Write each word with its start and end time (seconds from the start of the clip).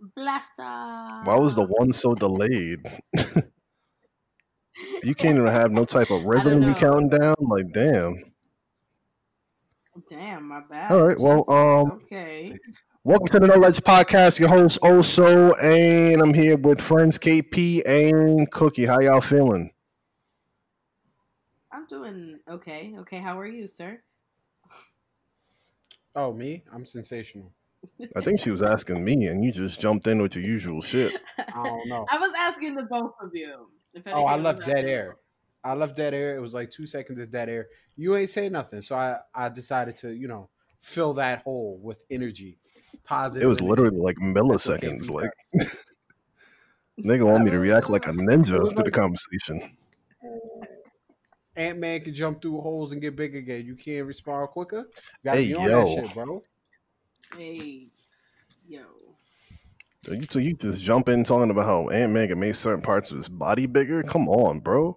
Blaster. 0.00 0.62
Why 1.24 1.36
was 1.36 1.56
the 1.56 1.66
one 1.66 1.92
so 1.92 2.14
delayed? 2.14 2.80
you 5.02 5.14
can't 5.14 5.38
even 5.38 5.46
have 5.46 5.72
no 5.72 5.84
type 5.84 6.10
of 6.10 6.24
rhythm 6.26 6.62
you 6.62 6.68
know. 6.70 6.74
counting 6.74 7.08
down. 7.08 7.34
Like, 7.40 7.72
damn. 7.72 8.16
Damn, 10.08 10.48
my 10.48 10.60
bad. 10.70 10.92
All 10.92 11.02
right, 11.02 11.18
well, 11.18 11.38
Jesus. 11.38 11.52
um, 11.52 12.00
okay. 12.02 12.56
Welcome 13.02 13.26
to 13.28 13.40
the 13.40 13.46
Noledge 13.48 13.80
Podcast. 13.80 14.38
Your 14.38 14.48
host 14.48 14.80
Oso, 14.82 15.52
and 15.60 16.22
I'm 16.22 16.32
here 16.32 16.56
with 16.56 16.80
friends 16.80 17.18
KP 17.18 17.82
and 17.84 18.48
Cookie. 18.52 18.86
How 18.86 19.00
y'all 19.00 19.20
feeling? 19.20 19.72
I'm 21.72 21.86
doing 21.86 22.38
okay. 22.48 22.94
Okay, 22.98 23.18
how 23.18 23.38
are 23.40 23.46
you, 23.46 23.66
sir? 23.66 24.00
Oh, 26.14 26.32
me? 26.32 26.62
I'm 26.72 26.86
sensational. 26.86 27.52
I 28.16 28.20
think 28.20 28.40
she 28.40 28.50
was 28.50 28.62
asking 28.62 29.04
me, 29.04 29.26
and 29.26 29.44
you 29.44 29.52
just 29.52 29.80
jumped 29.80 30.06
in 30.06 30.20
with 30.20 30.34
your 30.34 30.44
usual 30.44 30.80
shit. 30.80 31.14
I 31.38 31.64
don't 31.64 31.88
know. 31.88 32.06
I 32.10 32.18
was 32.18 32.32
asking 32.36 32.74
the 32.74 32.84
both 32.84 33.12
of 33.20 33.30
you. 33.34 33.70
Oh, 34.12 34.24
I 34.24 34.36
anything 34.36 34.42
left 34.44 34.58
dead 34.60 34.68
happening. 34.68 34.90
air. 34.90 35.16
I 35.64 35.74
left 35.74 35.96
dead 35.96 36.14
air. 36.14 36.36
It 36.36 36.40
was 36.40 36.54
like 36.54 36.70
two 36.70 36.86
seconds 36.86 37.18
of 37.18 37.30
dead 37.30 37.48
air. 37.48 37.66
You 37.96 38.16
ain't 38.16 38.30
say 38.30 38.48
nothing, 38.48 38.80
so 38.80 38.96
I 38.96 39.18
I 39.34 39.48
decided 39.48 39.96
to 39.96 40.12
you 40.12 40.28
know 40.28 40.50
fill 40.80 41.14
that 41.14 41.42
hole 41.42 41.78
with 41.82 42.04
energy, 42.10 42.58
positive. 43.04 43.46
It 43.46 43.48
was 43.48 43.58
energy. 43.58 43.70
literally 43.70 43.98
like 44.00 44.16
milliseconds. 44.16 45.10
KP 45.10 45.10
Like, 45.10 45.30
does. 45.58 45.76
nigga 47.00 47.24
want 47.24 47.44
me 47.44 47.50
to 47.50 47.58
react 47.58 47.90
like 47.90 48.06
a 48.06 48.10
ninja 48.10 48.60
was 48.60 48.72
to 48.74 48.82
the 48.82 48.90
conversation. 48.90 49.76
Ant 51.56 51.78
Man 51.78 52.00
can 52.00 52.14
jump 52.14 52.40
through 52.40 52.60
holes 52.60 52.92
and 52.92 53.00
get 53.00 53.16
big 53.16 53.34
again. 53.34 53.66
You 53.66 53.74
can't 53.74 54.06
respond 54.06 54.50
quicker. 54.50 54.88
Gotta 55.24 55.38
Hey, 55.38 55.44
be 55.44 55.54
on 55.54 55.64
yo. 55.64 55.84
that 55.84 55.88
shit, 55.88 56.14
bro. 56.14 56.40
Hey, 57.36 57.88
yo. 58.66 58.82
So 60.00 60.14
you, 60.14 60.22
so 60.30 60.38
you 60.38 60.54
just 60.54 60.82
jump 60.82 61.08
in 61.08 61.24
talking 61.24 61.50
about 61.50 61.66
how 61.66 61.88
Ant 61.88 62.12
Man 62.12 62.28
can 62.28 62.40
make 62.40 62.54
certain 62.54 62.82
parts 62.82 63.10
of 63.10 63.18
his 63.18 63.28
body 63.28 63.66
bigger? 63.66 64.02
Come 64.02 64.28
on, 64.28 64.60
bro. 64.60 64.96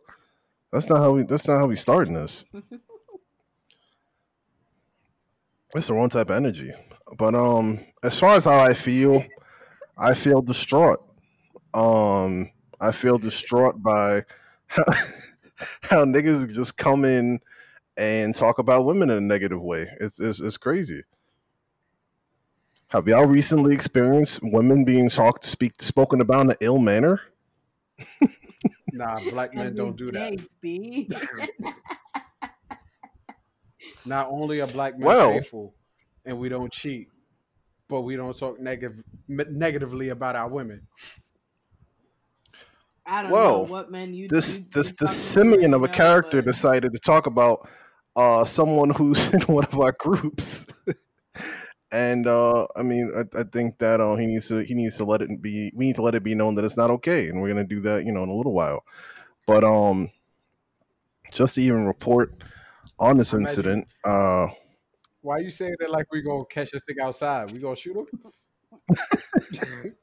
That's 0.72 0.90
not 0.90 1.00
how 1.00 1.12
we. 1.12 1.24
That's 1.24 1.48
not 1.48 1.59
how 1.59 1.68
we 1.68 1.76
starting 1.76 2.14
this. 2.14 2.46
It's 5.74 5.88
the 5.88 5.94
wrong 5.94 6.09
type 6.09 6.30
of 6.30 6.36
energy. 6.36 6.72
But 7.18 7.34
um, 7.34 7.80
as 8.04 8.20
far 8.20 8.36
as 8.36 8.46
how 8.46 8.59
I 8.59 8.74
feel, 8.74 9.24
I 9.98 10.14
feel 10.14 10.42
distraught. 10.42 11.00
Um, 11.74 12.52
I 12.82 12.92
feel 12.92 13.18
distraught 13.18 13.82
by 13.82 14.26
how, 14.68 14.84
how 15.84 16.06
niggas 16.06 16.54
just 16.54 16.78
come 16.78 17.06
in 17.06 17.40
and 17.98 18.36
talk 18.36 18.59
about 18.59 18.86
women 18.86 19.09
in 19.09 19.18
a 19.18 19.22
negative 19.22 19.62
way. 19.62 19.88
It's 20.02 20.20
it's, 20.20 20.42
it's 20.42 20.58
crazy. 20.58 21.04
Have 22.92 23.08
y'all 23.08 23.25
recently 23.25 23.73
experienced 23.73 24.39
women 24.44 24.84
being 24.84 25.08
talked, 25.09 25.45
speak, 25.45 25.81
spoken 25.81 26.22
about 26.22 26.42
in 26.45 26.52
an 26.52 26.58
ill 26.61 26.80
manner? 26.80 27.22
Nah, 28.94 29.22
black 29.30 29.56
men 29.56 29.73
don't 29.73 29.95
do 29.95 30.11
that. 30.11 30.34
Every 30.34 30.38
day, 30.38 30.47
B. 30.61 31.09
Not 34.06 34.28
only 34.30 34.59
are 34.59 34.67
black 34.67 35.00
men 35.00 35.08
Well- 35.08 35.31
faithful 35.31 35.73
and 36.25 36.38
we 36.38 36.50
don't 36.50 36.69
cheat, 36.72 37.08
but 37.88 38.02
we 38.02 38.17
don't 38.17 38.38
talk 38.38 38.59
negative 38.59 39.02
negatively 39.30 40.09
about 40.09 40.36
our 40.36 40.50
women. 40.50 40.86
I 43.06 43.23
don't 43.23 43.31
Well, 43.31 43.59
know 43.59 43.64
what 43.72 43.92
man 43.92 44.14
you 44.14 44.28
This 44.28 44.59
you, 44.59 44.66
this 44.73 44.88
you 44.89 44.94
the 45.00 45.06
talking 45.06 45.17
simian 45.17 45.73
of 45.73 45.84
a 45.84 45.88
character 45.88 46.42
but- 46.42 46.52
decided 46.52 46.92
to 46.92 47.00
talk 47.00 47.28
about 47.28 47.69
uh 48.17 48.44
someone 48.44 48.89
who's 48.89 49.25
in 49.34 49.39
one 49.44 49.64
of 49.64 49.80
our 49.80 49.94
groups. 49.94 50.67
And 51.92 52.28
uh 52.28 52.67
I 52.75 52.84
mean 52.84 53.11
I, 53.16 53.39
I 53.39 53.44
think 53.44 53.78
that 53.80 54.00
uh, 54.00 54.16
he 54.16 54.25
needs 54.25 54.47
to 54.47 54.59
he 54.64 54.73
needs 54.73 54.97
to 54.97 55.06
let 55.06 55.22
it 55.22 55.42
be 55.42 55.72
we 55.75 55.88
need 55.88 55.95
to 55.95 56.02
let 56.02 56.16
it 56.16 56.23
be 56.23 56.36
known 56.36 56.56
that 56.56 56.66
it's 56.66 56.78
not 56.78 56.89
okay 56.92 57.28
and 57.28 57.42
we're 57.42 57.50
gonna 57.50 57.64
do 57.66 57.81
that, 57.81 58.06
you 58.06 58.11
know, 58.11 58.23
in 58.23 58.30
a 58.30 58.36
little 58.36 58.53
while. 58.53 58.84
But 59.45 59.64
um 59.64 60.09
just 61.34 61.56
to 61.56 61.62
even 61.62 61.86
report 61.86 62.44
on 63.00 63.18
this 63.18 63.34
incident, 63.34 63.88
uh 64.06 64.47
Why 65.22 65.40
you 65.40 65.51
saying 65.51 65.75
that 65.80 65.91
like 65.91 66.12
we 66.12 66.22
gonna 66.22 66.46
catch 66.46 66.72
this 66.72 66.84
thing 66.85 66.97
outside? 67.01 67.51
We 67.51 67.59
gonna 67.59 67.75
shoot 67.75 67.96
him? 67.97 68.07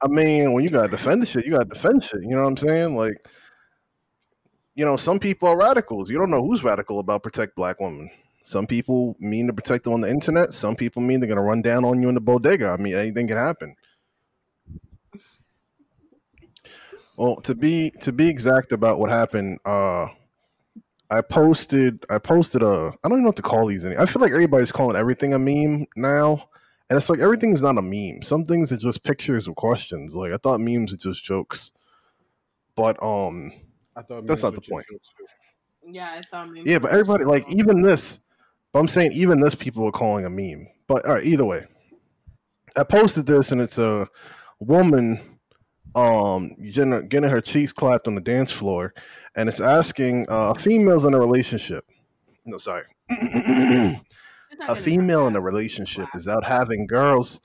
I 0.00 0.06
mean, 0.06 0.52
when 0.52 0.62
you 0.62 0.70
gotta 0.70 0.88
defend 0.88 1.22
the 1.22 1.26
shit, 1.26 1.44
you 1.44 1.52
gotta 1.52 1.64
defend 1.64 2.04
shit. 2.04 2.22
You 2.22 2.30
know 2.30 2.42
what 2.42 2.48
I'm 2.48 2.56
saying? 2.56 2.96
Like, 2.96 3.20
you 4.74 4.84
know, 4.84 4.96
some 4.96 5.18
people 5.18 5.48
are 5.48 5.58
radicals. 5.58 6.08
You 6.08 6.18
don't 6.18 6.30
know 6.30 6.42
who's 6.42 6.62
radical 6.62 7.00
about 7.00 7.22
protect 7.24 7.56
black 7.56 7.80
women. 7.80 8.10
Some 8.48 8.66
people 8.66 9.14
mean 9.20 9.46
to 9.48 9.52
protect 9.52 9.84
them 9.84 9.92
on 9.92 10.00
the 10.00 10.08
internet. 10.08 10.54
Some 10.54 10.74
people 10.74 11.02
mean 11.02 11.20
they're 11.20 11.28
gonna 11.28 11.42
run 11.42 11.60
down 11.60 11.84
on 11.84 12.00
you 12.00 12.08
in 12.08 12.14
the 12.14 12.20
bodega. 12.22 12.70
I 12.70 12.78
mean, 12.78 12.94
anything 12.94 13.28
can 13.28 13.36
happen. 13.36 13.76
Well, 17.18 17.36
to 17.42 17.54
be 17.54 17.90
to 18.00 18.10
be 18.10 18.26
exact 18.26 18.72
about 18.72 19.00
what 19.00 19.10
happened, 19.10 19.58
uh, 19.66 20.06
I 21.10 21.20
posted 21.20 22.06
I 22.08 22.16
posted 22.16 22.62
a 22.62 22.94
I 23.04 23.08
don't 23.08 23.18
even 23.18 23.22
know 23.24 23.28
what 23.28 23.36
to 23.36 23.42
call 23.42 23.66
these. 23.66 23.84
Any, 23.84 23.98
I 23.98 24.06
feel 24.06 24.22
like 24.22 24.32
everybody's 24.32 24.72
calling 24.72 24.96
everything 24.96 25.34
a 25.34 25.38
meme 25.38 25.84
now. 25.94 26.48
And 26.88 26.96
it's 26.96 27.10
like 27.10 27.18
everything's 27.18 27.60
not 27.60 27.76
a 27.76 27.82
meme. 27.82 28.22
Some 28.22 28.46
things 28.46 28.72
are 28.72 28.78
just 28.78 29.04
pictures 29.04 29.46
with 29.46 29.56
questions. 29.56 30.14
Like 30.14 30.32
I 30.32 30.38
thought 30.38 30.58
memes 30.58 30.94
are 30.94 30.96
just 30.96 31.22
jokes. 31.22 31.70
But 32.76 32.96
um 33.02 33.52
I 33.94 34.00
thought 34.00 34.24
That's 34.24 34.42
not 34.42 34.54
the 34.54 34.62
point. 34.62 34.86
Yeah, 35.86 36.12
I 36.16 36.22
thought 36.30 36.48
maybe. 36.48 36.70
yeah, 36.70 36.78
but 36.78 36.92
everybody 36.92 37.24
like 37.24 37.44
even 37.50 37.82
this 37.82 38.20
but 38.72 38.80
I'm 38.80 38.88
saying 38.88 39.12
even 39.12 39.40
this 39.40 39.54
people 39.54 39.86
are 39.86 39.92
calling 39.92 40.24
a 40.24 40.30
meme. 40.30 40.68
But 40.86 41.06
all 41.06 41.14
right, 41.14 41.24
either 41.24 41.44
way. 41.44 41.66
I 42.76 42.84
posted 42.84 43.26
this 43.26 43.52
and 43.52 43.60
it's 43.60 43.78
a 43.78 44.08
woman 44.60 45.20
um 45.94 46.54
getting, 46.72 47.08
getting 47.08 47.30
her 47.30 47.40
cheeks 47.40 47.72
clapped 47.72 48.06
on 48.06 48.14
the 48.14 48.20
dance 48.20 48.52
floor 48.52 48.92
and 49.34 49.48
it's 49.48 49.60
asking 49.60 50.26
uh 50.28 50.54
females 50.54 51.06
in 51.06 51.14
a 51.14 51.18
relationship. 51.18 51.84
No, 52.44 52.58
sorry. 52.58 52.84
A 54.68 54.74
female 54.74 55.26
in 55.28 55.36
a 55.36 55.40
relationship 55.40 56.08
is 56.14 56.26
out 56.26 56.44
having 56.44 56.86
girls 56.86 57.40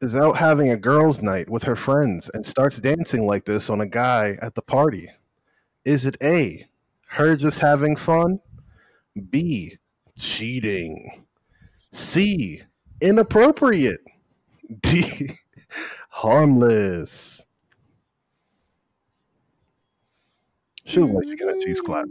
is 0.00 0.14
out 0.14 0.36
having 0.36 0.70
a 0.70 0.76
girls 0.76 1.20
night 1.20 1.50
with 1.50 1.64
her 1.64 1.74
friends 1.74 2.30
and 2.32 2.46
starts 2.46 2.80
dancing 2.80 3.26
like 3.26 3.44
this 3.46 3.68
on 3.68 3.80
a 3.80 3.86
guy 3.86 4.38
at 4.40 4.54
the 4.54 4.62
party 4.62 5.10
is 5.84 6.06
it 6.06 6.16
a 6.22 6.68
her 7.08 7.34
just 7.34 7.58
having 7.58 7.96
fun 7.96 8.38
b 9.30 9.76
cheating 10.18 11.24
c 11.92 12.62
inappropriate 13.00 14.00
d 14.82 15.30
harmless 16.10 17.44
she 20.84 21.00
look 21.00 21.12
like 21.12 21.28
she 21.28 21.36
got 21.36 21.54
a 21.54 21.60
cheese 21.60 21.80
clap 21.80 22.06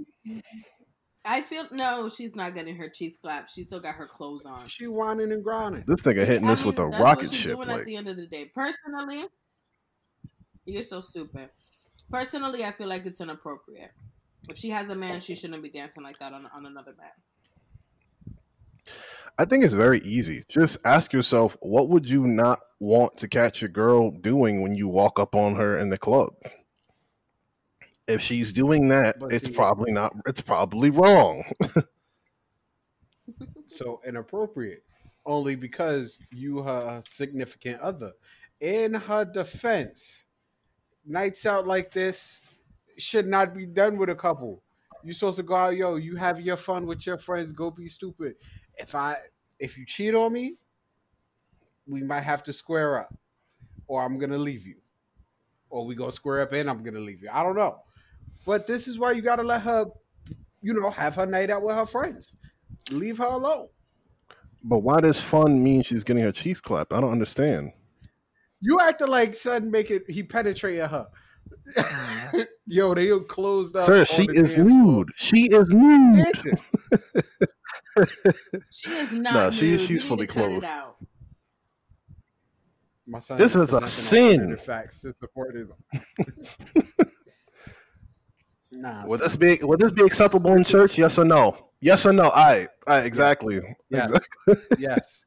I 1.30 1.42
feel 1.42 1.66
no, 1.72 2.08
she's 2.08 2.38
not 2.38 2.56
getting 2.56 2.78
her 2.78 2.88
cheese 2.88 3.18
clapped. 3.22 3.52
She 3.52 3.64
still 3.64 3.82
got 3.82 3.96
her 3.96 4.08
clothes 4.08 4.46
on. 4.46 4.70
She 4.70 4.88
whining 4.88 5.34
and 5.34 5.44
grinding. 5.44 5.84
this 5.86 6.04
nigga 6.04 6.26
hitting 6.26 6.46
I 6.46 6.52
this 6.52 6.64
with 6.64 6.80
a 6.80 6.88
that's 6.90 7.02
rocket 7.02 7.26
what 7.26 7.34
she's 7.34 7.42
ship 7.42 7.56
doing 7.58 7.68
like 7.68 7.80
at 7.80 7.86
the 7.86 7.98
end 7.98 8.08
of 8.08 8.16
the 8.16 8.28
day. 8.28 8.46
Personally, 8.46 9.26
you're 10.66 10.84
so 10.84 11.02
stupid. 11.02 11.50
Personally, 12.10 12.64
I 12.64 12.72
feel 12.72 12.88
like 12.88 13.06
it's 13.06 13.20
inappropriate. 13.20 13.92
If 14.48 14.58
she 14.58 14.70
has 14.70 14.88
a 14.88 14.96
man, 14.96 15.20
she 15.20 15.36
shouldn't 15.36 15.62
be 15.62 15.70
dancing 15.70 16.04
like 16.04 16.18
that 16.20 16.32
on, 16.32 16.48
on 16.56 16.66
another 16.66 16.94
man. 16.98 17.10
I 19.38 19.46
think 19.46 19.64
it's 19.64 19.74
very 19.74 20.00
easy. 20.00 20.44
Just 20.50 20.80
ask 20.86 21.14
yourself, 21.14 21.56
what 21.62 21.90
would 21.90 22.10
you 22.10 22.26
not 22.28 22.60
want 22.80 23.18
to 23.18 23.28
catch 23.28 23.62
your 23.62 23.70
girl 23.70 24.12
doing 24.12 24.62
when 24.62 24.76
you 24.76 24.88
walk 24.88 25.20
up 25.20 25.36
on 25.36 25.56
her 25.56 25.78
in 25.78 25.90
the 25.90 25.98
club? 25.98 26.34
If 28.08 28.22
she's 28.22 28.54
doing 28.54 28.88
that, 28.88 29.20
But 29.20 29.34
it's 29.34 29.48
see- 29.48 29.54
probably 29.54 29.92
not. 29.92 30.16
It's 30.26 30.42
probably 30.42 30.90
wrong. 30.90 31.44
So 33.68 34.00
inappropriate. 34.06 34.84
Only 35.26 35.56
because 35.56 36.18
you 36.32 36.62
her 36.62 37.02
significant 37.06 37.82
other. 37.82 38.14
In 38.62 38.94
her 38.94 39.26
defense, 39.26 40.26
nights 41.06 41.46
out 41.46 41.68
like 41.68 41.92
this 41.92 42.40
should 42.98 43.28
not 43.28 43.54
be 43.54 43.66
done 43.66 43.98
with 43.98 44.10
a 44.10 44.16
couple. 44.16 44.64
You're 45.04 45.14
supposed 45.14 45.38
to 45.38 45.44
go 45.44 45.56
out, 45.56 45.76
yo, 45.76 45.96
you 45.98 46.16
have 46.16 46.40
your 46.40 46.56
fun 46.58 46.88
with 46.88 47.06
your 47.06 47.18
friends, 47.18 47.52
go 47.52 47.70
be 47.70 47.88
stupid. 47.88 48.36
If 48.78 48.96
I 48.96 49.18
if 49.60 49.78
you 49.78 49.86
cheat 49.86 50.16
on 50.16 50.34
me, 50.34 50.56
we 51.88 52.02
might 52.04 52.22
have 52.22 52.44
to 52.44 52.54
square 52.54 53.00
up. 53.00 53.14
Or 53.88 54.04
I'm 54.04 54.18
gonna 54.18 54.38
leave 54.38 54.66
you. 54.66 54.76
Or 55.70 55.86
we 55.86 55.96
go 55.96 56.10
square 56.10 56.42
up 56.42 56.54
and 56.54 56.70
I'm 56.70 56.84
gonna 56.84 57.00
leave 57.00 57.22
you. 57.22 57.30
I 57.32 57.44
don't 57.44 57.56
know. 57.56 57.82
But 58.46 58.68
this 58.68 58.88
is 58.88 59.00
why 59.00 59.12
you 59.14 59.22
gotta 59.22 59.44
let 59.44 59.62
her, 59.62 59.86
you 60.62 60.74
know, 60.74 60.90
have 60.90 61.16
her 61.16 61.26
night 61.26 61.50
out 61.50 61.64
with 61.64 61.76
her 61.76 61.86
friends. 61.86 62.36
Leave 62.92 63.18
her 63.18 63.26
alone. 63.26 63.68
But 64.64 64.80
why 64.80 64.98
does 65.00 65.20
fun 65.20 65.64
mean 65.64 65.84
she's 65.84 66.04
getting 66.04 66.24
her 66.24 66.32
cheeks 66.32 66.60
clapped? 66.60 66.94
I 66.94 67.02
don't 67.02 67.12
understand. 67.12 67.72
You 68.60 68.80
acting 68.80 69.08
like 69.08 69.36
son 69.36 69.70
make 69.72 69.92
it 69.92 70.10
he 70.10 70.24
penetrated 70.24 70.88
her. 70.88 71.08
Mm-hmm. 71.78 72.40
Yo, 72.68 72.94
they 72.94 73.18
closed 73.28 73.76
up. 73.76 73.86
Sir, 73.86 74.04
she 74.04 74.28
is 74.30 74.58
nude. 74.58 75.10
She 75.16 75.44
is 75.44 75.70
nude. 75.70 76.60
Dancing. 77.98 78.62
She 78.72 78.90
is 78.92 79.12
not. 79.14 79.34
No, 79.34 79.52
she- 79.52 79.72
nude. 79.72 79.82
she's 79.82 80.04
fully 80.04 80.28
to 80.28 80.34
cut 80.34 80.52
it 80.52 80.62
clothed. 80.62 80.68
My 83.10 83.20
son 83.20 83.38
This 83.38 83.56
is 83.56 83.74
a 83.74 83.88
sin. 83.88 84.34
alternative 84.42 84.66
Facts 84.66 85.02
to 85.02 85.14
support 85.14 85.56
his. 85.56 85.68
nah. 88.72 89.06
Would 89.08 89.22
this 89.22 89.36
be 89.38 89.60
would 89.62 89.80
this 89.80 89.92
be 89.92 90.04
acceptable 90.04 90.54
in 90.54 90.64
church? 90.64 90.98
Yes 90.98 91.18
or 91.18 91.26
no? 91.26 91.70
Yes 91.80 92.06
or 92.06 92.12
no? 92.12 92.24
All 92.24 92.30
right, 92.32 92.68
all 92.88 92.98
right, 92.98 93.06
exactly. 93.06 93.62
Yes. 93.90 94.12
yes. 94.80 95.26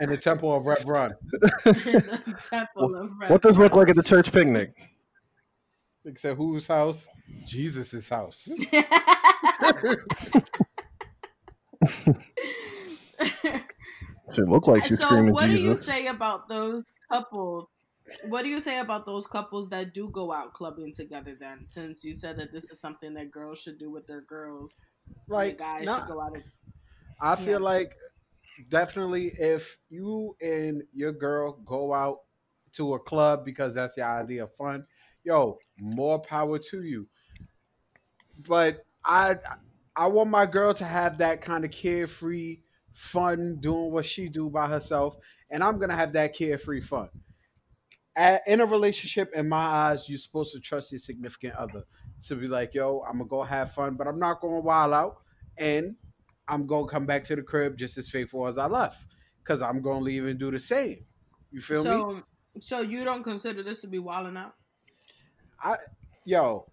And 0.00 0.10
the 0.10 0.16
temple 0.16 0.54
of 0.54 0.66
Rev 0.66 0.84
Run. 0.84 1.14
the 1.64 2.36
temple 2.50 2.96
of 2.96 3.10
What 3.30 3.40
does 3.40 3.58
it 3.58 3.62
look 3.62 3.76
like 3.76 3.88
at 3.88 3.96
the 3.96 4.02
church 4.02 4.32
picnic? 4.32 4.74
Except 6.04 6.36
whose 6.36 6.66
house? 6.66 7.08
Jesus' 7.46 8.08
house. 8.08 8.48
Should 14.32 14.48
look 14.48 14.66
like 14.66 14.84
she's 14.84 15.00
so 15.00 15.00
screaming 15.00 15.34
what 15.34 15.50
do 15.50 15.60
you 15.60 15.76
say 15.76 16.06
about 16.06 16.48
those 16.48 16.84
couples 17.10 17.66
what 18.28 18.42
do 18.42 18.48
you 18.48 18.60
say 18.60 18.78
about 18.78 19.04
those 19.06 19.26
couples 19.26 19.68
that 19.70 19.92
do 19.92 20.08
go 20.10 20.32
out 20.32 20.52
clubbing 20.54 20.92
together 20.94 21.36
then 21.38 21.66
since 21.66 22.04
you 22.04 22.14
said 22.14 22.36
that 22.36 22.52
this 22.52 22.70
is 22.70 22.80
something 22.80 23.14
that 23.14 23.30
girls 23.30 23.60
should 23.60 23.78
do 23.78 23.90
with 23.90 24.06
their 24.06 24.20
girls 24.22 24.78
Like, 25.28 25.58
the 25.58 25.64
guys 25.64 25.84
nah, 25.86 25.94
should 25.94 26.06
go 26.06 26.20
out 26.20 26.34
and 26.34 26.44
I 27.20 27.36
feel 27.36 27.60
Yeah. 27.60 27.64
like 27.64 27.96
definitely 28.68 29.28
if 29.28 29.78
you 29.88 30.36
and 30.42 30.84
your 30.92 31.12
girl 31.12 31.52
go 31.52 31.94
out 31.94 32.22
to 32.72 32.94
a 32.94 33.00
club 33.00 33.44
because 33.44 33.74
that's 33.74 33.94
the 33.96 34.02
idea 34.02 34.44
of 34.44 34.54
fun, 34.56 34.86
yo, 35.24 35.58
more 35.78 36.20
power 36.20 36.58
to 36.58 36.82
you. 36.82 37.08
But 38.38 38.84
I 39.04 39.36
I 39.96 40.06
want 40.08 40.28
my 40.30 40.44
girl 40.46 40.74
to 40.74 40.84
have 40.84 41.18
that 41.18 41.40
kind 41.40 41.64
of 41.64 41.70
carefree 41.70 42.58
fun 42.92 43.56
doing 43.60 43.90
what 43.92 44.04
she 44.04 44.28
do 44.28 44.50
by 44.50 44.68
herself, 44.68 45.16
and 45.50 45.62
I'm 45.62 45.78
gonna 45.78 45.96
have 45.96 46.12
that 46.12 46.34
carefree 46.34 46.82
fun. 46.82 47.08
A- 48.16 48.40
in 48.46 48.60
a 48.60 48.66
relationship, 48.66 49.32
in 49.34 49.48
my 49.48 49.64
eyes, 49.64 50.08
you're 50.08 50.18
supposed 50.18 50.52
to 50.52 50.60
trust 50.60 50.92
your 50.92 50.98
significant 50.98 51.54
other 51.54 51.84
to 52.26 52.36
be 52.36 52.46
like, 52.46 52.74
yo, 52.74 53.02
I'm 53.06 53.18
gonna 53.18 53.28
go 53.28 53.42
have 53.42 53.72
fun, 53.72 53.96
but 53.96 54.06
I'm 54.06 54.18
not 54.18 54.40
going 54.40 54.56
to 54.56 54.60
wild 54.60 54.92
out, 54.92 55.22
and 55.58 55.96
I'm 56.48 56.66
gonna 56.66 56.86
come 56.86 57.06
back 57.06 57.24
to 57.24 57.36
the 57.36 57.42
crib 57.42 57.76
just 57.76 57.96
as 57.98 58.08
faithful 58.08 58.46
as 58.46 58.58
I 58.58 58.66
left, 58.66 59.04
because 59.42 59.62
I'm 59.62 59.80
gonna 59.82 60.00
leave 60.00 60.26
and 60.26 60.38
do 60.38 60.50
the 60.50 60.58
same. 60.58 61.06
You 61.50 61.60
feel 61.60 61.84
me? 61.84 61.90
so 61.90 62.22
so 62.60 62.80
you 62.80 63.04
don't 63.04 63.22
consider 63.22 63.62
this 63.62 63.82
to 63.82 63.86
be 63.86 63.98
wilding 63.98 64.36
out 64.36 64.54
I 65.62 65.76
yo, 66.24 66.70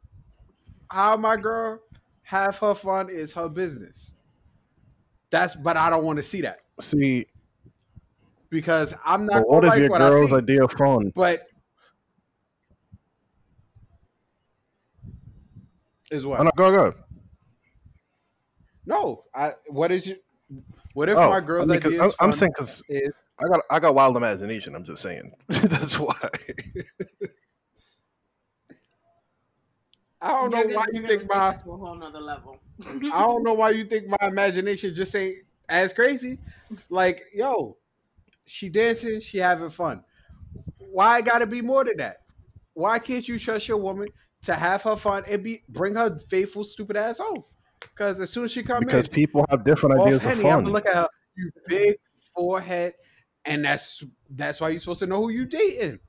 how 0.89 1.17
my 1.17 1.37
girl 1.37 1.81
have 2.23 2.57
her 2.59 2.73
fun 2.73 3.09
is 3.09 3.33
her 3.33 3.49
business. 3.49 4.15
That's 5.29 5.55
but 5.55 5.77
I 5.77 5.89
don't 5.89 6.03
want 6.03 6.17
to 6.17 6.23
see 6.23 6.41
that 6.41 6.59
See, 6.79 7.27
because 8.49 8.95
I'm 9.05 9.25
not 9.25 9.43
what 9.47 9.63
if 9.63 9.69
like 9.69 9.79
your 9.79 9.89
what 9.89 10.01
I 10.01 10.09
girl's 10.09 10.31
see. 10.31 10.37
idea 10.37 10.63
of 10.63 10.71
fun? 10.71 11.11
But 11.15 11.47
is 16.11 16.25
what? 16.25 16.41
Oh, 16.41 16.43
no, 16.43 16.51
go 16.55 16.75
go. 16.75 16.93
No, 18.85 19.23
I. 19.33 19.53
What 19.67 19.91
is 19.91 20.07
your? 20.07 20.17
What 20.93 21.09
if 21.09 21.17
Oh, 21.17 21.29
my 21.29 21.39
girl's 21.41 21.69
I 21.69 21.73
mean, 21.73 21.85
idea 21.85 22.01
I'm, 22.01 22.07
is 22.07 22.15
I'm 22.19 22.31
saying 22.31 22.51
because 22.55 22.83
I 23.39 23.47
got 23.47 23.61
I 23.71 23.79
got 23.79 23.95
wild 23.95 24.17
imagination. 24.17 24.75
I'm 24.75 24.83
just 24.83 25.01
saying 25.01 25.33
that's 25.47 25.99
why. 25.99 26.15
I 30.23 30.31
don't 30.31 30.51
know 30.51 30.75
why 30.75 30.85
you're 30.93 31.01
you 31.01 31.07
gonna 31.07 31.07
think 31.07 31.29
my 31.29 31.53
to 31.63 31.71
a 31.71 31.77
whole 31.77 31.95
nother 31.95 32.21
level 32.21 32.59
I 32.79 33.23
don't 33.23 33.43
know 33.43 33.53
why 33.53 33.71
you 33.71 33.85
think 33.85 34.07
my 34.07 34.27
imagination 34.27 34.95
just 34.95 35.15
ain't 35.15 35.37
as 35.69 35.93
crazy. 35.93 36.39
Like, 36.89 37.23
yo, 37.33 37.77
she 38.45 38.69
dancing, 38.69 39.19
she 39.19 39.37
having 39.37 39.69
fun. 39.69 40.03
Why 40.77 41.21
got 41.21 41.39
to 41.39 41.47
be 41.47 41.61
more 41.61 41.83
than 41.83 41.97
that? 41.97 42.21
Why 42.73 42.99
can't 42.99 43.27
you 43.27 43.37
trust 43.37 43.67
your 43.67 43.77
woman 43.77 44.07
to 44.43 44.55
have 44.55 44.83
her 44.83 44.95
fun 44.95 45.23
and 45.27 45.43
be 45.43 45.63
bring 45.69 45.95
her 45.95 46.17
faithful 46.17 46.63
stupid 46.63 46.97
ass 46.97 47.19
home? 47.19 47.43
Because 47.79 48.19
as 48.19 48.29
soon 48.29 48.45
as 48.45 48.51
she 48.51 48.63
come 48.63 48.79
because 48.79 49.07
in, 49.07 49.13
people 49.13 49.45
have 49.49 49.63
different 49.63 49.99
off 49.99 50.07
ideas 50.07 50.25
of 50.25 50.31
Henny, 50.31 50.49
I'm 50.49 50.63
gonna 50.63 50.73
look 50.73 50.85
at 50.85 50.95
her, 50.95 51.07
you 51.35 51.51
big 51.67 51.97
forehead, 52.33 52.93
and 53.45 53.65
that's 53.65 54.03
that's 54.29 54.61
why 54.61 54.69
you're 54.69 54.79
supposed 54.79 54.99
to 54.99 55.07
know 55.07 55.21
who 55.21 55.29
you 55.29 55.45
dating. 55.45 55.99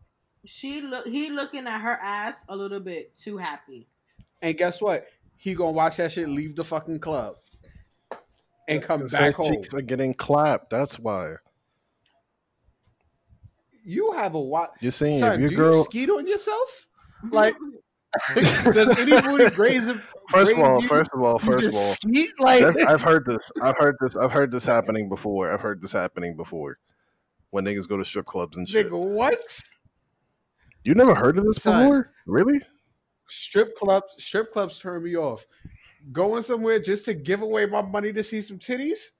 she 0.44 0.81
look 0.81 1.06
he 1.06 1.31
looking 1.31 1.66
at 1.66 1.81
her 1.81 1.99
ass 2.00 2.44
a 2.49 2.56
little 2.56 2.81
bit 2.81 3.16
too 3.16 3.37
happy 3.37 3.88
And 4.44 4.58
guess 4.58 4.82
what? 4.82 5.06
He 5.38 5.55
gonna 5.55 5.70
watch 5.73 5.96
that 5.96 6.12
shit, 6.12 6.29
leave 6.29 6.55
the 6.55 6.62
fucking 6.62 7.00
club, 7.00 7.37
and 8.69 8.82
come 8.82 9.08
back 9.08 9.35
home. 9.37 9.55
cheeks 9.55 9.73
are 9.73 9.81
getting 9.81 10.12
clapped. 10.12 10.69
That's 10.69 10.99
why. 10.99 11.37
You 13.87 14.12
have 14.12 14.35
a 14.35 14.41
what? 14.41 14.75
You're 14.81 14.93
saying 14.93 15.20
Son, 15.20 15.32
if 15.37 15.41
your 15.41 15.49
do 15.50 15.56
girl. 15.56 15.79
you 15.79 15.85
skeet 15.85 16.11
on 16.11 16.29
yourself? 16.29 16.87
Like, 17.32 17.55
does 18.35 18.99
anybody 18.99 19.49
graze? 19.49 19.91
First 20.29 20.52
of 20.52 20.58
all, 20.58 20.82
you? 20.82 20.88
first 20.88 21.11
of 21.14 21.23
all, 21.23 21.38
first 21.38 21.64
of 21.64 21.75
all, 21.75 21.81
skeet 21.94 22.32
like 22.38 22.62
I've 22.87 23.00
heard 23.00 23.25
this. 23.25 23.50
I've 23.62 23.79
heard 23.79 23.97
this. 23.99 24.14
I've 24.14 24.31
heard 24.31 24.52
this 24.52 24.67
happening 24.67 25.08
before. 25.08 25.50
I've 25.50 25.62
heard 25.62 25.81
this 25.81 25.93
happening 25.93 26.37
before. 26.37 26.76
When 27.49 27.64
niggas 27.64 27.88
go 27.88 27.97
to 27.97 28.05
strip 28.05 28.26
clubs 28.26 28.58
and 28.58 28.69
shit. 28.69 28.88
nigga. 28.88 29.02
What? 29.02 29.38
You 30.82 30.94
never 30.94 31.14
heard 31.14 31.38
of 31.38 31.44
this 31.44 31.62
Son. 31.62 31.87
before? 31.87 32.12
Really? 32.26 32.61
Strip 33.34 33.75
clubs. 33.76 34.14
Strip 34.19 34.52
clubs 34.52 34.78
turn 34.78 35.02
me 35.02 35.16
off. 35.16 35.46
Going 36.12 36.42
somewhere 36.42 36.78
just 36.78 37.04
to 37.06 37.14
give 37.14 37.42
away 37.42 37.66
my 37.66 37.82
money 37.82 38.12
to 38.12 38.22
see 38.22 38.40
some 38.40 38.58
titties. 38.58 39.10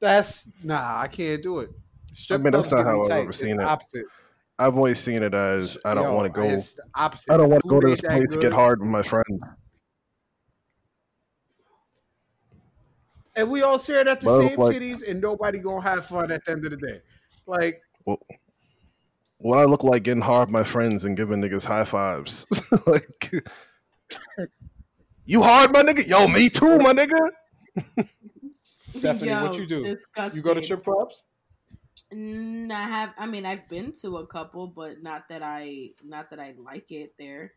That's 0.00 0.48
nah. 0.62 1.00
I 1.00 1.06
can't 1.08 1.42
do 1.42 1.60
it. 1.60 1.70
Strip 2.12 2.42
mean, 2.42 2.52
that's 2.52 2.70
not 2.70 2.84
how 2.84 3.02
I've 3.02 3.08
tight. 3.08 3.20
ever 3.22 3.32
seen 3.32 3.60
it. 3.60 3.64
Opposite. 3.64 4.04
I've 4.58 4.76
always 4.76 5.00
seen 5.00 5.22
it 5.22 5.34
as 5.34 5.78
I 5.84 5.94
don't 5.94 6.14
want 6.14 6.32
to 6.32 6.40
go. 6.40 6.58
Opposite. 6.94 7.32
I 7.32 7.36
don't 7.36 7.48
want 7.50 7.62
to 7.64 7.68
go 7.68 7.80
to 7.80 7.88
this 7.88 8.00
place 8.00 8.32
to 8.34 8.38
get 8.40 8.52
hard 8.52 8.80
with 8.80 8.88
my 8.88 9.02
friends. 9.02 9.42
And 13.36 13.50
we 13.50 13.62
all 13.62 13.78
staring 13.78 14.06
at 14.06 14.20
the 14.20 14.26
Well, 14.28 14.40
same 14.48 14.58
like- 14.58 14.76
titties, 14.76 15.08
and 15.08 15.20
nobody 15.20 15.58
gonna 15.58 15.80
have 15.80 16.06
fun 16.06 16.30
at 16.30 16.44
the 16.44 16.52
end 16.52 16.64
of 16.66 16.70
the 16.70 16.76
day. 16.76 17.00
Like, 17.46 17.82
What 19.44 19.58
I 19.58 19.64
look 19.64 19.84
like 19.84 20.04
getting 20.04 20.22
hard 20.22 20.48
with 20.48 20.52
my 20.54 20.64
friends 20.64 21.04
and 21.04 21.18
giving 21.18 21.42
niggas 21.42 21.66
high 21.66 21.84
fives. 21.84 22.46
like, 22.86 23.44
you 25.26 25.42
hard, 25.42 25.70
my 25.70 25.82
nigga? 25.82 26.06
Yo, 26.06 26.26
me 26.28 26.48
too, 26.48 26.78
my 26.78 26.94
nigga. 26.94 27.28
Stephanie, 28.86 29.32
what 29.32 29.58
you 29.58 29.66
do? 29.66 29.84
disgusting. 29.84 30.38
You 30.38 30.42
go 30.42 30.54
to 30.54 30.62
strip 30.62 30.82
clubs? 30.82 31.24
Mm, 32.10 32.70
I 32.70 32.84
have. 32.84 33.12
I 33.18 33.26
mean, 33.26 33.44
I've 33.44 33.68
been 33.68 33.92
to 34.00 34.16
a 34.16 34.26
couple, 34.26 34.66
but 34.66 35.02
not 35.02 35.28
that 35.28 35.42
I, 35.42 35.90
not 36.02 36.30
that 36.30 36.40
I 36.40 36.54
like 36.56 36.90
it 36.90 37.12
there. 37.18 37.52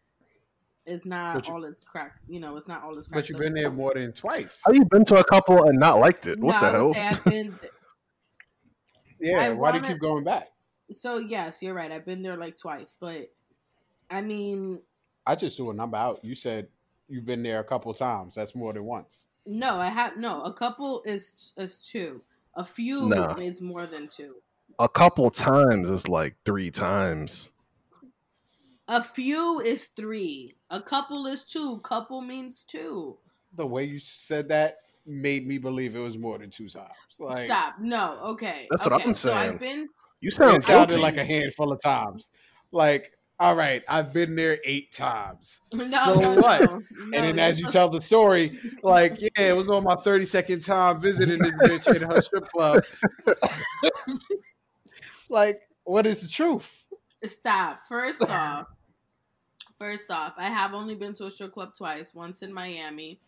It's 0.86 1.06
not 1.06 1.48
you- 1.48 1.54
all 1.54 1.64
it's 1.64 1.78
cracked. 1.86 2.20
You 2.28 2.42
know, 2.42 2.58
it's 2.58 2.68
not 2.68 2.84
all 2.84 2.98
it's. 2.98 3.08
But 3.08 3.30
you've 3.30 3.40
been 3.40 3.54
there 3.54 3.72
more 3.72 3.94
than 3.94 4.12
twice. 4.12 4.62
How 4.66 4.74
you 4.74 4.84
been 4.92 5.06
to 5.06 5.20
a 5.20 5.24
couple 5.24 5.64
and 5.64 5.80
not 5.80 6.02
liked 6.02 6.28
it? 6.28 6.38
What 6.42 6.56
No, 6.56 6.60
the 6.60 6.68
I 6.68 6.72
hell? 6.72 6.94
say 6.94 7.08
I've 7.08 7.24
been. 7.24 7.60
Yeah, 9.22 9.40
I 9.40 9.54
why 9.54 9.72
do 9.72 9.78
you 9.80 9.84
keep 9.86 10.00
going 10.00 10.26
back? 10.26 10.50
So 10.92 11.18
yes, 11.20 11.62
you're 11.62 11.74
right. 11.74 11.92
I've 11.92 12.06
been 12.06 12.22
there 12.22 12.38
like 12.38 12.58
twice, 12.58 12.94
but 13.00 13.32
I 14.10 14.22
mean, 14.22 14.82
I 15.26 15.36
just 15.36 15.58
threw 15.58 15.70
a 15.72 15.74
number 15.74 15.98
out. 15.98 16.24
You 16.24 16.36
said 16.36 16.68
you've 17.08 17.26
been 17.26 17.44
there 17.44 17.60
a 17.60 17.64
couple 17.64 17.94
times. 17.94 18.36
That's 18.36 18.56
more 18.56 18.74
than 18.74 18.84
once. 18.86 19.28
no, 19.46 19.80
I 19.80 19.88
have 19.88 20.18
no. 20.18 20.44
A 20.44 20.54
couple 20.54 21.02
is 21.06 21.54
is 21.58 21.82
two. 21.82 22.22
A 22.56 22.64
few 22.64 23.08
Nah. 23.10 23.36
is 23.36 23.62
more 23.62 23.86
than 23.86 24.08
two. 24.08 24.36
a 24.80 24.90
couple 24.90 25.30
times 25.30 25.90
is 25.90 26.08
like 26.08 26.36
three 26.46 26.72
times. 26.72 27.50
A 28.88 29.04
few 29.04 29.60
is 29.60 29.88
three. 29.88 30.56
A 30.70 30.82
couple 30.82 31.28
is 31.28 31.44
two. 31.44 31.80
Couple 31.80 32.22
means 32.22 32.64
two. 32.64 33.18
The 33.56 33.66
way 33.68 33.84
you 33.84 34.00
said 34.00 34.48
that 34.50 34.78
made 35.08 35.48
me 35.48 35.58
believe 35.58 35.96
it 35.96 36.00
was 36.00 36.18
more 36.18 36.38
than 36.38 36.50
two 36.50 36.70
times. 36.70 36.88
Like 37.20 37.46
Stop. 37.46 37.76
No. 37.80 38.20
Okay. 38.24 38.68
That's 38.70 38.86
what. 38.86 38.94
I'm 38.94 39.16
saying. 39.16 39.16
So. 39.16 39.34
I've 39.34 39.60
been. 39.60 39.90
You 40.22 40.32
sound 40.32 40.58
it 40.58 40.64
sounded 40.64 41.00
like 41.00 41.18
a 41.18 41.24
handful 41.24 41.72
of 41.72 41.82
times. 41.82 42.30
Like, 42.72 43.14
all 43.40 43.56
right, 43.56 43.84
I've 43.88 44.14
been 44.14 44.36
there 44.36 44.60
eight 44.66 44.92
times. 44.92 45.62
No, 45.74 45.88
So 45.88 46.20
no, 46.20 46.34
what? 46.36 46.62
no. 46.62 46.82
and 46.98 47.14
then 47.14 47.36
you're 47.36 47.46
as 47.46 47.60
you 47.60 47.70
tell 47.70 47.88
the 47.88 48.02
story, 48.02 48.58
like, 48.84 49.22
yeah, 49.22 49.50
it 49.50 49.56
was 49.56 49.70
on 49.70 49.84
my 49.84 49.96
32nd 49.96 50.66
time 50.66 51.00
visiting 51.00 51.38
this 51.38 51.52
bitch 51.52 51.96
in 51.96 52.10
her 52.10 52.20
strip 52.22 52.48
club. 52.50 52.84
like, 55.30 55.62
what 55.84 56.08
is 56.08 56.22
the 56.22 56.28
truth? 56.28 56.84
Stop. 57.24 57.82
First 57.88 58.24
off, 58.24 58.68
first 59.78 60.10
off, 60.10 60.34
I 60.38 60.50
have 60.50 60.74
only 60.74 60.96
been 60.96 61.14
to 61.16 61.26
a 61.26 61.32
strip 61.32 61.54
club 61.54 61.76
twice. 61.76 62.16
Once 62.16 62.42
in 62.42 62.52
Miami, 62.52 63.20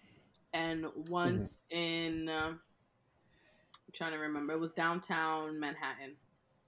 and 0.54 0.86
once 1.10 1.64
in. 1.70 2.30
Uh, 2.30 2.54
I'm 2.54 3.94
trying 3.94 4.12
to 4.14 4.18
remember. 4.20 4.54
It 4.54 4.60
was 4.60 4.72
downtown 4.74 5.60
Manhattan. 5.60 6.16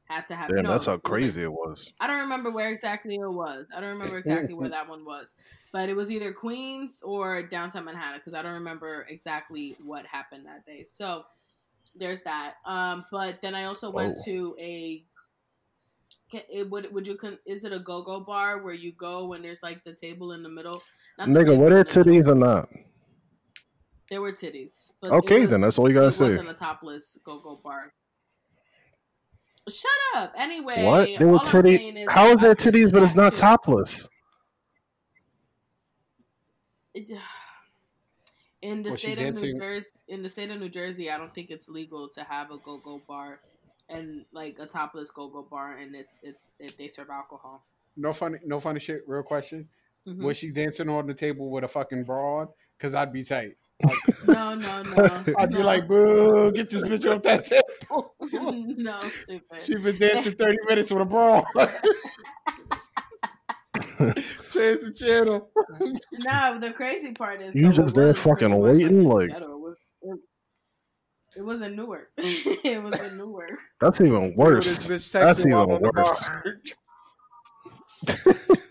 Had 0.06 0.26
to 0.28 0.36
have. 0.36 0.50
Damn, 0.50 0.64
no, 0.64 0.72
that's 0.72 0.86
how 0.88 0.94
it 0.94 0.96
was 1.04 1.04
like- 1.04 1.12
crazy 1.22 1.44
it 1.44 1.52
was. 1.52 1.92
I 2.00 2.08
don't 2.08 2.20
remember 2.22 2.52
where 2.52 2.70
exactly 2.72 3.16
it 3.16 3.32
was. 3.32 3.68
I 3.76 3.80
don't 3.80 3.90
remember 3.90 4.18
exactly 4.18 4.54
where 4.54 4.70
that 4.78 4.90
one 4.90 5.06
was, 5.06 5.34
but 5.72 5.88
it 5.90 5.96
was 5.96 6.12
either 6.12 6.34
Queens 6.34 7.02
or 7.04 7.44
downtown 7.44 7.86
Manhattan 7.86 8.20
because 8.20 8.34
I 8.34 8.42
don't 8.42 8.54
remember 8.54 9.06
exactly 9.10 9.78
what 9.84 10.06
happened 10.06 10.46
that 10.48 10.66
day. 10.66 10.84
So 10.92 11.24
there's 11.96 12.22
that. 12.24 12.56
Um, 12.66 13.06
but 13.12 13.42
then 13.42 13.56
I 13.56 13.66
also 13.66 13.90
went 13.92 14.18
Oh. 14.20 14.24
to 14.26 14.56
a 14.60 15.04
it- 16.50 16.70
would 16.70 16.92
would 16.94 17.06
you 17.08 17.16
con- 17.18 17.40
is 17.46 17.64
it 17.66 17.74
a 17.74 17.80
go 17.80 18.02
go 18.04 18.22
bar 18.22 18.64
where 18.64 18.74
you 18.74 18.94
go 18.94 19.34
and 19.34 19.44
there's 19.44 19.62
like 19.62 19.84
the 19.84 19.94
table 19.94 20.32
in 20.34 20.44
the 20.44 20.50
middle? 20.50 20.82
Not 21.18 21.28
Nigga, 21.30 21.58
were 21.58 21.70
there 21.70 21.84
titties 21.84 22.28
or 22.28 22.36
not? 22.36 22.70
There 24.12 24.22
were 24.22 24.34
titties. 24.34 24.92
But 25.02 25.12
Okay, 25.12 25.42
was- 25.42 25.50
then 25.52 25.62
that's 25.62 25.80
all 25.80 25.88
you 25.88 25.96
gotta 25.96 26.08
it 26.08 26.12
say. 26.12 26.26
wasn't 26.32 26.50
a 26.50 26.54
topless 26.54 27.18
go 27.24 27.40
go 27.40 27.56
bar. 27.56 27.94
Shut 29.70 29.90
up. 30.16 30.34
Anyway, 30.36 30.84
What? 30.86 31.08
There 31.18 31.28
were 31.28 31.34
all 31.36 31.40
I'm 31.40 31.46
saying 31.46 31.96
titties. 31.96 32.04
is 32.04 32.10
How 32.12 32.24
that 32.28 32.34
is 32.36 32.42
there 32.42 32.52
I've 32.52 32.58
been 32.58 32.74
to 32.74 32.80
titties, 32.80 32.92
but 32.92 33.04
it's 33.04 33.16
not 33.16 33.34
too. 33.36 33.40
topless? 33.42 34.10
In 38.62 38.84
the 38.84 38.92
Was 38.92 39.00
state 39.00 39.20
of 39.22 39.42
New 39.42 39.58
Jersey, 39.58 39.90
in 40.10 40.22
the 40.22 40.30
state 40.30 40.52
of 40.52 40.60
New 40.60 40.70
Jersey, 40.70 41.10
I 41.10 41.18
don't 41.18 41.34
think 41.34 41.50
it's 41.50 41.70
legal 41.70 42.10
to 42.10 42.24
have 42.24 42.52
a 42.52 42.58
go 42.58 42.78
go 42.80 43.02
bar 43.08 43.40
and 43.90 44.26
like 44.34 44.58
a 44.60 44.66
topless 44.68 45.10
go 45.10 45.30
go 45.30 45.42
bar, 45.42 45.76
and 45.78 45.96
it's 45.96 46.20
it's 46.22 46.48
it, 46.60 46.78
they 46.78 46.88
serve 46.90 47.10
alcohol. 47.10 47.66
No 47.96 48.12
funny, 48.14 48.38
no 48.46 48.60
funny 48.60 48.80
shit. 48.82 49.08
Real 49.08 49.24
question: 49.24 49.68
Mhm. 50.06 50.24
Was 50.24 50.38
she 50.38 50.52
dancing 50.52 50.90
on 50.90 51.08
the 51.08 51.14
table 51.14 51.50
with 51.50 51.64
a 51.64 51.68
fucking 51.68 52.04
bra 52.04 52.42
on? 52.42 52.50
Cause 52.78 52.94
I'd 52.94 53.14
be 53.14 53.24
tight. 53.24 53.56
No, 54.28 54.56
no, 54.56 54.84
no. 54.84 55.24
I'd 55.38 55.50
be 55.50 55.64
like, 55.64 55.88
boo, 55.88 56.52
get 56.52 56.70
this 56.70 56.82
bitch 56.84 57.12
off 57.14 57.24
that 57.24 57.44
table. 57.46 58.14
no, 58.78 59.00
stupid. 59.02 59.62
She's 59.62 59.82
been 59.84 59.98
dancing 59.98 60.36
thirty 60.36 60.58
minutes 60.68 60.92
with 60.92 61.02
a 61.02 61.06
bra. 61.06 61.44
Change 64.52 64.82
the 64.82 64.94
channel. 64.96 65.50
No, 66.26 66.60
the 66.60 66.72
crazy 66.72 67.12
part 67.14 67.42
is 67.42 67.56
You 67.56 67.72
just 67.72 67.96
it 67.98 68.00
there 68.00 68.14
fucking 68.14 68.56
waiting, 68.58 69.04
like- 69.08 69.30
it 69.32 69.40
was, 69.42 69.78
it, 70.04 70.20
it 71.38 71.42
was 71.42 71.62
in 71.62 71.76
Newark. 71.76 72.12
it 72.18 72.84
was 72.84 73.00
in 73.00 73.18
Newark. 73.18 73.60
That's 73.80 74.02
even 74.02 74.36
worse. 74.36 74.86
That's 74.88 75.40
even 75.46 75.52
while 75.58 75.72
on 75.72 75.82
the 75.82 75.92
worse. 75.96 76.30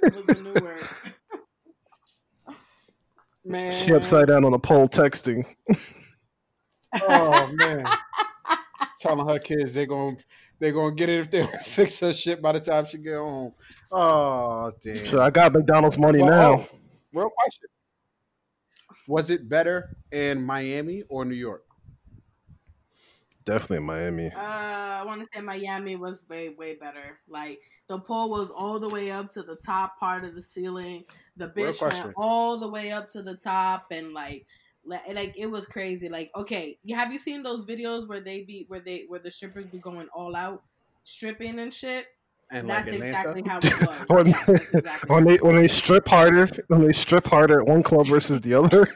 It 0.02 0.14
was 0.14 0.28
in 0.36 0.44
Newark. 0.44 0.80
Man, 3.50 3.72
She 3.72 3.92
upside 3.94 4.28
down 4.28 4.44
on 4.44 4.54
a 4.54 4.58
pole 4.58 4.88
texting. 4.88 5.44
Oh 7.02 7.50
man, 7.52 7.84
telling 9.00 9.26
her 9.28 9.38
kids 9.38 9.74
they're 9.74 9.86
gonna 9.86 10.16
they're 10.58 10.72
gonna 10.72 10.94
get 10.94 11.08
it 11.08 11.20
if 11.20 11.30
they 11.30 11.40
don't 11.40 11.52
fix 11.62 11.98
her 12.00 12.12
shit 12.12 12.40
by 12.40 12.52
the 12.52 12.60
time 12.60 12.86
she 12.86 12.98
get 12.98 13.16
home. 13.16 13.52
Oh 13.90 14.70
damn. 14.80 15.04
So 15.06 15.20
I 15.20 15.30
got 15.30 15.52
McDonald's 15.52 15.98
money 15.98 16.20
Well, 16.20 16.30
now. 16.30 16.52
oh, 16.72 16.78
real 17.12 17.30
question: 17.30 17.68
Was 19.08 19.30
it 19.30 19.48
better 19.48 19.96
in 20.12 20.44
Miami 20.44 21.02
or 21.08 21.24
New 21.24 21.34
York? 21.34 21.64
Definitely 23.44 23.80
Miami. 23.86 24.26
Uh, 24.30 24.38
I 24.38 25.02
want 25.04 25.22
to 25.22 25.28
say 25.34 25.40
Miami 25.40 25.96
was 25.96 26.24
way 26.28 26.50
way 26.50 26.74
better. 26.74 27.18
Like 27.28 27.60
the 27.90 27.98
pole 27.98 28.30
was 28.30 28.52
all 28.52 28.78
the 28.78 28.88
way 28.88 29.10
up 29.10 29.28
to 29.30 29.42
the 29.42 29.56
top 29.56 29.98
part 29.98 30.22
of 30.22 30.36
the 30.36 30.42
ceiling. 30.42 31.04
The 31.36 31.48
bitch 31.48 31.82
went 31.82 32.14
all 32.16 32.56
the 32.56 32.68
way 32.68 32.92
up 32.92 33.08
to 33.08 33.20
the 33.20 33.34
top, 33.34 33.86
and 33.90 34.14
like, 34.14 34.46
like, 34.84 35.12
like, 35.12 35.34
it 35.36 35.46
was 35.46 35.66
crazy. 35.66 36.08
Like, 36.08 36.30
okay, 36.36 36.78
have 36.94 37.12
you 37.12 37.18
seen 37.18 37.42
those 37.42 37.66
videos 37.66 38.08
where 38.08 38.20
they 38.20 38.42
be 38.42 38.64
where 38.68 38.78
they 38.78 39.06
where 39.08 39.18
the 39.18 39.32
strippers 39.32 39.66
be 39.66 39.78
going 39.78 40.06
all 40.14 40.36
out, 40.36 40.62
stripping 41.02 41.58
and 41.58 41.74
shit? 41.74 42.06
And 42.52 42.70
That's 42.70 42.92
like 42.92 43.00
exactly 43.00 43.42
how 43.44 43.58
it 43.62 43.86
was. 43.86 44.04
when, 44.06 44.26
yes, 44.28 44.72
exactly 44.72 45.12
when 45.12 45.24
they 45.24 45.36
when 45.38 45.56
they 45.56 45.66
strip 45.66 46.06
harder, 46.06 46.48
when 46.68 46.86
they 46.86 46.92
strip 46.92 47.26
harder 47.26 47.60
at 47.60 47.66
one 47.66 47.82
club 47.82 48.06
versus 48.06 48.40
the 48.40 48.54
other. 48.54 48.86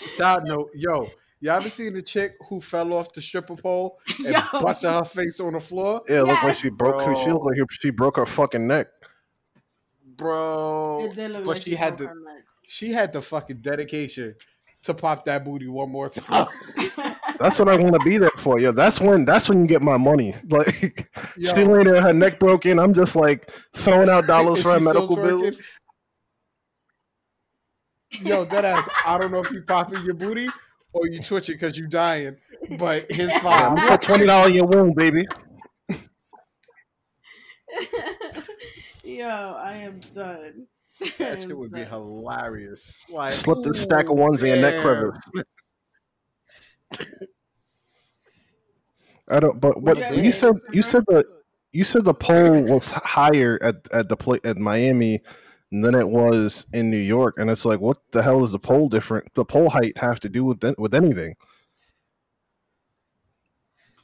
Side 0.00 0.42
note, 0.46 0.70
yo, 0.74 1.12
you 1.42 1.50
ever 1.50 1.68
seen 1.68 1.92
the 1.92 2.02
chick 2.02 2.36
who 2.48 2.60
fell 2.60 2.92
off 2.92 3.12
the 3.12 3.20
stripper 3.20 3.56
pole 3.56 3.98
and 4.18 4.28
Yo. 4.28 4.62
busted 4.62 4.90
her 4.90 5.04
face 5.04 5.40
on 5.40 5.54
the 5.54 5.60
floor? 5.60 6.00
Yeah, 6.08 6.20
it 6.20 6.26
looked 6.28 6.44
like 6.44 6.56
she 6.56 6.70
broke. 6.70 7.02
Her, 7.02 7.16
she 7.16 7.32
looked 7.32 7.46
like 7.46 7.56
she 7.72 7.90
broke 7.90 8.16
her 8.16 8.26
fucking 8.26 8.64
neck. 8.64 8.86
Bro. 10.16 11.08
It 11.10 11.16
did 11.16 11.32
look 11.32 11.44
But 11.44 11.54
like 11.54 11.62
she 11.62 11.74
had 11.74 11.96
broke 11.96 12.10
the 12.10 12.42
she 12.64 12.92
had 12.92 13.12
the 13.12 13.20
fucking 13.20 13.56
dedication 13.56 14.36
to 14.84 14.94
pop 14.94 15.24
that 15.24 15.44
booty 15.44 15.66
one 15.66 15.90
more 15.90 16.08
time. 16.08 16.46
That's 17.40 17.58
what 17.58 17.68
I 17.68 17.76
want 17.76 17.94
to 17.94 18.08
be 18.08 18.18
there 18.18 18.30
for. 18.36 18.60
Yeah, 18.60 18.70
that's 18.70 19.00
when 19.00 19.24
that's 19.24 19.48
when 19.48 19.62
you 19.62 19.66
get 19.66 19.82
my 19.82 19.96
money. 19.96 20.34
Like 20.48 21.10
Yo. 21.36 21.52
she 21.52 21.64
laying 21.64 21.86
there, 21.86 22.00
her 22.00 22.12
neck 22.12 22.38
broken. 22.38 22.78
I'm 22.78 22.94
just 22.94 23.16
like 23.16 23.50
throwing 23.72 24.08
out 24.08 24.28
dollars 24.28 24.62
for 24.62 24.70
her 24.70 24.80
medical 24.80 25.16
bills. 25.16 25.60
Yo, 28.20 28.44
that 28.44 28.64
ass. 28.64 28.88
I 29.04 29.18
don't 29.18 29.32
know 29.32 29.40
if 29.40 29.50
you 29.50 29.62
popping 29.62 30.04
your 30.04 30.14
booty 30.14 30.48
or 30.92 31.06
you 31.06 31.20
twitching 31.20 31.54
because 31.56 31.78
you 31.78 31.86
dying, 31.86 32.36
but 32.78 33.10
his 33.12 33.32
Yeah, 33.32 33.40
fine. 33.40 33.78
I'm 33.78 33.88
put 33.88 34.02
twenty 34.02 34.26
dollars 34.26 34.50
in 34.50 34.56
your 34.56 34.66
wound, 34.66 34.94
baby. 34.94 35.24
Yo, 39.04 39.26
I 39.26 39.76
am 39.78 40.00
done. 40.14 40.66
That 41.18 41.42
shit 41.42 41.56
would 41.56 41.72
be 41.72 41.84
hilarious. 41.84 43.04
Like 43.10 43.32
Slipped 43.32 43.66
a 43.66 43.74
stack 43.74 44.06
of 44.06 44.12
ooh, 44.12 44.22
ones 44.22 44.42
in 44.42 44.48
your 44.48 44.58
neck 44.58 44.74
damn. 44.74 44.82
crevice. 44.82 45.18
I 49.28 49.40
don't. 49.40 49.60
But 49.60 49.80
what 49.80 50.10
you 50.10 50.22
you 50.22 50.32
said? 50.32 50.54
You 50.72 50.82
said 50.82 51.04
the 51.08 51.24
you 51.72 51.84
said 51.84 52.04
the 52.04 52.14
pole 52.14 52.62
was 52.62 52.90
higher 52.90 53.58
at 53.62 53.76
at 53.92 54.08
the 54.08 54.16
pla 54.16 54.36
at 54.44 54.58
Miami 54.58 55.20
than 55.72 55.94
it 55.94 56.06
was 56.08 56.66
in 56.74 56.90
New 56.90 56.98
York, 56.98 57.38
and 57.38 57.48
it's 57.48 57.64
like, 57.64 57.80
what 57.80 57.96
the 58.12 58.22
hell 58.22 58.44
is 58.44 58.52
the 58.52 58.58
pole 58.58 58.90
different? 58.90 59.32
The 59.32 59.44
pole 59.44 59.70
height 59.70 59.96
have 59.96 60.20
to 60.20 60.28
do 60.28 60.44
with 60.44 60.60
th- 60.60 60.76
with 60.76 60.94
anything? 60.94 61.34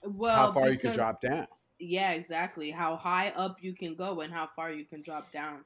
Well, 0.02 0.34
How 0.46 0.52
far 0.52 0.70
you 0.70 0.78
can 0.78 0.94
drop 0.94 1.20
down? 1.20 1.46
Yeah, 1.78 2.12
exactly. 2.12 2.70
How 2.70 2.96
high 2.96 3.28
up 3.36 3.58
you 3.60 3.74
can 3.74 3.94
go 3.94 4.22
and 4.22 4.32
how 4.32 4.48
far 4.56 4.72
you 4.72 4.86
can 4.86 5.02
drop 5.02 5.30
down. 5.30 5.64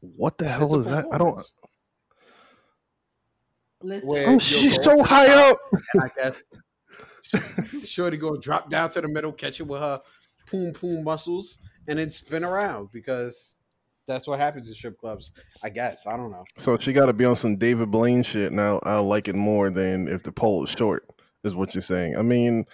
What 0.00 0.38
the 0.38 0.46
It's 0.46 0.54
hell 0.54 0.74
a 0.74 0.78
is 0.78 0.84
that? 0.86 1.04
I 1.12 1.18
don't. 1.18 1.40
Listen, 3.82 4.08
Where 4.08 4.28
Oh, 4.30 4.38
she's 4.38 4.82
so 4.82 5.02
high 5.04 5.26
top, 5.26 5.52
up. 5.52 5.58
and 5.92 6.02
I 6.02 6.08
guess 6.16 7.84
Shorty 7.84 8.16
gonna 8.16 8.40
drop 8.40 8.70
down 8.70 8.88
to 8.90 9.02
the 9.02 9.08
middle, 9.08 9.32
catch 9.32 9.60
it 9.60 9.64
with 9.66 9.80
her 9.80 10.00
poom 10.46 10.72
poom 10.72 11.04
muscles, 11.04 11.58
and 11.86 11.98
then 11.98 12.10
spin 12.10 12.42
around 12.44 12.88
because 12.92 13.55
that's 14.06 14.26
what 14.26 14.38
happens 14.38 14.68
in 14.68 14.74
strip 14.74 14.98
clubs. 14.98 15.32
I 15.62 15.68
guess 15.68 16.06
I 16.06 16.16
don't 16.16 16.30
know. 16.30 16.44
So 16.58 16.78
she 16.78 16.92
got 16.92 17.06
to 17.06 17.12
be 17.12 17.24
on 17.24 17.36
some 17.36 17.56
David 17.56 17.90
Blaine 17.90 18.22
shit. 18.22 18.52
Now 18.52 18.80
I'll 18.82 19.04
like 19.04 19.28
it 19.28 19.34
more 19.34 19.70
than 19.70 20.08
if 20.08 20.22
the 20.22 20.32
pole 20.32 20.64
is 20.64 20.70
short. 20.70 21.04
Is 21.44 21.54
what 21.54 21.74
you're 21.74 21.82
saying? 21.82 22.16
I 22.16 22.22
mean, 22.22 22.66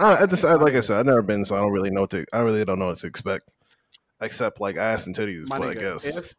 I, 0.00 0.26
just 0.26 0.42
this, 0.42 0.44
like 0.44 0.74
I 0.74 0.80
said, 0.80 0.98
I've 0.98 1.06
never 1.06 1.22
been, 1.22 1.44
so 1.44 1.56
I 1.56 1.60
don't 1.60 1.72
really 1.72 1.90
know 1.90 2.02
what 2.02 2.10
to. 2.10 2.24
I 2.32 2.40
really 2.40 2.64
don't 2.64 2.78
know 2.78 2.86
what 2.86 2.98
to 2.98 3.06
expect, 3.06 3.48
except 4.20 4.60
like 4.60 4.76
ass 4.76 5.06
and 5.06 5.16
titties. 5.16 5.48
My 5.48 5.58
But 5.58 5.68
I 5.70 5.74
guess 5.74 6.16
if 6.16 6.34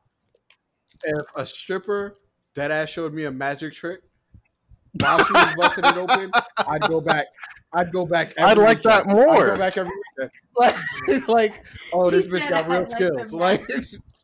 if 1.03 1.22
a 1.36 1.46
stripper 1.46 2.15
that 2.55 2.72
ass 2.72 2.89
showed 2.89 3.13
me 3.13 3.25
a 3.25 3.31
magic 3.31 3.74
trick 3.74 4.01
while 5.00 5.24
she 5.24 5.34
was 5.34 5.55
busting 5.55 5.86
it 5.86 5.98
open, 5.98 6.31
I'd 6.58 6.81
go 6.81 7.01
back. 7.01 7.27
I'd 7.74 7.91
go 7.91 8.05
back. 8.05 8.34
I'd 8.38 8.51
every 8.51 8.63
like 8.63 8.81
that 8.84 9.05
weekend. 9.05 9.22
I'd 9.22 9.34
more. 9.34 9.48
go 9.48 9.58
back 9.58 9.77
every 9.77 9.91
weekend. 9.91 10.31
Like 10.58 10.75
like, 11.29 11.63
oh, 11.93 12.10
this 12.10 12.25
bitch 12.25 12.50
got 12.50 12.67
real 12.67 12.81
like 12.81 12.89
skills. 12.89 13.34
Like, 13.34 13.62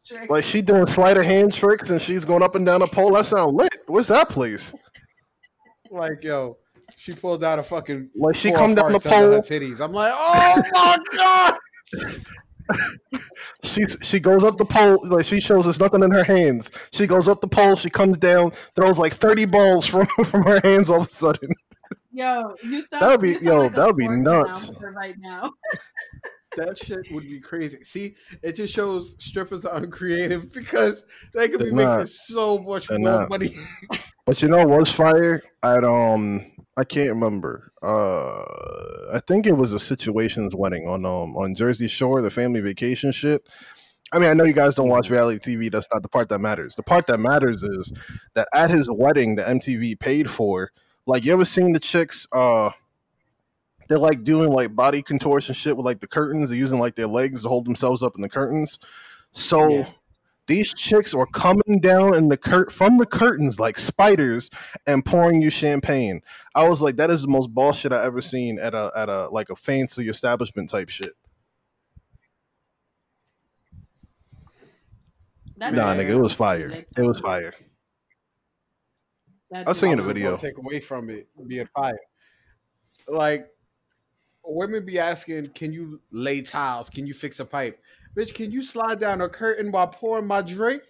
Strict. 0.06 0.30
like 0.30 0.44
she 0.44 0.62
doing 0.62 0.86
sleight 0.86 1.18
of 1.18 1.26
hand 1.26 1.52
tricks 1.52 1.90
and 1.90 2.00
she's 2.00 2.24
going 2.26 2.44
up 2.44 2.54
and 2.56 2.64
down 2.66 2.82
a 2.84 2.88
pole. 2.88 3.12
That 3.14 3.26
sound 3.26 3.56
lit. 3.58 3.76
Where's 3.88 4.08
that 4.10 4.30
place? 4.30 4.72
like 5.92 6.24
yo, 6.24 6.58
she 6.98 7.14
pulled 7.14 7.44
out 7.44 7.58
a 7.58 7.64
fucking 7.64 8.10
Like 8.16 8.36
she 8.36 8.50
four 8.50 8.58
come 8.60 8.76
down 8.76 8.92
the 8.92 9.00
hearts 9.00 9.06
under 9.08 9.32
her 9.38 9.42
pole. 9.42 9.60
titties. 9.60 9.82
I'm 9.82 9.92
like, 9.92 10.14
oh 10.16 10.62
my 10.74 10.98
god. 11.16 11.58
She's 13.64 13.98
she 14.02 14.20
goes 14.20 14.44
up 14.44 14.58
the 14.58 14.66
pole. 14.66 14.98
Like 15.10 15.26
she 15.26 15.40
shows 15.40 15.68
us 15.68 15.80
nothing 15.80 16.04
in 16.04 16.12
her 16.12 16.24
hands. 16.24 16.72
She 16.92 17.06
goes 17.08 17.28
up 17.28 17.42
the 17.42 17.48
pole. 17.48 17.76
She 17.76 17.90
comes 17.90 18.18
down, 18.18 18.52
throws 18.76 18.98
like 19.00 19.14
thirty 19.14 19.46
balls 19.46 19.86
from 19.92 20.06
from 20.26 20.44
her 20.44 20.60
hands. 20.64 20.90
All 20.90 21.02
of 21.02 21.08
a 21.08 21.10
sudden, 21.10 21.50
Yo, 22.12 22.56
you 22.64 22.82
sound, 22.82 23.02
That 23.04 23.10
would 23.10 23.22
be- 23.22 23.30
you 23.30 23.34
sound 23.36 23.46
yo, 23.46 23.60
like 23.62 23.76
that 23.76 23.86
would 23.88 23.98
be 23.98 24.08
nuts. 24.08 24.72
right 24.82 25.16
now. 25.20 25.52
That 26.56 26.78
shit 26.78 27.12
would 27.12 27.24
be 27.24 27.40
crazy. 27.40 27.84
See, 27.84 28.16
it 28.42 28.54
just 28.56 28.74
shows 28.74 29.16
strippers 29.20 29.66
are 29.66 29.78
uncreative 29.78 30.54
because 30.54 31.06
they 31.34 31.48
could 31.50 31.60
be 31.60 31.66
They're 31.66 31.74
making 31.76 31.90
not. 31.90 32.10
so 32.10 32.58
much 32.60 32.88
They're 32.88 33.00
more 33.00 33.10
not. 33.12 33.30
money. 33.30 33.56
But 34.26 34.42
you 34.42 34.48
know 34.48 34.64
what's 34.68 34.92
fire? 34.92 35.42
At 35.64 35.84
um, 35.84 36.46
I 36.78 36.84
can't 36.84 37.10
remember. 37.10 37.72
Uh, 37.82 38.44
I 39.14 39.22
think 39.28 39.46
it 39.46 39.54
was 39.54 39.74
a 39.74 39.80
situations 39.80 40.56
wedding 40.56 40.88
on 40.88 41.06
um 41.06 41.36
on 41.38 41.54
Jersey 41.56 41.88
Shore, 41.88 42.22
the 42.22 42.32
family 42.32 42.62
vacation 42.62 43.12
shit. 43.12 43.44
I 44.12 44.20
mean, 44.20 44.30
I 44.30 44.34
know 44.34 44.44
you 44.44 44.54
guys 44.54 44.76
don't 44.76 44.88
watch 44.90 45.10
reality 45.10 45.40
TV. 45.40 45.72
That's 45.72 45.88
not 45.92 46.04
the 46.04 46.10
part 46.10 46.30
that 46.30 46.40
matters. 46.40 46.76
The 46.76 46.84
part 46.84 47.08
that 47.08 47.20
matters 47.20 47.64
is 47.64 47.92
that 48.36 48.48
at 48.54 48.70
his 48.70 48.90
wedding, 48.90 49.36
the 49.36 49.44
MTV 49.44 50.00
paid 50.00 50.30
for. 50.30 50.72
Like, 51.08 51.26
you 51.26 51.34
ever 51.34 51.44
seen 51.46 51.74
the 51.74 51.80
chicks? 51.80 52.26
Uh, 52.32 52.70
they're 53.88 53.98
like 53.98 54.24
doing 54.24 54.52
like 54.52 54.76
body 54.76 55.02
contortion 55.02 55.54
shit 55.54 55.76
with 55.78 55.86
like 55.86 56.00
the 56.00 56.08
curtains. 56.08 56.50
They're 56.50 56.58
using 56.60 56.80
like 56.80 56.96
their 56.96 57.08
legs 57.08 57.44
to 57.44 57.50
hold 57.50 57.66
themselves 57.66 58.02
up 58.04 58.16
in 58.16 58.22
the 58.22 58.30
curtains. 58.30 58.80
So 59.32 59.70
Yeah. 59.70 59.90
These 60.48 60.76
chicks 60.76 61.16
are 61.16 61.26
coming 61.26 61.80
down 61.82 62.14
in 62.14 62.30
the 62.30 62.38
curt 62.38 62.72
from 62.72 62.98
the 62.98 63.06
curtains 63.08 63.60
like 63.60 63.80
spiders 63.80 64.52
and 64.86 65.04
pouring 65.04 65.42
you 65.42 65.50
champagne. 65.50 66.22
I 66.54 66.68
was 66.70 66.84
like, 66.84 66.98
that 66.98 67.10
is 67.10 67.24
the 67.24 67.28
most 67.28 67.50
bullshit 67.50 67.92
I 67.92 68.04
ever 68.06 68.22
seen 68.22 68.60
at 68.60 68.76
a 68.76 68.92
at 68.96 69.10
a 69.10 69.28
like 69.30 69.50
a 69.50 69.56
fancy 69.56 70.08
establishment 70.08 70.70
type 70.70 70.90
shit. 70.90 71.14
That 75.58 75.74
Nah, 75.74 75.94
is- 75.94 75.98
nigga, 76.00 76.10
it 76.10 76.20
was 76.20 76.34
fire. 76.34 76.70
It 76.72 76.88
was 77.02 77.20
fire. 77.20 77.54
that 79.52 79.68
I 79.68 79.72
is- 79.72 79.78
seen 79.80 79.96
the 79.98 80.04
I'm 80.04 80.08
video. 80.08 80.38
Take 80.38 80.58
away 80.58 80.80
from 80.80 81.10
it 81.10 81.28
be 81.38 81.44
being 81.56 81.68
fire. 81.76 81.98
Like 83.08 83.48
women 84.48 84.86
be 84.86 85.00
asking, 85.00 85.50
"Can 85.50 85.72
you 85.74 86.00
lay 86.12 86.42
tiles? 86.42 86.90
Can 86.90 87.06
you 87.08 87.14
fix 87.14 87.40
a 87.40 87.46
pipe?" 87.46 87.80
Bitch, 88.16 88.34
can 88.34 88.52
you 88.52 88.64
slide 88.64 89.00
down 89.00 89.22
a 89.22 89.28
curtain 89.30 89.72
while 89.72 89.88
pouring 89.88 90.28
my 90.28 90.42
drink? 90.42 90.84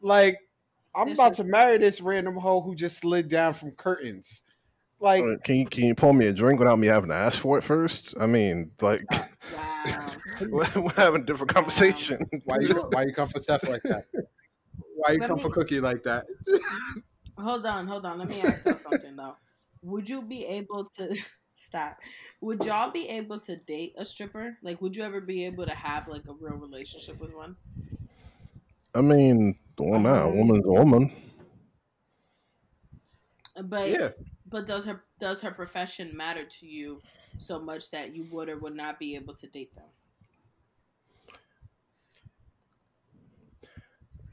Like 0.00 0.38
I'm 0.94 1.08
This 1.08 1.18
about 1.18 1.32
is- 1.32 1.36
to 1.38 1.44
marry 1.44 1.78
this 1.78 2.00
random 2.00 2.36
hoe 2.36 2.60
who 2.60 2.74
just 2.74 2.98
slid 2.98 3.28
down 3.28 3.52
from 3.54 3.72
curtains. 3.72 4.42
Like 4.98 5.22
Can 5.44 5.56
you 5.56 5.66
can 5.66 5.84
you 5.84 5.94
pour 5.94 6.14
me 6.14 6.26
a 6.26 6.32
drink 6.32 6.58
without 6.58 6.78
me 6.78 6.86
having 6.86 7.10
to 7.10 7.14
ask 7.14 7.38
for 7.40 7.58
it 7.58 7.62
first? 7.64 8.14
I 8.18 8.26
mean, 8.26 8.70
like 8.80 9.02
Wow. 9.54 10.10
we're 10.40 10.80
we're 10.82 10.92
having 10.94 11.22
a 11.22 11.24
different 11.26 11.52
conversation. 11.54 12.18
why 12.44 12.56
you 12.60 12.74
why 12.92 13.02
you 13.04 13.12
come 13.12 13.28
for 13.28 13.38
Steph 13.40 13.68
like 13.68 13.82
that? 13.84 14.04
Why 14.96 15.12
you 15.12 15.18
Let 15.18 15.28
come 15.28 15.36
me- 15.36 15.42
for 15.42 15.50
Cookie 15.50 15.80
like 15.80 16.02
that? 16.04 16.24
Hold 17.38 17.66
on, 17.66 17.86
hold 17.86 18.06
on. 18.06 18.18
Let 18.18 18.28
me 18.28 18.40
ask 18.40 18.64
you 18.64 18.72
something 18.72 19.16
though. 19.16 19.36
Would 19.82 20.08
you 20.08 20.22
be 20.22 20.44
able 20.46 20.86
to 20.96 21.14
stop? 21.52 21.98
Would 22.40 22.64
y'all 22.64 22.90
be 22.90 23.08
able 23.08 23.40
to 23.40 23.56
date 23.56 23.94
a 23.96 24.04
stripper? 24.04 24.58
Like, 24.62 24.80
would 24.80 24.94
you 24.96 25.02
ever 25.02 25.20
be 25.20 25.44
able 25.46 25.66
to 25.66 25.74
have 25.74 26.06
like 26.08 26.26
a 26.28 26.32
real 26.32 26.56
relationship 26.56 27.18
with 27.18 27.32
one? 27.32 27.56
I 28.94 29.02
mean, 29.02 29.58
well, 29.78 30.00
now 30.00 30.24
a 30.24 30.28
um, 30.30 30.36
woman's 30.36 30.64
a 30.64 30.70
woman. 30.72 31.12
But 33.64 33.88
Yeah. 33.90 34.12
but 34.46 34.66
does 34.66 34.84
her 34.86 35.04
does 35.18 35.40
her 35.42 35.50
profession 35.50 36.16
matter 36.16 36.44
to 36.44 36.66
you 36.66 37.02
so 37.38 37.58
much 37.58 37.90
that 37.90 38.14
you 38.14 38.24
would 38.24 38.48
or 38.48 38.58
would 38.58 38.74
not 38.76 38.98
be 38.98 39.14
able 39.16 39.34
to 39.34 39.46
date 39.46 39.74
them? 39.74 39.88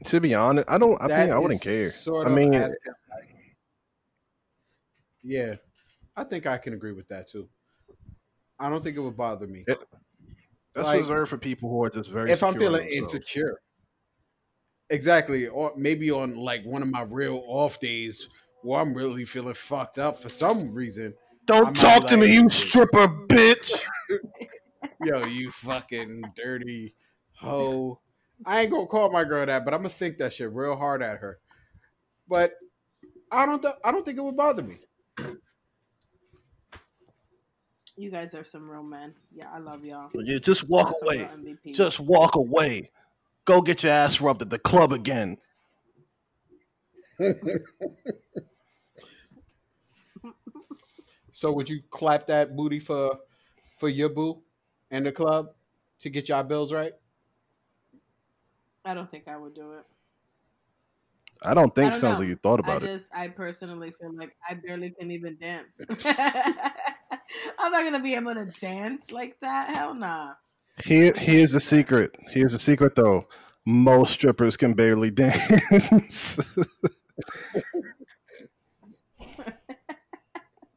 To 0.06 0.20
be 0.20 0.34
honest, 0.34 0.68
I 0.70 0.76
don't. 0.78 1.00
I 1.00 1.08
That 1.08 1.24
mean, 1.24 1.32
I 1.32 1.38
wouldn't 1.38 1.62
care. 1.62 1.90
Sort 1.90 2.26
I 2.26 2.30
mean, 2.30 2.52
asking, 2.54 2.92
like- 3.10 3.56
yeah, 5.22 5.56
I 6.16 6.24
think 6.24 6.46
I 6.46 6.58
can 6.58 6.74
agree 6.74 6.92
with 6.92 7.08
that 7.08 7.26
too. 7.26 7.48
I 8.58 8.68
don't 8.68 8.82
think 8.82 8.96
it 8.96 9.00
would 9.00 9.16
bother 9.16 9.46
me 9.46 9.64
It- 9.66 9.78
that's 10.74 10.86
like, 10.88 11.00
reserved 11.00 11.30
for 11.30 11.38
people 11.38 11.70
who 11.70 11.82
are 11.84 11.90
just 11.90 12.10
very. 12.10 12.30
if 12.30 12.42
I'm 12.42 12.54
feeling 12.54 12.88
insecure. 12.88 13.60
Exactly, 14.90 15.46
or 15.48 15.72
maybe 15.76 16.10
on 16.10 16.36
like 16.36 16.64
one 16.64 16.82
of 16.82 16.90
my 16.90 17.02
real 17.02 17.42
off 17.46 17.80
days 17.80 18.28
where 18.62 18.80
I'm 18.80 18.92
really 18.94 19.24
feeling 19.24 19.54
fucked 19.54 19.98
up 19.98 20.16
for 20.16 20.28
some 20.28 20.72
reason. 20.72 21.14
Don't 21.46 21.64
might 21.66 21.76
talk 21.76 22.06
to 22.08 22.16
like- 22.16 22.26
me, 22.28 22.34
you 22.34 22.48
stripper 22.48 23.06
bitch. 23.28 23.72
Yo, 25.04 25.24
you 25.26 25.50
fucking 25.50 26.22
dirty 26.36 26.94
hoe. 27.36 28.00
I 28.46 28.62
ain't 28.62 28.70
gonna 28.70 28.86
call 28.86 29.10
my 29.10 29.24
girl 29.24 29.44
that, 29.46 29.64
but 29.64 29.74
I'm 29.74 29.80
gonna 29.80 29.88
think 29.90 30.18
that 30.18 30.32
shit 30.32 30.52
real 30.52 30.76
hard 30.76 31.02
at 31.02 31.18
her. 31.18 31.38
But 32.28 32.52
I 33.30 33.46
don't. 33.46 33.62
Th- 33.62 33.74
I 33.84 33.90
don't 33.92 34.04
think 34.04 34.18
it 34.18 34.22
would 34.22 34.36
bother 34.36 34.62
me. 34.62 34.78
You 37.96 38.10
guys 38.10 38.34
are 38.34 38.44
some 38.44 38.68
real 38.68 38.82
men. 38.82 39.14
Yeah, 39.32 39.48
I 39.52 39.58
love 39.58 39.84
y'all. 39.84 40.10
Yeah, 40.14 40.38
just 40.38 40.68
walk 40.68 40.92
Y'all 41.02 41.08
away. 41.08 41.28
Just 41.72 42.00
walk 42.00 42.34
away. 42.34 42.90
Go 43.44 43.60
get 43.60 43.82
your 43.82 43.92
ass 43.92 44.20
rubbed 44.20 44.42
at 44.42 44.50
the 44.50 44.58
club 44.58 44.92
again. 44.92 45.38
So 51.32 51.52
would 51.52 51.68
you 51.68 51.82
clap 51.90 52.26
that 52.28 52.56
booty 52.56 52.78
for 52.78 53.18
for 53.78 53.88
your 53.88 54.08
boo 54.08 54.40
and 54.90 55.04
the 55.04 55.12
club 55.12 55.50
to 56.00 56.08
get 56.08 56.28
y'all 56.28 56.44
bills 56.44 56.72
right? 56.72 56.92
I 58.84 58.94
don't 58.94 59.10
think 59.10 59.26
I 59.26 59.36
would 59.36 59.54
do 59.54 59.72
it. 59.72 59.84
I 61.42 61.54
don't 61.54 61.74
think 61.74 61.88
I 61.88 61.90
don't 61.90 62.00
sounds 62.00 62.14
know. 62.14 62.20
like 62.20 62.28
you 62.28 62.36
thought 62.36 62.60
I 62.60 62.62
about 62.62 62.82
it. 62.84 62.86
just, 62.86 63.14
I 63.14 63.28
personally 63.28 63.92
feel 64.00 64.14
like 64.16 64.34
I 64.48 64.54
barely 64.54 64.90
can 64.92 65.10
even 65.10 65.36
dance. 65.38 65.80
I'm 67.58 67.72
not 67.72 67.84
gonna 67.84 68.02
be 68.02 68.14
able 68.14 68.34
to 68.34 68.46
dance 68.60 69.12
like 69.12 69.38
that. 69.40 69.74
Hell 69.76 69.94
nah. 69.94 70.34
Here, 70.84 71.12
here's 71.14 71.52
the 71.52 71.60
secret. 71.60 72.16
Here's 72.30 72.52
the 72.52 72.58
secret, 72.58 72.94
though. 72.96 73.28
Most 73.64 74.12
strippers 74.12 74.56
can 74.56 74.74
barely 74.74 75.10
dance. 75.10 76.38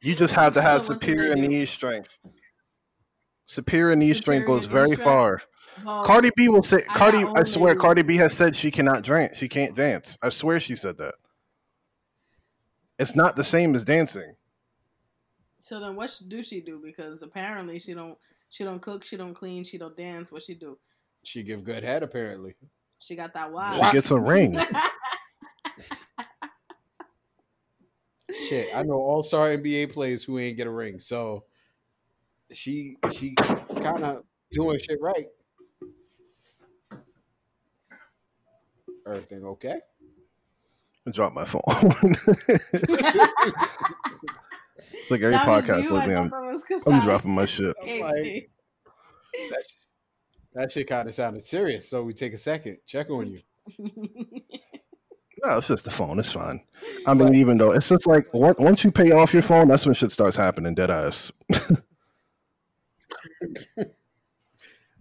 you 0.02 0.16
just 0.16 0.34
have 0.34 0.54
to 0.54 0.62
have 0.62 0.86
So 0.86 0.94
superior 0.94 1.36
knee 1.36 1.66
strength. 1.66 2.18
Superior 3.46 3.96
knee 3.96 4.14
strength 4.14 4.46
goes 4.46 4.68
knee 4.68 4.74
very 4.74 4.88
strength? 4.90 5.04
far. 5.04 5.42
Well, 5.84 6.06
Cardi 6.06 6.32
B 6.36 6.48
will 6.48 6.64
say, 6.64 6.82
Cardi, 6.84 7.24
got 7.24 7.38
I 7.40 7.44
swear, 7.44 7.76
Cardi 7.76 8.04
B 8.04 8.16
has 8.18 8.34
said 8.36 8.56
she 8.56 8.72
cannot 8.72 9.04
dance. 9.04 9.38
She 9.38 9.48
can't 9.48 9.76
dance. 9.76 10.18
I 10.22 10.30
swear 10.30 10.60
she 10.60 10.76
said 10.76 10.98
that. 10.98 11.16
It's 12.98 13.16
not 13.16 13.36
the 13.36 13.44
same 13.44 13.76
as 13.76 13.84
dancing. 13.84 14.37
So 15.60 15.80
then, 15.80 15.96
what 15.96 16.20
do 16.28 16.44
she 16.44 16.62
do? 16.62 16.80
Because 16.84 17.24
apparently 17.24 17.80
she 17.80 17.94
don't, 17.94 18.18
she 18.50 18.64
don't 18.64 18.82
cook, 18.82 19.04
she 19.04 19.18
don't 19.18 19.34
clean, 19.34 19.64
she 19.64 19.78
don't 19.78 19.98
dance. 19.98 20.32
What 20.32 20.44
she 20.44 20.54
do? 20.54 20.78
She 21.24 21.44
give 21.44 21.64
good 21.64 21.84
head 21.84 22.04
apparently. 22.04 22.56
She 23.00 23.16
got 23.16 23.34
that 23.34 23.52
wild. 23.52 23.76
She 23.76 23.92
gets 23.92 24.12
a 24.12 24.20
ring. 24.20 24.60
Shit, 28.48 28.70
I 28.76 28.84
know 28.84 28.96
all 28.96 29.24
star 29.24 29.50
NBA 29.50 29.94
players 29.94 30.24
who 30.24 30.40
ain't 30.40 30.58
get 30.58 30.68
a 30.68 30.72
ring. 30.72 31.00
So 31.00 31.46
she 32.52 32.98
she 33.12 33.34
kind 33.36 34.04
of 34.04 34.24
doing 34.52 34.80
shit 34.80 35.00
right. 35.02 35.28
Everything 39.06 39.46
okay? 39.46 39.80
I 41.08 41.12
dropped 41.12 41.36
my 41.36 41.46
phone. 41.46 41.62
it's 44.94 45.12
like 45.12 45.22
every 45.22 45.32
That 45.36 45.48
was 45.48 45.64
podcast. 45.66 45.84
you? 45.84 45.90
I 45.96 46.06
Like, 46.06 46.30
thought 46.32 46.88
I'm, 46.88 46.94
I'm 46.94 47.06
dropping 47.06 47.36
my 47.36 47.46
shit. 47.46 47.76
Like- 48.02 48.50
That, 49.50 49.64
that 50.54 50.72
shit 50.72 50.88
kind 50.88 51.08
of 51.08 51.14
sounded 51.14 51.44
serious. 51.44 51.88
So 51.90 52.04
we 52.04 52.14
take 52.14 52.34
a 52.34 52.38
second, 52.38 52.78
check 52.86 53.10
on 53.10 53.28
you. 53.32 53.42
No, 55.46 55.60
it's 55.60 55.68
just 55.68 55.86
the 55.86 55.92
phone. 55.92 56.18
It's 56.20 56.32
fine. 56.32 56.62
I 57.06 57.14
mean, 57.14 57.36
even 57.36 57.60
though 57.60 57.70
it's 57.72 57.88
just 57.88 58.08
like 58.08 58.26
once 58.34 58.84
you 58.84 58.90
pay 58.92 59.12
off 59.12 59.34
your 59.34 59.44
phone, 59.44 59.68
that's 59.68 59.86
when 59.86 59.94
shit 59.94 60.12
starts 60.12 60.36
happening. 60.36 60.74
Dead 60.74 60.90
ass. 60.90 61.32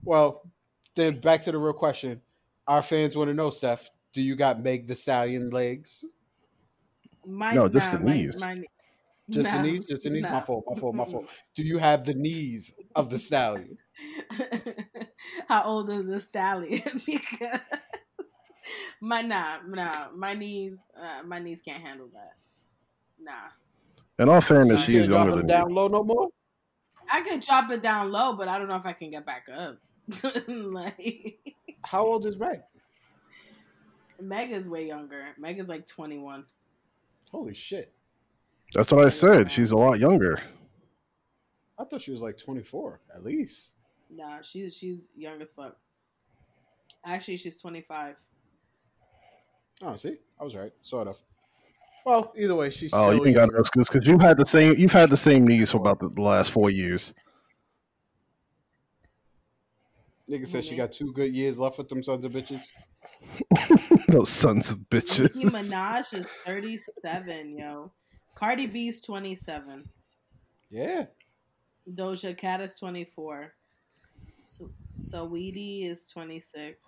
Well, 0.03 0.43
then 0.95 1.21
back 1.21 1.43
to 1.45 1.53
the 1.53 1.59
real 1.59 1.73
question. 1.73 2.21
Our 2.69 2.83
fans 2.83 3.17
want 3.17 3.29
to 3.29 3.35
know, 3.35 3.51
Steph, 3.51 3.91
do 4.13 4.23
you 4.23 4.37
got 4.37 4.63
Meg 4.63 4.87
Thee 4.87 4.95
Stallion 4.95 5.51
legs? 5.51 6.05
My, 7.27 7.53
No, 7.55 7.69
just 7.69 7.93
the 7.93 7.99
my- 7.99 8.13
knees. 8.13 8.41
my- 8.41 8.63
Just 9.31 9.51
nah, 9.53 9.57
the 9.63 9.63
knees? 9.63 9.85
Just 9.87 10.05
the 10.05 10.11
knees? 10.11 10.29
My 10.29 10.31
nah. 10.31 10.41
fault, 10.41 10.65
my 10.69 10.79
fault, 10.79 10.95
my 10.95 11.05
fault. 11.05 11.29
Do 11.55 11.63
you 11.63 11.79
have 11.79 12.05
the 12.05 12.15
knees 12.15 12.75
of 12.95 13.11
the 13.11 13.19
stallion? 13.19 13.79
How 15.49 15.65
old 15.65 15.91
is 15.91 16.07
the 16.07 16.21
stallion? 16.21 16.83
because 17.07 17.61
my 19.01 19.23
nah, 19.23 19.59
nah, 19.67 20.09
my 20.15 20.35
knees, 20.35 20.79
uh, 21.01 21.23
my 21.25 21.39
knees 21.39 21.61
can't 21.63 21.83
handle 21.83 22.09
that. 22.15 22.35
Nah, 23.21 23.51
In 24.19 24.29
all 24.29 24.41
fairness, 24.41 24.85
So 24.85 24.87
she 24.87 24.93
you 24.93 24.99
is 24.99 25.07
can't 25.07 25.09
drop 25.09 25.29
younger 25.29 25.35
them 25.35 25.47
than 25.47 25.47
down 25.47 25.69
me. 25.69 25.75
low 25.75 25.89
no 25.89 26.05
more? 26.05 26.29
I 27.11 27.23
could 27.23 27.41
drop 27.41 27.71
it 27.71 27.83
down 27.83 28.11
low, 28.13 28.35
but 28.35 28.49
I 28.49 28.59
don't 28.59 28.69
know 28.69 28.77
if 28.77 28.87
I 28.87 28.93
can 28.93 29.11
get 29.11 29.27
back 29.27 29.49
up. 29.53 29.79
like 30.49 31.39
How 31.85 32.05
old 32.07 32.27
is 32.27 32.37
Meg? 32.39 32.61
Meg 34.21 34.51
is 34.53 34.69
way 34.69 34.87
younger. 34.87 35.23
Meg 35.39 35.59
is 35.59 35.69
like 35.69 35.87
twenty 35.87 36.19
one. 36.19 36.47
Holy 37.31 37.55
shit. 37.55 37.96
That's 38.75 38.93
what 38.93 39.05
I 39.05 39.09
said. 39.09 39.51
She's 39.51 39.71
a 39.71 39.77
lot 39.77 39.99
younger. 39.99 40.41
I 41.79 41.85
thought 41.85 42.03
she 42.03 42.11
was 42.11 42.23
like 42.23 42.39
24 42.39 43.01
at 43.15 43.25
least. 43.25 43.71
Nah, 44.11 44.41
she's 44.43 44.77
she's 44.77 45.11
young 45.17 45.41
as 45.43 45.53
fuck. 45.53 45.77
Actually, 47.05 47.37
she's 47.37 47.57
twenty 47.57 47.81
five. 47.81 48.17
Oh, 49.83 49.97
see? 49.97 50.17
I 50.41 50.45
was 50.45 50.55
right. 50.55 50.73
Sort 50.83 51.09
of. 51.09 51.17
Well, 52.05 52.33
either 52.37 52.55
way, 52.55 52.71
she's 52.71 52.93
Oh, 52.95 53.11
you 53.11 53.27
ain't 53.27 53.35
got 53.35 53.53
no 53.53 53.59
excuse 53.59 53.89
because 53.89 54.07
you've 54.07 54.21
had 54.23 54.39
the 54.39 54.47
same. 54.47 54.75
You've 54.77 54.93
had 54.93 55.11
the 55.11 55.17
same 55.17 55.47
knees 55.47 55.73
for 55.73 55.79
about 55.79 55.99
the 55.99 56.23
last 56.23 56.51
four 56.53 56.71
years. 56.71 57.13
Nigga 60.31 60.47
said 60.47 60.65
she 60.65 60.77
got 60.77 60.93
two 60.93 61.13
good 61.13 61.35
years 61.35 61.59
left 61.59 61.79
with 61.79 61.89
them 61.89 62.03
sons 62.03 62.25
of 62.25 62.33
bitches. 62.33 62.63
Those 64.09 64.29
sons 64.29 64.71
of 64.71 64.79
bitches. 64.91 65.35
Nicki 65.35 65.49
Minaj 65.49 66.15
is 66.15 66.31
thirty 66.45 66.79
seven, 67.03 67.57
yo. 67.59 67.93
Cardi 68.37 68.67
B's 68.67 69.01
twenty 69.01 69.35
seven. 69.35 69.89
Yeah. 70.71 71.07
Doja 71.93 72.37
Cat 72.37 72.61
is 72.61 72.75
24. 72.75 73.53
So, 74.39 74.71
Saweetie 74.97 75.89
is 75.89 76.05
26. 76.07 76.81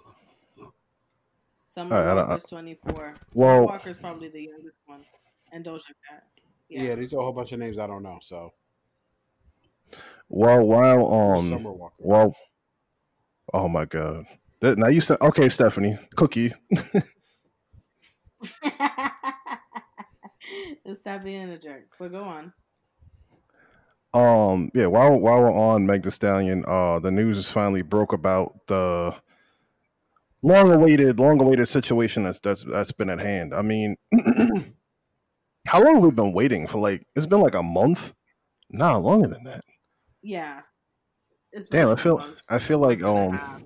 Summer 1.63 1.97
All 1.97 2.03
right, 2.05 2.11
I 2.11 2.15
don't- 2.15 2.29
Walker's 2.29 2.45
24. 2.47 3.15
Well- 3.35 3.57
Summer 3.57 3.67
Walker's 3.67 3.99
probably 3.99 4.29
the 4.29 4.43
youngest 4.43 4.81
one. 4.87 5.05
And 5.53 5.65
Doja 5.65 5.87
Cat. 6.09 6.25
Yeah. 6.69 6.83
Yeah. 6.83 6.95
these 6.97 7.15
are 7.15 7.21
a 7.21 7.23
whole 7.23 7.33
bunch 7.33 7.53
of 7.53 7.61
names 7.61 7.79
I 7.79 7.87
don't 7.87 8.03
know. 8.03 8.19
So 8.21 8.53
Well, 10.29 10.63
while 10.67 11.15
um, 11.15 11.49
Summer 11.49 11.73
Walker. 11.73 11.95
well, 11.99 12.37
oh 13.55 13.69
my 13.69 13.85
god. 13.85 14.27
That, 14.61 14.77
now 14.79 14.89
you 14.89 15.01
said 15.01 15.19
okay, 15.23 15.49
Stephanie, 15.49 15.97
cookie. 16.17 16.53
Stop 20.95 21.25
being 21.25 21.51
a 21.51 21.59
jerk. 21.59 21.85
But 21.99 22.13
go 22.13 22.25
on. 22.25 22.53
Um, 24.15 24.71
yeah, 24.75 24.87
while 24.87 25.17
while 25.19 25.41
we're 25.41 25.53
on 25.55 25.85
Meg 25.87 26.03
Thee 26.03 26.11
Stallion, 26.11 26.65
uh, 26.67 26.99
the 26.99 27.11
news 27.11 27.37
is 27.39 27.51
finally 27.51 27.83
broke 27.83 28.13
about 28.13 28.67
the 28.67 29.15
long 30.43 30.71
awaited, 30.73 31.19
long 31.21 31.41
awaited 31.41 31.69
situation 31.69 32.25
that's 32.25 32.41
that's 32.41 32.65
that's 32.65 32.93
been 32.93 33.11
at 33.11 33.19
hand. 33.19 33.55
I 33.55 33.63
mean, 33.63 33.97
how 35.67 35.83
long 35.83 35.97
have 35.97 36.03
we 36.05 36.11
been 36.11 36.33
waiting 36.33 36.67
for? 36.67 36.79
Like, 36.79 37.07
it's 37.15 37.27
been 37.27 37.41
like 37.41 37.55
a 37.55 37.63
month, 37.63 38.15
nah, 38.71 38.97
longer 38.97 39.29
than 39.29 39.45
that. 39.45 39.65
Yeah. 40.23 40.63
It's 41.53 41.67
Damn, 41.67 41.91
I 41.91 41.97
feel- 41.97 42.19
month, 42.19 42.37
I 42.49 42.59
feel 42.59 42.79
like, 42.79 43.01
and 43.01 43.07
um. 43.39 43.65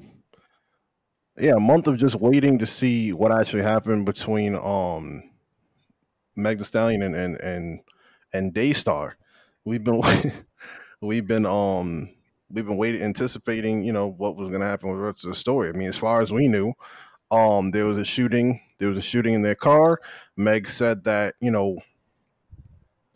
Yeah, 1.38 1.54
a 1.56 1.60
month 1.60 1.86
of 1.86 1.96
just 1.96 2.16
waiting 2.16 2.58
to 2.58 2.66
see 2.66 3.12
what 3.14 3.32
actually 3.32 3.62
happened 3.62 4.04
between 4.04 4.54
um 4.54 5.22
Meg 6.36 6.58
Thee 6.58 6.64
Stallion 6.64 7.02
and 7.02 7.14
and 7.14 7.40
and, 7.40 7.80
and 8.32 8.54
Daystar. 8.54 9.16
We've 9.64 9.82
been 9.82 10.02
we've 11.00 11.26
been 11.26 11.46
um 11.46 12.10
we've 12.50 12.66
been 12.66 12.76
waiting 12.76 13.02
anticipating, 13.02 13.84
you 13.84 13.92
know, 13.92 14.08
what 14.08 14.36
was 14.36 14.50
gonna 14.50 14.66
happen 14.66 14.90
with 14.90 14.98
the 14.98 15.04
rest 15.04 15.24
of 15.24 15.30
the 15.30 15.36
story. 15.36 15.68
I 15.68 15.72
mean, 15.72 15.88
as 15.88 15.96
far 15.96 16.20
as 16.20 16.32
we 16.32 16.48
knew, 16.48 16.72
um 17.30 17.70
there 17.70 17.86
was 17.86 17.98
a 17.98 18.04
shooting, 18.04 18.60
there 18.78 18.88
was 18.88 18.98
a 18.98 19.02
shooting 19.02 19.34
in 19.34 19.42
their 19.42 19.54
car. 19.54 20.00
Meg 20.36 20.68
said 20.68 21.04
that, 21.04 21.34
you 21.40 21.50
know, 21.50 21.78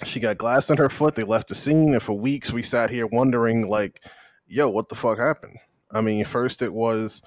she 0.05 0.20
got 0.20 0.38
glass 0.38 0.68
in 0.70 0.76
her 0.76 0.90
foot, 0.90 1.14
they 1.14 1.24
left 1.24 1.48
the 1.48 1.55
scene, 1.55 1.94
and 1.94 2.02
for 2.02 2.12
weeks 2.12 2.52
we 2.52 2.62
sat 2.62 2.90
here 2.90 3.07
wondering 3.07 3.68
like, 3.68 4.02
yo, 4.46 4.68
what 4.68 4.88
the 4.88 4.94
fuck 4.94 5.18
happened? 5.18 5.59
I 5.90 6.00
mean, 6.00 6.24
first 6.24 6.61
it 6.62 6.72
was 6.72 7.22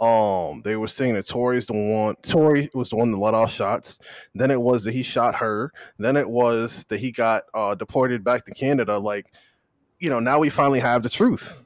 um 0.00 0.62
they 0.62 0.76
were 0.76 0.86
saying 0.86 1.14
that 1.14 1.26
Tory's 1.26 1.66
the 1.66 1.72
one 1.72 2.14
Tori 2.22 2.70
was 2.72 2.90
the 2.90 2.96
one 2.96 3.10
that 3.10 3.18
let 3.18 3.34
off 3.34 3.52
shots. 3.52 3.98
Then 4.34 4.50
it 4.50 4.60
was 4.60 4.84
that 4.84 4.92
he 4.92 5.02
shot 5.02 5.34
her. 5.36 5.72
Then 5.98 6.16
it 6.16 6.28
was 6.28 6.84
that 6.84 7.00
he 7.00 7.10
got 7.10 7.42
uh 7.52 7.74
deported 7.74 8.22
back 8.22 8.44
to 8.46 8.52
Canada. 8.52 8.98
Like, 8.98 9.26
you 9.98 10.08
know, 10.08 10.20
now 10.20 10.38
we 10.38 10.50
finally 10.50 10.80
have 10.80 11.02
the 11.02 11.08
truth. 11.08 11.56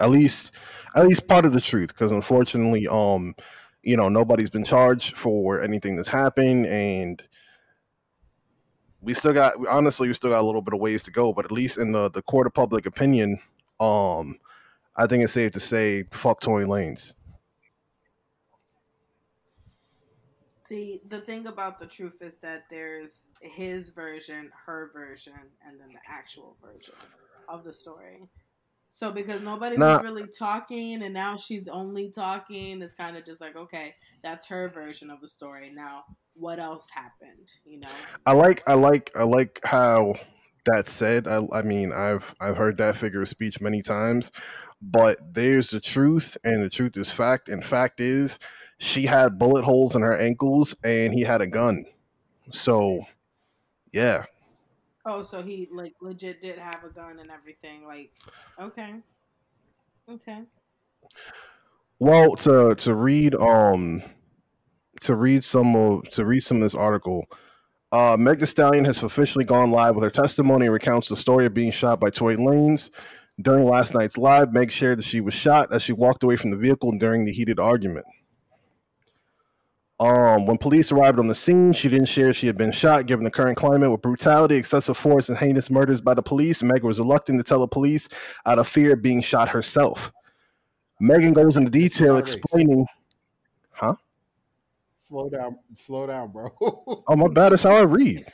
At 0.00 0.10
least 0.10 0.52
at 0.94 1.06
least 1.06 1.26
part 1.26 1.46
of 1.46 1.52
the 1.52 1.60
truth. 1.60 1.88
Because 1.88 2.12
unfortunately, 2.12 2.86
um, 2.86 3.34
you 3.82 3.96
know, 3.96 4.08
nobody's 4.08 4.50
been 4.50 4.64
charged 4.64 5.16
for 5.16 5.60
anything 5.60 5.96
that's 5.96 6.08
happened 6.08 6.66
and 6.66 7.22
we 9.00 9.14
still 9.14 9.32
got 9.32 9.54
honestly 9.68 10.06
we 10.06 10.14
still 10.14 10.30
got 10.30 10.40
a 10.40 10.46
little 10.46 10.62
bit 10.62 10.74
of 10.74 10.80
ways 10.80 11.02
to 11.02 11.10
go, 11.10 11.32
but 11.32 11.44
at 11.44 11.50
least 11.50 11.76
in 11.76 11.90
the, 11.90 12.08
the 12.10 12.22
court 12.22 12.46
of 12.46 12.54
public 12.54 12.86
opinion, 12.86 13.40
um 13.80 14.38
I 14.96 15.06
think 15.06 15.24
it's 15.24 15.32
safe 15.32 15.52
to 15.52 15.60
say 15.60 16.04
fuck 16.12 16.40
Tory 16.40 16.64
Lanez. 16.66 17.12
See, 20.60 21.00
the 21.08 21.20
thing 21.20 21.46
about 21.48 21.78
the 21.78 21.86
truth 21.86 22.22
is 22.22 22.38
that 22.38 22.64
there's 22.70 23.28
his 23.40 23.90
version, 23.90 24.50
her 24.66 24.90
version, 24.94 25.34
and 25.66 25.80
then 25.80 25.88
the 25.92 26.00
actual 26.08 26.56
version 26.62 26.94
of 27.48 27.64
the 27.64 27.72
story. 27.72 28.28
So 28.86 29.10
because 29.10 29.40
nobody 29.40 29.76
Nah. 29.76 29.94
was 29.94 30.02
really 30.02 30.28
talking 30.38 31.02
and 31.02 31.14
now 31.14 31.36
she's 31.36 31.66
only 31.66 32.10
talking, 32.10 32.82
it's 32.82 32.92
kind 32.92 33.16
of 33.16 33.24
just 33.24 33.40
like, 33.40 33.56
okay, 33.56 33.94
that's 34.22 34.46
her 34.48 34.68
version 34.68 35.10
of 35.10 35.20
the 35.20 35.28
story. 35.28 35.70
Now, 35.70 36.04
what 36.34 36.58
else 36.58 36.90
happened? 36.90 37.50
You 37.64 37.80
know? 37.80 37.88
I 38.26 38.32
like 38.32 38.62
I 38.68 38.74
like 38.74 39.10
I 39.16 39.24
like 39.24 39.60
how 39.64 40.14
that 40.66 40.88
said. 40.88 41.26
I, 41.26 41.40
I 41.52 41.62
mean 41.62 41.92
I've 41.92 42.34
I've 42.40 42.56
heard 42.56 42.76
that 42.78 42.96
figure 42.96 43.22
of 43.22 43.28
speech 43.28 43.60
many 43.60 43.82
times, 43.82 44.30
but 44.82 45.34
there's 45.34 45.70
the 45.70 45.80
truth 45.80 46.36
and 46.44 46.62
the 46.62 46.68
truth 46.68 46.96
is 46.96 47.10
fact. 47.10 47.48
And 47.48 47.64
fact 47.64 48.00
is 48.00 48.38
she 48.78 49.06
had 49.06 49.38
bullet 49.38 49.64
holes 49.64 49.94
in 49.94 50.02
her 50.02 50.16
ankles 50.16 50.74
and 50.82 51.14
he 51.14 51.22
had 51.22 51.40
a 51.40 51.46
gun. 51.46 51.86
So 52.52 53.06
yeah. 53.92 54.24
Oh, 55.06 55.22
so 55.22 55.42
he 55.42 55.68
like 55.72 55.94
legit 56.00 56.40
did 56.40 56.58
have 56.58 56.84
a 56.84 56.88
gun 56.88 57.18
and 57.20 57.30
everything. 57.30 57.86
Like, 57.86 58.10
okay, 58.60 58.94
okay. 60.08 60.42
Well, 61.98 62.34
to 62.36 62.74
to 62.74 62.94
read 62.94 63.34
um 63.36 64.02
to 65.02 65.14
read 65.14 65.44
some 65.44 65.74
of 65.76 66.08
to 66.10 66.24
read 66.24 66.42
some 66.42 66.58
of 66.58 66.62
this 66.62 66.74
article, 66.74 67.26
uh, 67.92 68.16
Meg 68.18 68.40
Thee 68.40 68.46
Stallion 68.46 68.84
has 68.84 69.02
officially 69.02 69.44
gone 69.44 69.70
live 69.70 69.94
with 69.94 70.04
her 70.04 70.10
testimony 70.10 70.66
and 70.66 70.72
recounts 70.72 71.08
the 71.08 71.16
story 71.16 71.46
of 71.46 71.54
being 71.54 71.72
shot 71.72 72.00
by 72.00 72.10
Tory 72.10 72.36
Lanez. 72.36 72.90
During 73.40 73.64
last 73.64 73.94
night's 73.94 74.18
live, 74.18 74.52
Meg 74.52 74.70
shared 74.70 74.98
that 74.98 75.04
she 75.04 75.20
was 75.20 75.34
shot 75.34 75.72
as 75.72 75.82
she 75.82 75.92
walked 75.92 76.22
away 76.22 76.36
from 76.36 76.50
the 76.50 76.56
vehicle 76.56 76.92
during 76.92 77.24
the 77.24 77.32
heated 77.32 77.58
argument. 77.58 78.04
Um, 79.98 80.46
when 80.46 80.58
police 80.58 80.90
arrived 80.90 81.18
on 81.18 81.28
the 81.28 81.34
scene, 81.34 81.72
she 81.72 81.88
didn't 81.88 82.08
share 82.08 82.34
she 82.34 82.48
had 82.48 82.58
been 82.58 82.72
shot. 82.72 83.06
Given 83.06 83.24
the 83.24 83.30
current 83.30 83.56
climate 83.56 83.90
with 83.90 84.02
brutality, 84.02 84.56
excessive 84.56 84.96
force, 84.96 85.28
and 85.28 85.38
heinous 85.38 85.70
murders 85.70 86.00
by 86.00 86.12
the 86.12 86.22
police, 86.22 86.62
Meg 86.62 86.82
was 86.82 86.98
reluctant 86.98 87.38
to 87.38 87.44
tell 87.44 87.60
the 87.60 87.68
police 87.68 88.08
out 88.44 88.58
of 88.58 88.66
fear 88.66 88.94
of 88.94 89.02
being 89.02 89.22
shot 89.22 89.48
herself. 89.48 90.12
Megan 91.00 91.32
goes 91.32 91.56
into 91.56 91.70
detail 91.70 92.14
not 92.14 92.24
race. 92.24 92.34
explaining. 92.34 92.86
Huh? 93.70 93.94
Slow 94.96 95.28
down, 95.28 95.58
slow 95.74 96.06
down, 96.06 96.32
bro. 96.32 96.50
Oh, 97.08 97.16
my 97.16 97.28
bad. 97.28 97.52
That's 97.52 97.62
how 97.62 97.76
I 97.76 97.82
read. 97.82 98.24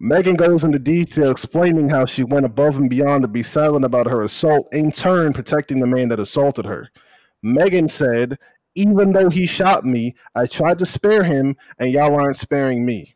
Megan 0.00 0.34
goes 0.34 0.64
into 0.64 0.78
detail 0.78 1.30
explaining 1.30 1.88
how 1.88 2.04
she 2.04 2.24
went 2.24 2.46
above 2.46 2.76
and 2.76 2.90
beyond 2.90 3.22
to 3.22 3.28
be 3.28 3.42
silent 3.42 3.84
about 3.84 4.06
her 4.06 4.22
assault, 4.22 4.68
in 4.72 4.90
turn 4.90 5.32
protecting 5.32 5.80
the 5.80 5.86
man 5.86 6.08
that 6.08 6.20
assaulted 6.20 6.64
her. 6.66 6.90
Megan 7.42 7.88
said, 7.88 8.38
Even 8.74 9.12
though 9.12 9.30
he 9.30 9.46
shot 9.46 9.84
me, 9.84 10.14
I 10.34 10.46
tried 10.46 10.78
to 10.80 10.86
spare 10.86 11.24
him, 11.24 11.56
and 11.78 11.92
y'all 11.92 12.14
aren't 12.14 12.38
sparing 12.38 12.84
me. 12.84 13.14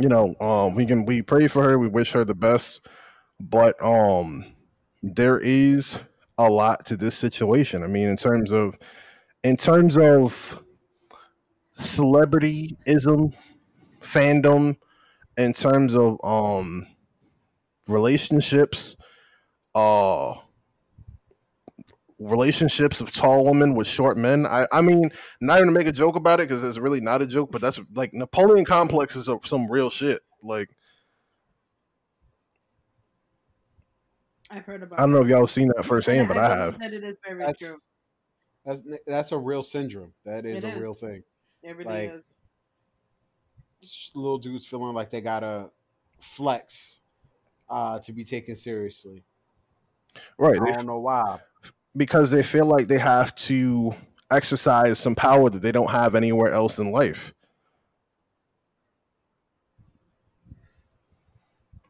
You 0.00 0.08
know, 0.08 0.36
um, 0.40 0.74
we 0.74 0.86
can 0.86 1.04
we 1.04 1.22
pray 1.22 1.48
for 1.48 1.62
her, 1.64 1.78
we 1.78 1.88
wish 1.88 2.12
her 2.12 2.24
the 2.24 2.34
best, 2.34 2.80
but 3.40 3.80
um 3.82 4.44
there 5.02 5.38
is 5.38 5.98
a 6.38 6.48
lot 6.48 6.86
to 6.86 6.96
this 6.96 7.16
situation. 7.16 7.82
I 7.82 7.88
mean, 7.88 8.08
in 8.08 8.16
terms 8.16 8.52
of 8.52 8.76
in 9.42 9.56
terms 9.56 9.98
of 9.98 10.62
celebrityism, 11.78 13.32
fandom, 14.02 14.76
in 15.36 15.52
terms 15.52 15.94
of 15.94 16.18
um 16.24 16.86
relationships, 17.86 18.96
uh 19.74 20.34
relationships 22.18 23.00
of 23.00 23.12
tall 23.12 23.44
women 23.44 23.74
with 23.74 23.86
short 23.86 24.16
men. 24.16 24.44
I, 24.44 24.66
I 24.72 24.80
mean, 24.80 25.10
not 25.40 25.58
even 25.58 25.68
to 25.68 25.72
make 25.72 25.86
a 25.86 25.92
joke 25.92 26.16
about 26.16 26.40
it 26.40 26.48
because 26.48 26.64
it's 26.64 26.78
really 26.78 27.00
not 27.00 27.22
a 27.22 27.26
joke, 27.26 27.50
but 27.52 27.60
that's 27.60 27.80
like 27.94 28.12
Napoleon 28.12 28.64
complexes 28.64 29.28
are 29.28 29.38
some 29.44 29.70
real 29.70 29.90
shit. 29.90 30.20
Like 30.42 30.68
I've 34.50 34.64
heard 34.64 34.82
about. 34.82 34.98
I 34.98 35.02
don't 35.02 35.12
know 35.12 35.18
that. 35.18 35.26
if 35.26 35.30
y'all 35.30 35.46
seen 35.46 35.70
that 35.76 35.84
firsthand, 35.84 36.28
but 36.28 36.38
I 36.38 36.48
believe 36.48 36.58
have. 36.58 36.78
That 36.78 36.92
it 36.92 37.04
is 37.04 37.16
very 37.24 37.44
That's 37.44 37.58
true. 37.60 37.76
that's 38.64 38.82
that's 39.06 39.32
a 39.32 39.38
real 39.38 39.62
syndrome. 39.62 40.12
That 40.24 40.46
is 40.46 40.64
It 40.64 40.76
a 40.76 40.80
real 40.80 40.94
thing. 40.94 41.22
It 41.62 41.76
really 41.76 42.08
like- 42.08 42.24
is. 43.82 44.10
Little 44.14 44.38
dudes 44.38 44.66
feeling 44.66 44.94
like 44.94 45.08
they 45.10 45.20
gotta 45.20 45.70
flex 46.20 47.00
uh, 47.70 47.98
to 48.00 48.12
be 48.12 48.24
taken 48.24 48.56
seriously. 48.56 49.22
Right. 50.36 50.60
I 50.60 50.64
They 50.64 50.72
don't 50.72 50.86
know 50.86 50.98
why. 50.98 51.38
because 51.96 52.30
they 52.32 52.42
feel 52.42 52.66
like 52.66 52.88
they 52.88 52.98
have 52.98 53.34
to 53.36 53.94
exercise 54.30 54.98
some 54.98 55.14
power 55.14 55.48
that 55.50 55.62
they 55.62 55.70
don't 55.72 55.90
have 55.90 56.14
anywhere 56.16 56.52
else 56.52 56.78
in 56.80 56.90
life. 56.90 57.32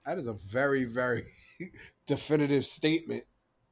That 0.07 0.19
is 0.19 0.27
a 0.27 0.35
very 0.35 0.85
very 0.85 1.27
definitive 2.07 2.67
statement. 2.67 3.25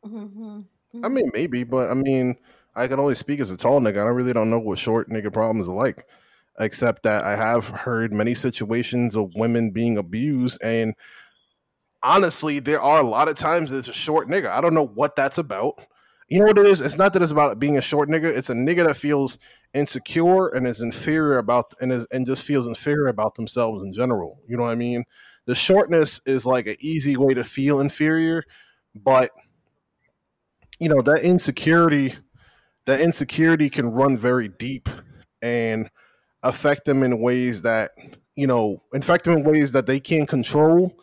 Mhm. 0.05 0.65
I 1.03 1.09
mean, 1.09 1.31
maybe, 1.35 1.65
but 1.65 1.91
I 1.91 1.95
mean, 1.95 2.37
I 2.77 2.87
can 2.87 3.01
only 3.01 3.15
speak 3.15 3.41
as 3.41 3.51
a 3.51 3.57
tall 3.57 3.81
nigga. 3.81 3.99
I 3.99 4.09
really 4.09 4.33
don't 4.33 4.51
know 4.51 4.59
what 4.59 4.79
short 4.79 5.09
nigga 5.09 5.33
problems 5.33 5.67
are 5.67 5.75
like, 5.75 6.07
except 6.61 7.03
that 7.05 7.25
I 7.25 7.35
have 7.35 7.69
heard 7.69 8.13
many 8.13 8.35
situations 8.35 9.17
of 9.17 9.35
women 9.35 9.71
being 9.71 9.99
abused, 9.99 10.63
and 10.63 10.95
honestly, 12.03 12.61
there 12.61 12.81
are 12.81 13.01
a 13.01 13.07
lot 13.07 13.29
of 13.29 13.37
times 13.37 13.73
it's 13.73 13.89
a 13.89 13.93
short 13.93 14.29
nigga. 14.29 14.49
I 14.49 14.61
don't 14.61 14.75
know 14.75 14.87
what 14.87 15.17
that's 15.17 15.39
about. 15.39 15.81
You 16.29 16.41
know 16.41 16.47
what 16.47 16.59
it 16.59 16.67
is? 16.67 16.81
It's 16.81 16.99
not 16.99 17.13
that 17.13 17.23
it's 17.23 17.33
about 17.33 17.59
being 17.59 17.79
a 17.79 17.83
short 17.83 18.09
nigga. 18.09 18.25
It's 18.25 18.51
a 18.51 18.55
nigga 18.55 18.87
that 18.87 18.97
feels 18.97 19.39
insecure 19.75 20.49
and 20.49 20.67
is 20.67 20.81
inferior 20.81 21.39
about 21.39 21.75
and 21.81 21.93
is 21.93 22.07
and 22.11 22.27
just 22.27 22.43
feels 22.43 22.67
inferior 22.67 23.09
about 23.09 23.35
themselves 23.37 23.83
in 23.83 23.93
general. 23.93 24.41
You 24.49 24.57
know 24.57 24.65
what 24.65 24.73
I 24.73 24.77
mean? 24.77 25.05
The 25.47 25.55
shortness 25.55 26.21
is 26.27 26.45
like 26.45 26.67
an 26.67 26.77
easy 26.81 27.17
way 27.17 27.35
to 27.35 27.45
feel 27.45 27.81
inferior, 27.81 28.45
but 28.95 29.31
you 30.81 30.89
know 30.89 31.01
that 31.03 31.21
insecurity 31.21 32.17
that 32.87 33.01
insecurity 33.01 33.69
can 33.69 33.91
run 33.91 34.17
very 34.17 34.49
deep 34.49 34.89
and 35.43 35.91
affect 36.43 36.85
them 36.85 37.03
in 37.03 37.21
ways 37.21 37.63
that 37.63 37.91
you 38.35 38.47
know 38.47 38.83
affect 38.95 39.25
them 39.25 39.39
in 39.39 39.45
ways 39.45 39.73
that 39.73 39.87
they 39.87 40.01
can't 40.01 40.29
control 40.29 40.99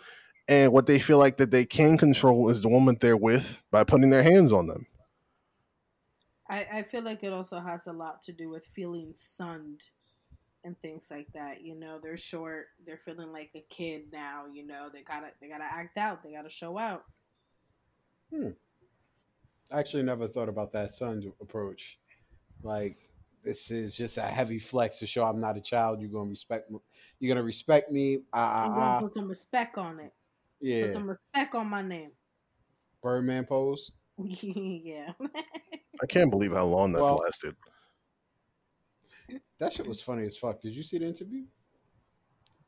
and 0.47 0.71
what 0.71 0.85
they 0.87 0.99
feel 0.99 1.17
like 1.17 1.37
that 1.37 1.51
they 1.51 1.65
can 1.65 1.97
control 1.97 2.49
is 2.49 2.61
the 2.61 2.69
woman 2.69 2.97
they're 2.99 3.17
with 3.17 3.61
by 3.71 3.83
putting 3.83 4.09
their 4.09 4.23
hands 4.23 4.51
on 4.51 4.67
them 4.67 4.85
I, 6.49 6.65
I 6.71 6.83
feel 6.83 7.03
like 7.03 7.23
it 7.23 7.33
also 7.33 7.59
has 7.59 7.87
a 7.87 7.93
lot 7.93 8.21
to 8.23 8.31
do 8.31 8.49
with 8.49 8.65
feeling 8.65 9.13
sunned 9.15 9.81
and 10.63 10.79
things 10.81 11.07
like 11.09 11.27
that. 11.33 11.61
You 11.61 11.75
know, 11.75 11.99
they're 12.01 12.17
short, 12.17 12.67
they're 12.85 13.01
feeling 13.03 13.31
like 13.31 13.51
a 13.55 13.65
kid 13.69 14.03
now, 14.11 14.45
you 14.51 14.65
know, 14.65 14.89
they 14.93 15.01
gotta 15.01 15.31
they 15.41 15.49
gotta 15.49 15.63
act 15.63 15.97
out, 15.97 16.23
they 16.23 16.31
gotta 16.31 16.49
show 16.49 16.77
out. 16.77 17.05
Hmm. 18.31 18.49
I 19.73 19.79
actually 19.79 20.03
never 20.03 20.27
thought 20.27 20.49
about 20.49 20.71
that 20.73 20.91
son's 20.91 21.25
approach. 21.41 21.97
Like 22.61 22.97
this 23.43 23.71
is 23.71 23.95
just 23.95 24.17
a 24.17 24.21
heavy 24.21 24.59
flex 24.59 24.99
to 24.99 25.07
show 25.07 25.25
I'm 25.25 25.39
not 25.39 25.57
a 25.57 25.61
child. 25.61 25.99
You're 25.99 26.11
gonna 26.11 26.29
respect 26.29 26.69
me. 26.69 26.77
You're 27.19 27.33
gonna 27.33 27.45
respect 27.45 27.91
me. 27.91 28.19
Ah, 28.31 28.65
I'm 28.65 28.73
gonna 28.73 29.01
put 29.01 29.15
some 29.15 29.27
respect 29.27 29.77
on 29.79 29.99
it. 29.99 30.13
Yeah. 30.61 30.83
Put 30.83 30.93
some 30.93 31.09
respect 31.09 31.55
on 31.55 31.67
my 31.67 31.81
name. 31.81 32.11
Birdman 33.01 33.45
pose. 33.45 33.91
yeah. 34.17 35.11
I 36.01 36.05
can't 36.07 36.29
believe 36.29 36.53
how 36.53 36.65
long 36.65 36.91
that's 36.91 37.01
well, 37.01 37.17
lasted. 37.17 37.55
That 39.57 39.73
shit 39.73 39.87
was 39.87 40.01
funny 40.01 40.27
as 40.27 40.37
fuck. 40.37 40.61
Did 40.61 40.75
you 40.75 40.83
see 40.83 40.99
the 40.99 41.07
interview? 41.07 41.45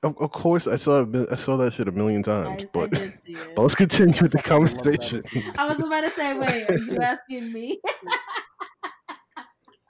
Of, 0.05 0.15
of 0.19 0.31
course, 0.31 0.67
I 0.67 0.75
saw 0.75 1.03
I 1.31 1.35
saw 1.35 1.57
that 1.57 1.73
shit 1.73 1.87
a 1.87 1.91
million 1.91 2.21
times. 2.21 2.61
I, 2.61 2.69
but, 2.71 2.95
I 2.95 3.11
but 3.55 3.63
let's 3.63 3.73
continue 3.73 4.21
with 4.21 4.33
the 4.33 4.37
conversation. 4.37 5.23
I 5.57 5.67
was 5.67 5.79
about 5.79 6.01
to 6.01 6.11
say, 6.11 6.37
wait, 6.37 6.69
are 6.69 6.77
you 6.77 6.97
asking 7.01 7.51
me? 7.51 7.81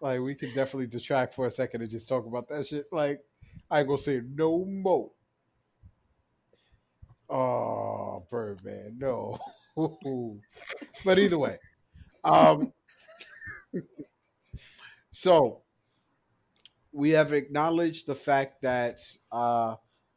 like 0.01 0.21
we 0.21 0.34
could 0.34 0.56
definitely 0.56 0.88
detract 0.88 1.34
for 1.34 1.47
a 1.47 1.51
second 1.51 1.82
and 1.82 1.91
just 1.91 2.08
talk 2.08 2.25
about 2.25 2.47
that 2.47 2.65
shit. 2.65 2.86
Like 2.93 3.19
I 3.69 3.80
ain't 3.80 3.89
gonna 3.89 3.97
say 3.97 4.21
no 4.25 4.63
more. 4.63 5.12
Oh, 7.30 8.25
Birdman, 8.32 8.95
no. 8.97 9.38
but 11.04 11.19
either 11.19 11.38
way, 11.38 11.58
um, 12.23 12.71
so 15.12 15.63
we 16.93 17.10
have 17.10 17.34
acknowledged 17.34 18.08
the 18.08 18.15
fact 18.15 18.62
that 18.62 19.01
uh, 19.30 19.75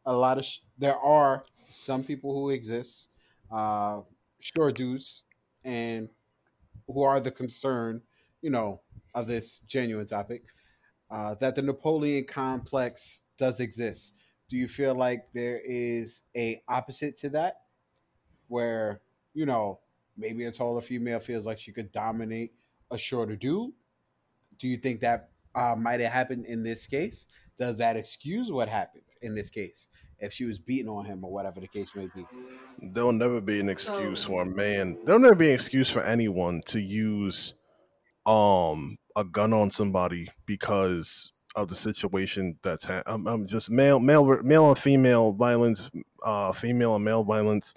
a 0.08 0.12
lot 0.12 0.38
of 0.38 0.44
sh- 0.44 0.60
there 0.78 0.96
are 0.96 1.44
some 1.70 2.02
people 2.02 2.32
who 2.32 2.48
exist, 2.50 3.08
uh, 3.52 4.00
sure 4.40 4.72
dudes, 4.72 5.22
and 5.62 6.08
who 6.86 7.02
are 7.02 7.20
the 7.20 7.30
concern, 7.30 8.00
you 8.40 8.50
know, 8.50 8.80
of 9.14 9.26
this 9.26 9.60
genuine 9.60 10.06
topic. 10.06 10.44
Uh, 11.10 11.34
that 11.40 11.54
the 11.54 11.62
Napoleon 11.62 12.24
complex 12.24 13.22
does 13.38 13.60
exist. 13.60 14.14
Do 14.48 14.56
you 14.56 14.66
feel 14.66 14.94
like 14.94 15.28
there 15.34 15.60
is 15.64 16.22
a 16.34 16.62
opposite 16.68 17.16
to 17.18 17.28
that, 17.30 17.60
where 18.48 19.02
you 19.34 19.44
know 19.44 19.80
maybe 20.16 20.44
a 20.44 20.52
taller 20.52 20.80
female 20.80 21.20
feels 21.20 21.46
like 21.46 21.60
she 21.60 21.72
could 21.72 21.92
dominate 21.92 22.54
a 22.90 22.96
shorter 22.96 23.36
dude? 23.36 23.72
Do 24.58 24.68
you 24.68 24.78
think 24.78 25.00
that 25.00 25.30
uh, 25.54 25.76
might 25.76 26.00
have 26.00 26.12
happened 26.12 26.46
in 26.46 26.62
this 26.62 26.86
case? 26.86 27.26
Does 27.58 27.76
that 27.78 27.96
excuse 27.96 28.50
what 28.50 28.68
happened 28.68 29.07
in 29.22 29.34
this 29.34 29.50
case? 29.50 29.86
If 30.18 30.32
she 30.32 30.44
was 30.44 30.58
beating 30.58 30.88
on 30.88 31.04
him 31.04 31.24
or 31.24 31.30
whatever 31.30 31.60
the 31.60 31.68
case 31.68 31.90
may 31.94 32.08
be, 32.14 32.26
there'll 32.82 33.12
never 33.12 33.40
be 33.40 33.60
an 33.60 33.68
excuse 33.68 34.22
so, 34.22 34.28
for 34.28 34.42
a 34.42 34.46
man. 34.46 34.98
There'll 35.04 35.20
never 35.20 35.34
be 35.34 35.48
an 35.48 35.54
excuse 35.54 35.88
for 35.90 36.02
anyone 36.02 36.62
to 36.66 36.80
use 36.80 37.54
um 38.26 38.98
a 39.16 39.24
gun 39.24 39.52
on 39.52 39.70
somebody 39.70 40.28
because 40.46 41.32
of 41.56 41.68
the 41.68 41.76
situation 41.76 42.58
that's 42.62 42.84
ha- 42.84 43.02
I'm, 43.06 43.26
I'm 43.26 43.46
just 43.46 43.70
male 43.70 43.98
male 43.98 44.42
male 44.42 44.68
and 44.68 44.78
female 44.78 45.32
violence 45.32 45.90
uh 46.22 46.52
female 46.52 46.94
and 46.94 47.04
male 47.04 47.24
violence 47.24 47.74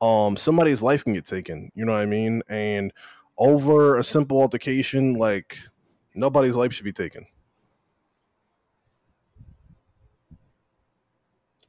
um 0.00 0.36
somebody's 0.36 0.80
life 0.80 1.04
can 1.04 1.12
get 1.12 1.26
taken 1.26 1.70
you 1.74 1.84
know 1.84 1.92
what 1.92 2.00
i 2.00 2.06
mean 2.06 2.42
and 2.48 2.92
over 3.36 3.98
a 3.98 4.04
simple 4.04 4.40
altercation 4.40 5.14
like 5.14 5.58
nobody's 6.14 6.54
life 6.54 6.72
should 6.72 6.84
be 6.84 6.92
taken 6.92 7.26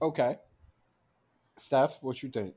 okay 0.06 0.38
steph 1.58 1.98
what 2.02 2.22
you 2.22 2.30
think 2.30 2.54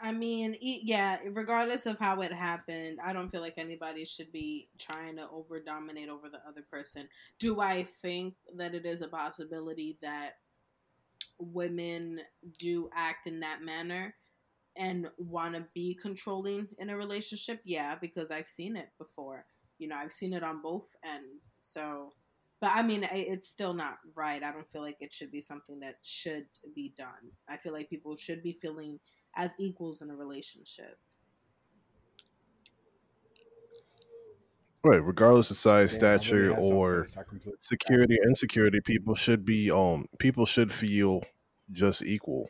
I 0.00 0.10
mean, 0.10 0.56
yeah, 0.60 1.18
regardless 1.30 1.86
of 1.86 1.98
how 1.98 2.22
it 2.22 2.32
happened, 2.32 2.98
I 3.04 3.12
don't 3.12 3.30
feel 3.30 3.40
like 3.40 3.58
anybody 3.58 4.04
should 4.04 4.32
be 4.32 4.68
trying 4.78 5.16
to 5.16 5.28
over 5.30 5.60
dominate 5.60 6.08
over 6.08 6.28
the 6.28 6.40
other 6.48 6.62
person. 6.70 7.08
Do 7.38 7.60
I 7.60 7.82
think 7.84 8.34
that 8.56 8.74
it 8.74 8.86
is 8.86 9.02
a 9.02 9.08
possibility 9.08 9.98
that 10.02 10.38
women 11.38 12.20
do 12.58 12.88
act 12.94 13.26
in 13.26 13.40
that 13.40 13.62
manner 13.62 14.14
and 14.76 15.08
want 15.18 15.54
to 15.54 15.66
be 15.74 15.94
controlling 16.00 16.68
in 16.78 16.90
a 16.90 16.96
relationship? 16.96 17.60
Yeah, 17.64 17.94
because 18.00 18.30
I've 18.30 18.48
seen 18.48 18.76
it 18.76 18.88
before. 18.98 19.44
You 19.78 19.88
know, 19.88 19.96
I've 19.96 20.12
seen 20.12 20.32
it 20.32 20.42
on 20.42 20.62
both 20.62 20.88
ends. 21.04 21.50
So, 21.54 22.12
but 22.62 22.70
I 22.76 22.84
mean, 22.84 23.04
it's 23.10 23.48
still 23.48 23.74
not 23.74 23.96
right. 24.14 24.40
I 24.40 24.52
don't 24.52 24.68
feel 24.68 24.82
like 24.82 24.96
it 25.00 25.12
should 25.12 25.32
be 25.32 25.40
something 25.42 25.80
that 25.80 25.96
should 26.00 26.46
be 26.76 26.94
done. 26.96 27.32
I 27.48 27.56
feel 27.56 27.72
like 27.72 27.90
people 27.90 28.14
should 28.14 28.40
be 28.40 28.52
feeling 28.52 29.00
as 29.36 29.52
equals 29.58 30.00
in 30.00 30.10
a 30.10 30.14
relationship. 30.14 30.96
Right, 34.84 35.04
regardless 35.04 35.50
of 35.50 35.56
size, 35.56 35.90
yeah, 35.92 35.98
stature, 35.98 36.50
really 36.50 36.70
or 36.72 37.08
security, 37.58 38.16
insecurity, 38.24 38.80
people 38.80 39.16
should 39.16 39.44
be 39.44 39.68
um 39.72 40.06
people 40.20 40.46
should 40.46 40.70
feel 40.70 41.24
just 41.72 42.04
equal. 42.04 42.48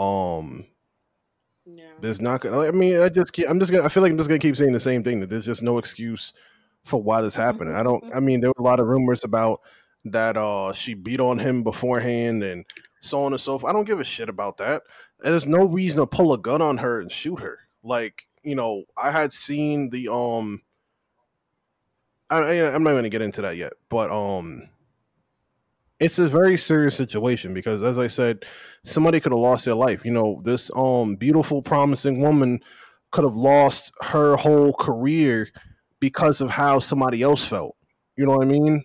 Um, 0.00 0.66
yeah. 1.64 1.92
there's 2.00 2.20
not. 2.20 2.40
gonna. 2.40 2.58
I 2.66 2.72
mean, 2.72 3.00
I 3.00 3.08
just 3.10 3.32
keep, 3.32 3.48
I'm 3.48 3.60
just 3.60 3.70
gonna. 3.70 3.84
I 3.84 3.88
feel 3.88 4.02
like 4.02 4.10
I'm 4.10 4.18
just 4.18 4.28
gonna 4.28 4.40
keep 4.40 4.56
saying 4.56 4.72
the 4.72 4.80
same 4.80 5.04
thing. 5.04 5.20
That 5.20 5.30
there's 5.30 5.46
just 5.46 5.62
no 5.62 5.78
excuse 5.78 6.32
for 6.90 7.02
why 7.02 7.22
this 7.22 7.34
happened. 7.34 7.74
I 7.74 7.82
don't. 7.82 8.04
I 8.14 8.20
mean, 8.20 8.40
there 8.40 8.50
were 8.50 8.62
a 8.62 8.68
lot 8.68 8.80
of 8.80 8.86
rumors 8.86 9.24
about 9.24 9.60
that. 10.04 10.36
Uh, 10.36 10.72
she 10.72 10.94
beat 10.94 11.20
on 11.20 11.38
him 11.38 11.62
beforehand 11.62 12.42
and 12.42 12.66
so 13.00 13.24
on 13.24 13.32
and 13.32 13.40
so 13.40 13.58
forth. 13.58 13.70
I 13.70 13.72
don't 13.72 13.86
give 13.86 14.00
a 14.00 14.04
shit 14.04 14.28
about 14.28 14.58
that. 14.58 14.82
There's 15.20 15.46
no 15.46 15.64
reason 15.64 16.00
to 16.00 16.06
pull 16.06 16.32
a 16.32 16.38
gun 16.38 16.62
on 16.62 16.78
her 16.78 17.00
and 17.00 17.10
shoot 17.10 17.40
her. 17.40 17.58
Like, 17.82 18.26
you 18.42 18.54
know, 18.54 18.84
I 18.96 19.10
had 19.10 19.32
seen 19.32 19.90
the 19.90 20.12
um 20.12 20.62
I, 22.28 22.60
I'm 22.66 22.84
not 22.84 22.92
going 22.92 23.02
to 23.04 23.10
get 23.10 23.22
into 23.22 23.42
that 23.42 23.56
yet, 23.56 23.72
but 23.88 24.10
um 24.10 24.68
it's 25.98 26.18
a 26.18 26.28
very 26.28 26.56
serious 26.56 26.96
situation 26.96 27.52
because 27.52 27.82
as 27.82 27.98
I 27.98 28.08
said, 28.08 28.44
somebody 28.84 29.20
could 29.20 29.32
have 29.32 29.40
lost 29.40 29.66
their 29.66 29.74
life. 29.74 30.04
You 30.04 30.12
know, 30.12 30.40
this 30.44 30.70
um 30.74 31.16
beautiful 31.16 31.62
promising 31.62 32.20
woman 32.20 32.60
could 33.10 33.24
have 33.24 33.36
lost 33.36 33.92
her 34.02 34.36
whole 34.36 34.72
career 34.72 35.48
because 36.00 36.40
of 36.40 36.50
how 36.50 36.78
somebody 36.78 37.22
else 37.22 37.44
felt. 37.44 37.76
You 38.16 38.26
know 38.26 38.36
what 38.36 38.44
I 38.44 38.50
mean? 38.50 38.84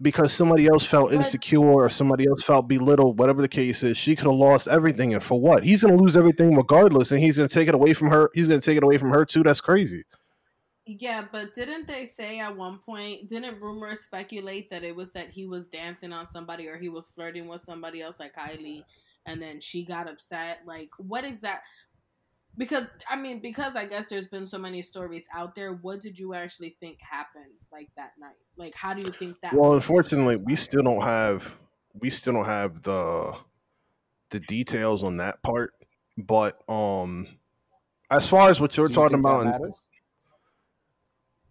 because 0.00 0.32
somebody 0.32 0.66
else 0.66 0.86
felt 0.86 1.12
insecure 1.12 1.58
or 1.58 1.90
somebody 1.90 2.26
else 2.28 2.42
felt 2.44 2.68
belittled, 2.68 3.18
whatever 3.18 3.42
the 3.42 3.48
case 3.48 3.82
is, 3.82 3.96
she 3.96 4.14
could 4.14 4.26
have 4.26 4.34
lost 4.34 4.68
everything. 4.68 5.12
And 5.12 5.22
for 5.22 5.40
what? 5.40 5.64
He's 5.64 5.82
going 5.82 5.96
to 5.96 6.02
lose 6.02 6.16
everything 6.16 6.54
regardless, 6.54 7.10
and 7.10 7.20
he's 7.20 7.36
going 7.36 7.48
to 7.48 7.54
take 7.54 7.68
it 7.68 7.74
away 7.74 7.94
from 7.94 8.10
her. 8.10 8.30
He's 8.34 8.48
going 8.48 8.60
to 8.60 8.64
take 8.64 8.76
it 8.76 8.84
away 8.84 8.98
from 8.98 9.10
her 9.10 9.24
too. 9.24 9.42
That's 9.42 9.60
crazy. 9.60 10.04
Yeah, 10.86 11.24
but 11.30 11.54
didn't 11.54 11.86
they 11.86 12.06
say 12.06 12.38
at 12.38 12.56
one 12.56 12.78
point? 12.78 13.28
Didn't 13.28 13.60
rumors 13.60 14.00
speculate 14.00 14.70
that 14.70 14.84
it 14.84 14.96
was 14.96 15.12
that 15.12 15.30
he 15.30 15.46
was 15.46 15.68
dancing 15.68 16.12
on 16.12 16.26
somebody 16.26 16.68
or 16.68 16.78
he 16.78 16.88
was 16.88 17.08
flirting 17.08 17.46
with 17.46 17.60
somebody 17.60 18.00
else, 18.00 18.18
like 18.18 18.34
Kylie, 18.34 18.84
and 19.26 19.42
then 19.42 19.60
she 19.60 19.84
got 19.84 20.08
upset? 20.08 20.60
Like, 20.64 20.88
what 20.96 21.24
exact? 21.24 21.66
Because 22.58 22.86
I 23.08 23.16
mean, 23.16 23.40
because 23.40 23.76
I 23.76 23.84
guess 23.84 24.10
there's 24.10 24.26
been 24.26 24.44
so 24.44 24.58
many 24.58 24.82
stories 24.82 25.24
out 25.34 25.54
there. 25.54 25.72
What 25.74 26.00
did 26.00 26.18
you 26.18 26.34
actually 26.34 26.76
think 26.80 26.98
happened 27.00 27.54
like 27.72 27.88
that 27.96 28.12
night? 28.18 28.34
Like, 28.56 28.74
how 28.74 28.92
do 28.92 29.02
you 29.02 29.12
think 29.12 29.36
that? 29.42 29.54
Well, 29.54 29.74
unfortunately, 29.74 30.36
we 30.44 30.56
still 30.56 30.82
don't 30.82 31.02
have 31.02 31.56
we 31.94 32.10
still 32.10 32.34
don't 32.34 32.44
have 32.44 32.82
the 32.82 33.36
the 34.30 34.40
details 34.40 35.04
on 35.04 35.18
that 35.18 35.42
part. 35.42 35.72
But 36.18 36.60
um, 36.68 37.28
as 38.10 38.28
far 38.28 38.50
as 38.50 38.60
what 38.60 38.76
you're 38.76 38.88
talking 38.88 39.18
you 39.18 39.20
about, 39.20 39.46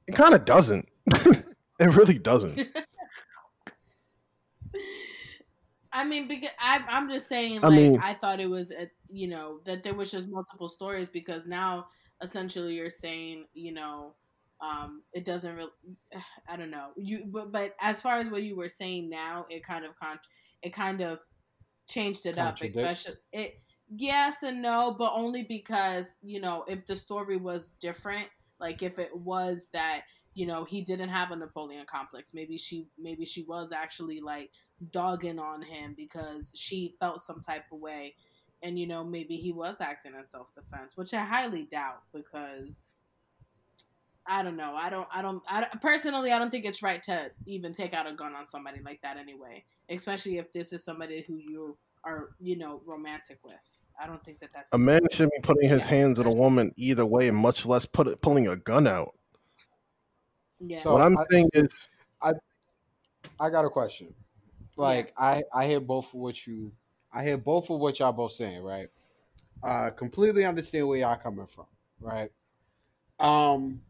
it 0.07 0.13
kind 0.13 0.33
of 0.33 0.43
doesn't. 0.43 0.87
it 1.15 1.45
really 1.79 2.19
doesn't. 2.19 2.57
I 5.97 6.03
mean, 6.03 6.27
because 6.27 6.51
I, 6.59 6.83
I'm 6.87 7.09
just 7.09 7.27
saying, 7.27 7.61
like, 7.61 7.73
I, 7.73 7.75
mean, 7.75 7.99
I 7.99 8.13
thought 8.13 8.39
it 8.39 8.49
was, 8.49 8.71
a, 8.71 8.87
you 9.09 9.27
know, 9.27 9.61
that 9.65 9.83
there 9.83 9.95
was 9.95 10.11
just 10.11 10.29
multiple 10.29 10.67
stories 10.67 11.09
because 11.09 11.47
now 11.47 11.87
essentially 12.21 12.75
you're 12.75 12.91
saying, 12.91 13.45
you 13.55 13.73
know, 13.73 14.13
um, 14.61 15.01
it 15.13 15.25
doesn't 15.25 15.55
really, 15.55 15.71
I 16.47 16.55
don't 16.55 16.69
know, 16.69 16.89
you, 16.97 17.25
but, 17.25 17.51
but 17.51 17.75
as 17.81 17.99
far 17.99 18.15
as 18.15 18.29
what 18.29 18.43
you 18.43 18.55
were 18.55 18.69
saying 18.69 19.09
now, 19.09 19.47
it 19.49 19.63
kind 19.63 19.85
of 19.85 19.97
con, 19.99 20.19
it 20.61 20.71
kind 20.71 21.01
of 21.01 21.19
changed 21.87 22.27
it 22.27 22.37
up, 22.37 22.61
especially 22.61 23.15
it. 23.31 23.59
yes 23.95 24.43
and 24.43 24.61
no, 24.61 24.95
but 24.97 25.13
only 25.15 25.43
because 25.43 26.13
you 26.21 26.39
know 26.39 26.65
if 26.67 26.85
the 26.85 26.95
story 26.95 27.37
was 27.37 27.71
different, 27.79 28.27
like 28.59 28.83
if 28.83 28.99
it 28.99 29.15
was 29.15 29.69
that 29.73 30.01
you 30.37 30.45
know 30.45 30.63
he 30.63 30.81
didn't 30.81 31.09
have 31.09 31.31
a 31.31 31.35
Napoleon 31.35 31.87
complex, 31.87 32.31
maybe 32.31 32.59
she 32.59 32.85
maybe 32.99 33.25
she 33.25 33.41
was 33.41 33.71
actually 33.71 34.21
like 34.21 34.51
dogging 34.91 35.39
on 35.39 35.63
him 35.63 35.95
because 35.97 36.51
she 36.55 36.93
felt 36.99 37.23
some 37.23 37.41
type 37.41 37.63
of 37.71 37.79
way, 37.79 38.13
and 38.61 38.77
you 38.77 38.85
know 38.85 39.03
maybe 39.03 39.37
he 39.37 39.51
was 39.51 39.81
acting 39.81 40.13
in 40.15 40.23
self 40.23 40.53
defense, 40.53 40.95
which 40.95 41.13
I 41.13 41.25
highly 41.25 41.63
doubt 41.63 42.03
because. 42.13 42.93
I 44.29 44.43
don't 44.43 44.57
know. 44.57 44.75
I 44.75 44.89
don't. 44.89 45.07
I 45.09 45.21
don't. 45.21 45.41
I 45.47 45.69
personally, 45.81 46.33
I 46.33 46.37
don't 46.37 46.49
think 46.49 46.65
it's 46.65 46.83
right 46.83 47.01
to 47.03 47.31
even 47.45 47.71
take 47.71 47.93
out 47.93 48.07
a 48.07 48.13
gun 48.13 48.35
on 48.35 48.45
somebody 48.45 48.81
like 48.83 49.01
that 49.01 49.15
anyway. 49.15 49.63
Especially 49.87 50.37
if 50.37 50.51
this 50.51 50.73
is 50.73 50.83
somebody 50.83 51.23
who 51.25 51.37
you 51.37 51.77
are, 52.03 52.31
you 52.41 52.57
know, 52.57 52.81
romantic 52.85 53.39
with. 53.45 53.79
I 53.97 54.05
don't 54.05 54.21
think 54.25 54.41
that 54.41 54.49
that's 54.53 54.73
a 54.73 54.77
man 54.77 54.99
should 55.11 55.29
be 55.29 55.39
putting 55.41 55.69
his 55.69 55.85
hands 55.85 56.19
on 56.19 56.25
a 56.25 56.35
woman 56.35 56.73
either 56.75 57.05
way, 57.05 57.31
much 57.31 57.65
less 57.65 57.85
put 57.85 58.09
it, 58.09 58.19
pulling 58.19 58.49
a 58.49 58.57
gun 58.57 58.85
out. 58.85 59.16
Yeah. 60.59 60.81
So 60.81 60.93
what 60.93 61.01
I'm 61.01 61.17
I, 61.17 61.23
saying 61.31 61.49
is, 61.53 61.87
I 62.21 62.33
I 63.39 63.49
got 63.49 63.65
a 63.65 63.69
question. 63.69 64.13
Like 64.75 65.13
yeah. 65.17 65.25
I 65.25 65.43
I 65.53 65.67
hear 65.67 65.79
both 65.79 66.07
of 66.13 66.15
what 66.15 66.45
you 66.45 66.71
I 67.13 67.23
hear 67.23 67.37
both 67.37 67.69
of 67.69 67.79
what 67.79 67.99
y'all 67.99 68.13
both 68.13 68.33
saying, 68.33 68.61
right? 68.61 68.89
Uh 69.63 69.89
completely 69.91 70.45
understand 70.45 70.87
where 70.87 70.99
y'all 70.99 71.17
coming 71.17 71.47
from, 71.47 71.65
right? 71.99 72.31
Um 73.19 73.81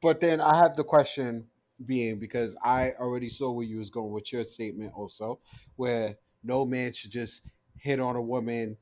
but 0.00 0.20
then 0.20 0.40
I 0.40 0.56
have 0.56 0.76
the 0.76 0.84
question 0.84 1.46
being 1.86 2.18
because 2.18 2.56
I 2.62 2.92
already 2.98 3.28
saw 3.28 3.50
where 3.50 3.64
you 3.64 3.78
was 3.78 3.90
going 3.90 4.12
with 4.12 4.32
your 4.32 4.44
statement 4.44 4.92
also, 4.94 5.38
where 5.76 6.16
no 6.42 6.64
man 6.64 6.92
should 6.92 7.10
just 7.10 7.42
hit 7.78 8.00
on 8.00 8.16
a 8.16 8.22
woman. 8.22 8.76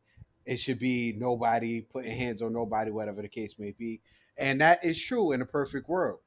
It 0.46 0.58
should 0.58 0.78
be 0.78 1.14
nobody 1.16 1.82
putting 1.82 2.16
hands 2.16 2.42
on 2.42 2.52
nobody, 2.52 2.90
whatever 2.90 3.22
the 3.22 3.28
case 3.28 3.58
may 3.58 3.72
be. 3.72 4.00
And 4.36 4.60
that 4.60 4.84
is 4.84 5.00
true 5.00 5.32
in 5.32 5.42
a 5.42 5.46
perfect 5.46 5.88
world. 5.88 6.20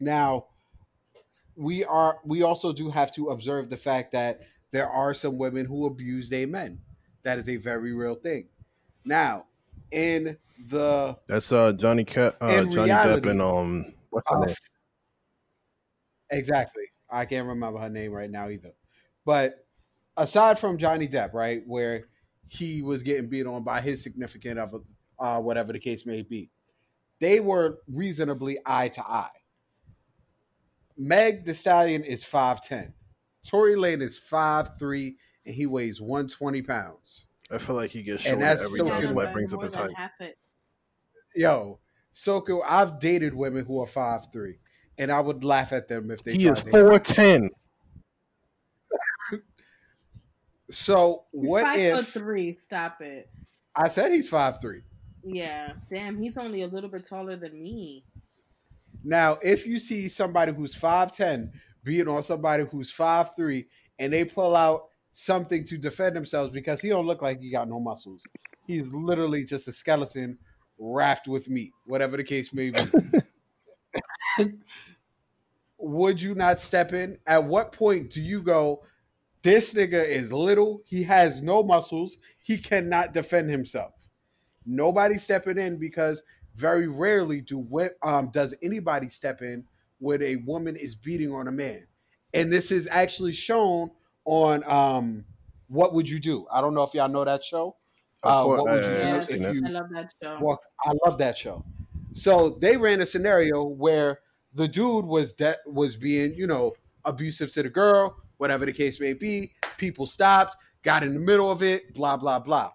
Now, 0.00 0.46
we 1.56 1.84
are 1.84 2.18
we 2.24 2.42
also 2.42 2.72
do 2.72 2.90
have 2.90 3.12
to 3.12 3.28
observe 3.28 3.70
the 3.70 3.76
fact 3.76 4.12
that 4.12 4.40
there 4.72 4.88
are 4.88 5.14
some 5.14 5.38
women 5.38 5.66
who 5.66 5.86
abuse 5.86 6.28
their 6.28 6.46
men. 6.46 6.80
That 7.22 7.38
is 7.38 7.48
a 7.48 7.56
very 7.56 7.92
real 7.92 8.14
thing. 8.14 8.48
Now, 9.04 9.46
in 9.90 10.36
the 10.68 11.16
that's 11.26 11.52
uh 11.52 11.72
Johnny 11.72 12.04
Cat 12.04 12.36
uh, 12.40 12.64
Johnny 12.64 12.76
reality, 12.76 13.28
Depp 13.28 13.30
and 13.30 13.42
um 13.42 13.94
What's 14.10 14.28
her 14.30 14.36
uh, 14.36 14.46
name? 14.46 14.54
Exactly. 16.30 16.84
I 17.10 17.24
can't 17.24 17.46
remember 17.46 17.78
her 17.78 17.88
name 17.88 18.12
right 18.12 18.30
now 18.30 18.48
either. 18.48 18.72
But 19.24 19.66
aside 20.16 20.58
from 20.58 20.78
Johnny 20.78 21.08
Depp, 21.08 21.32
right, 21.34 21.62
where 21.66 22.08
he 22.48 22.82
was 22.82 23.02
getting 23.02 23.28
beat 23.28 23.46
on 23.46 23.62
by 23.62 23.80
his 23.80 24.02
significant 24.02 24.58
other, 24.58 24.78
uh, 25.18 25.40
whatever 25.40 25.72
the 25.72 25.78
case 25.78 26.06
may 26.06 26.22
be, 26.22 26.50
they 27.20 27.40
were 27.40 27.78
reasonably 27.88 28.58
eye 28.64 28.88
to 28.88 29.02
eye. 29.02 29.28
Meg 30.96 31.44
Thee 31.44 31.52
Stallion 31.52 32.02
is 32.04 32.24
5'10. 32.24 32.92
Tory 33.46 33.74
Lanez 33.74 34.02
is 34.02 34.20
5'3 34.30 35.14
and 35.44 35.54
he 35.54 35.66
weighs 35.66 36.00
120 36.00 36.62
pounds. 36.62 37.26
I 37.50 37.58
feel 37.58 37.76
like 37.76 37.90
he 37.90 38.02
gets 38.02 38.22
shorter 38.22 38.42
every 38.44 38.80
time 38.80 39.02
somebody 39.02 39.32
brings 39.32 39.54
up 39.54 39.62
his 39.62 39.74
height. 39.74 39.94
Yo, 41.34 41.78
so 42.12 42.40
cool. 42.40 42.62
I've 42.66 42.98
dated 42.98 43.34
women 43.34 43.64
who 43.64 43.80
are 43.80 43.86
five 43.86 44.32
three, 44.32 44.58
and 44.98 45.12
I 45.12 45.20
would 45.20 45.44
laugh 45.44 45.72
at 45.72 45.86
them 45.86 46.10
if 46.10 46.24
they. 46.24 46.32
He 46.32 46.48
is 46.48 46.62
four 46.62 46.98
ten. 46.98 47.50
so 50.70 51.24
he's 51.30 51.50
what 51.50 51.62
five 51.62 51.78
if 51.78 51.96
foot 51.96 52.06
three? 52.06 52.52
Stop 52.54 53.00
it. 53.00 53.30
I 53.76 53.88
said 53.88 54.12
he's 54.12 54.28
five 54.28 54.60
three. 54.60 54.80
Yeah, 55.22 55.72
damn, 55.88 56.16
he's 56.18 56.38
only 56.38 56.62
a 56.62 56.68
little 56.68 56.90
bit 56.90 57.06
taller 57.06 57.36
than 57.36 57.62
me. 57.62 58.04
Now, 59.04 59.38
if 59.42 59.66
you 59.66 59.78
see 59.78 60.08
somebody 60.08 60.52
who's 60.52 60.74
five 60.74 61.12
ten 61.12 61.52
being 61.84 62.08
on 62.08 62.22
somebody 62.22 62.64
who's 62.64 62.90
five 62.90 63.34
three, 63.36 63.66
and 63.98 64.12
they 64.12 64.24
pull 64.24 64.56
out 64.56 64.88
something 65.12 65.64
to 65.64 65.78
defend 65.78 66.14
themselves 66.14 66.52
because 66.52 66.80
he 66.80 66.88
don't 66.88 67.06
look 67.06 67.22
like 67.22 67.40
he 67.40 67.50
got 67.50 67.68
no 67.68 67.80
muscles. 67.80 68.22
He's 68.66 68.92
literally 68.92 69.44
just 69.44 69.68
a 69.68 69.72
skeleton 69.72 70.38
wrapped 70.78 71.26
with 71.26 71.48
meat, 71.48 71.72
whatever 71.86 72.16
the 72.16 72.24
case 72.24 72.52
may 72.52 72.70
be. 72.70 72.80
Would 75.78 76.20
you 76.20 76.34
not 76.34 76.60
step 76.60 76.92
in? 76.92 77.18
At 77.26 77.44
what 77.44 77.72
point 77.72 78.10
do 78.10 78.20
you 78.20 78.42
go, 78.42 78.82
this 79.42 79.72
nigga 79.72 80.06
is 80.06 80.32
little, 80.32 80.82
he 80.84 81.02
has 81.04 81.42
no 81.42 81.62
muscles, 81.62 82.18
he 82.38 82.58
cannot 82.58 83.12
defend 83.12 83.50
himself? 83.50 83.92
Nobody 84.66 85.16
stepping 85.16 85.58
in 85.58 85.78
because 85.78 86.22
very 86.56 86.88
rarely 86.88 87.40
do 87.40 87.66
um, 88.02 88.30
does 88.32 88.54
anybody 88.62 89.08
step 89.08 89.42
in 89.42 89.64
when 89.98 90.22
a 90.22 90.36
woman 90.36 90.76
is 90.76 90.94
beating 90.94 91.32
on 91.32 91.48
a 91.48 91.52
man. 91.52 91.86
And 92.34 92.52
this 92.52 92.70
is 92.70 92.88
actually 92.90 93.32
shown 93.32 93.90
on 94.24 94.68
um, 94.70 95.24
What 95.68 95.94
Would 95.94 96.08
You 96.08 96.18
Do? 96.18 96.46
I 96.52 96.60
don't 96.60 96.74
know 96.74 96.82
if 96.82 96.94
y'all 96.94 97.08
know 97.08 97.24
that 97.24 97.44
show. 97.44 97.76
Uh, 98.22 98.44
what 98.44 98.64
would 98.64 98.84
you 98.84 98.90
do 98.90 99.44
if 99.44 99.54
you? 99.54 99.62
I 99.66 99.70
love 99.70 99.90
that 99.90 100.12
show. 100.20 100.38
Walk, 100.40 100.60
I 100.84 100.92
love 101.04 101.18
that 101.18 101.38
show. 101.38 101.64
So 102.12 102.58
they 102.60 102.76
ran 102.76 103.00
a 103.00 103.06
scenario 103.06 103.62
where 103.62 104.20
the 104.54 104.66
dude 104.66 105.04
was 105.04 105.34
de- 105.34 105.58
was 105.66 105.96
being, 105.96 106.34
you 106.34 106.46
know, 106.46 106.72
abusive 107.04 107.52
to 107.52 107.62
the 107.62 107.68
girl, 107.68 108.16
whatever 108.38 108.66
the 108.66 108.72
case 108.72 108.98
may 109.00 109.12
be. 109.12 109.52
People 109.76 110.06
stopped, 110.06 110.56
got 110.82 111.02
in 111.02 111.12
the 111.12 111.20
middle 111.20 111.50
of 111.50 111.62
it, 111.62 111.94
blah 111.94 112.16
blah 112.16 112.38
blah. 112.38 112.72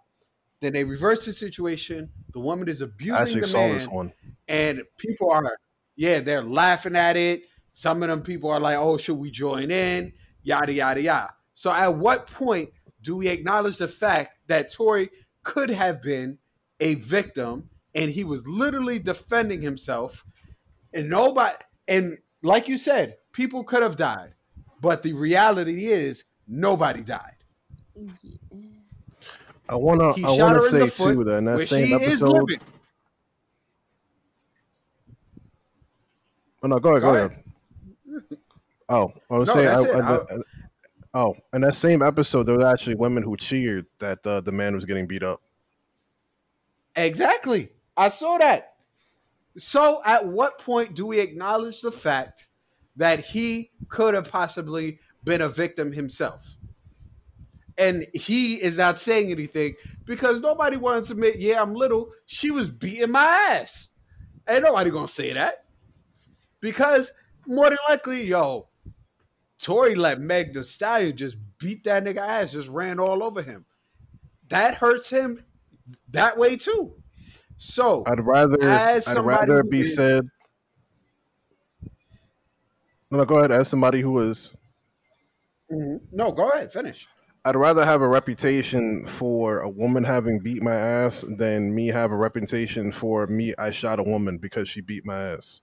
Then 0.61 0.73
they 0.73 0.83
reversed 0.83 1.25
the 1.25 1.33
situation. 1.33 2.09
The 2.33 2.39
woman 2.39 2.69
is 2.69 2.81
abusing 2.81 3.41
the 3.41 3.47
man, 3.47 4.13
and 4.47 4.83
people 4.97 5.31
are, 5.31 5.57
yeah, 5.95 6.19
they're 6.19 6.43
laughing 6.43 6.95
at 6.95 7.17
it. 7.17 7.43
Some 7.73 8.03
of 8.03 8.09
them 8.09 8.21
people 8.21 8.49
are 8.49 8.59
like, 8.59 8.77
"Oh, 8.77 8.97
should 8.97 9.17
we 9.17 9.31
join 9.31 9.71
in?" 9.71 10.13
Yada 10.43 10.73
yada 10.73 11.01
yada. 11.01 11.33
So, 11.53 11.71
at 11.71 11.95
what 11.95 12.27
point 12.27 12.69
do 13.01 13.17
we 13.17 13.27
acknowledge 13.27 13.77
the 13.77 13.87
fact 13.87 14.37
that 14.47 14.71
Tory 14.71 15.09
could 15.43 15.69
have 15.69 16.01
been 16.01 16.37
a 16.79 16.95
victim 16.95 17.69
and 17.93 18.11
he 18.11 18.23
was 18.23 18.47
literally 18.47 18.99
defending 18.99 19.61
himself 19.61 20.23
and 20.93 21.09
nobody 21.09 21.55
and 21.87 22.17
like 22.43 22.67
you 22.67 22.77
said 22.77 23.17
people 23.31 23.63
could 23.63 23.83
have 23.83 23.95
died 23.95 24.33
but 24.79 25.03
the 25.03 25.13
reality 25.13 25.87
is 25.87 26.23
nobody 26.47 27.03
died 27.03 27.35
i 29.71 29.75
want 29.75 29.99
to 29.99 30.25
i 30.25 30.29
want 30.29 30.61
to 30.61 30.69
say 30.69 30.89
too 30.89 31.23
that 31.23 31.37
in 31.37 31.45
that 31.45 31.63
same 31.63 31.93
episode 31.93 32.61
oh 36.63 36.67
no 36.67 36.77
go 36.77 36.89
ahead 36.91 37.01
go, 37.01 37.11
go 37.11 37.15
ahead. 37.15 37.31
ahead. 37.31 38.39
oh 38.89 39.13
i 39.29 39.37
was 39.37 39.47
no, 39.47 39.53
saying 39.55 39.67
I, 39.67 39.99
I, 39.99 40.15
I, 40.15 40.37
Oh, 41.13 41.35
in 41.53 41.61
that 41.61 41.75
same 41.75 42.01
episode, 42.01 42.43
there 42.43 42.57
were 42.57 42.65
actually 42.65 42.95
women 42.95 43.21
who 43.23 43.35
cheered 43.35 43.85
that 43.99 44.25
uh, 44.25 44.39
the 44.39 44.51
man 44.51 44.73
was 44.73 44.85
getting 44.85 45.07
beat 45.07 45.23
up. 45.23 45.41
Exactly. 46.95 47.69
I 47.97 48.09
saw 48.09 48.37
that. 48.37 48.75
So, 49.57 50.01
at 50.05 50.25
what 50.25 50.59
point 50.59 50.95
do 50.95 51.05
we 51.05 51.19
acknowledge 51.19 51.81
the 51.81 51.91
fact 51.91 52.47
that 52.95 53.19
he 53.19 53.71
could 53.89 54.13
have 54.13 54.31
possibly 54.31 54.99
been 55.25 55.41
a 55.41 55.49
victim 55.49 55.91
himself? 55.91 56.55
And 57.77 58.05
he 58.13 58.55
is 58.55 58.77
not 58.77 58.99
saying 58.99 59.31
anything 59.31 59.75
because 60.05 60.39
nobody 60.39 60.77
wants 60.77 61.07
to 61.07 61.13
admit, 61.13 61.39
yeah, 61.39 61.61
I'm 61.61 61.73
little. 61.73 62.11
She 62.25 62.51
was 62.51 62.69
beating 62.69 63.11
my 63.11 63.23
ass. 63.51 63.89
Ain't 64.47 64.63
nobody 64.63 64.89
gonna 64.89 65.07
say 65.07 65.33
that. 65.33 65.65
Because 66.59 67.11
more 67.47 67.69
than 67.69 67.77
likely, 67.89 68.23
yo, 68.23 68.67
Tory 69.57 69.95
let 69.95 70.19
Meg 70.19 70.53
Thee 70.53 70.63
Stallion 70.63 71.15
just 71.15 71.37
beat 71.57 71.83
that 71.85 72.03
nigga 72.03 72.17
ass, 72.17 72.51
just 72.51 72.67
ran 72.67 72.99
all 72.99 73.23
over 73.23 73.41
him. 73.41 73.65
That 74.49 74.75
hurts 74.75 75.09
him 75.09 75.43
that 76.09 76.37
way 76.37 76.57
too. 76.57 76.93
So 77.57 78.03
I'd 78.07 78.19
rather 78.19 78.57
I'd 78.61 79.07
rather 79.07 79.63
be 79.63 79.81
is, 79.81 79.95
said. 79.95 80.27
No, 83.11 83.23
go 83.25 83.37
ahead. 83.37 83.51
As 83.51 83.67
somebody 83.67 84.01
who 84.01 84.19
is. 84.19 84.51
Mm-hmm. 85.71 85.97
No, 86.11 86.31
go 86.31 86.49
ahead. 86.49 86.71
Finish. 86.71 87.07
I'd 87.43 87.55
rather 87.55 87.83
have 87.83 88.01
a 88.01 88.07
reputation 88.07 89.05
for 89.07 89.59
a 89.59 89.69
woman 89.69 90.03
having 90.03 90.39
beat 90.39 90.61
my 90.61 90.75
ass 90.75 91.25
than 91.27 91.73
me 91.73 91.87
have 91.87 92.11
a 92.11 92.15
reputation 92.15 92.91
for 92.91 93.25
me 93.25 93.55
I 93.57 93.71
shot 93.71 93.99
a 93.99 94.03
woman 94.03 94.37
because 94.37 94.69
she 94.69 94.81
beat 94.81 95.05
my 95.05 95.31
ass. 95.31 95.61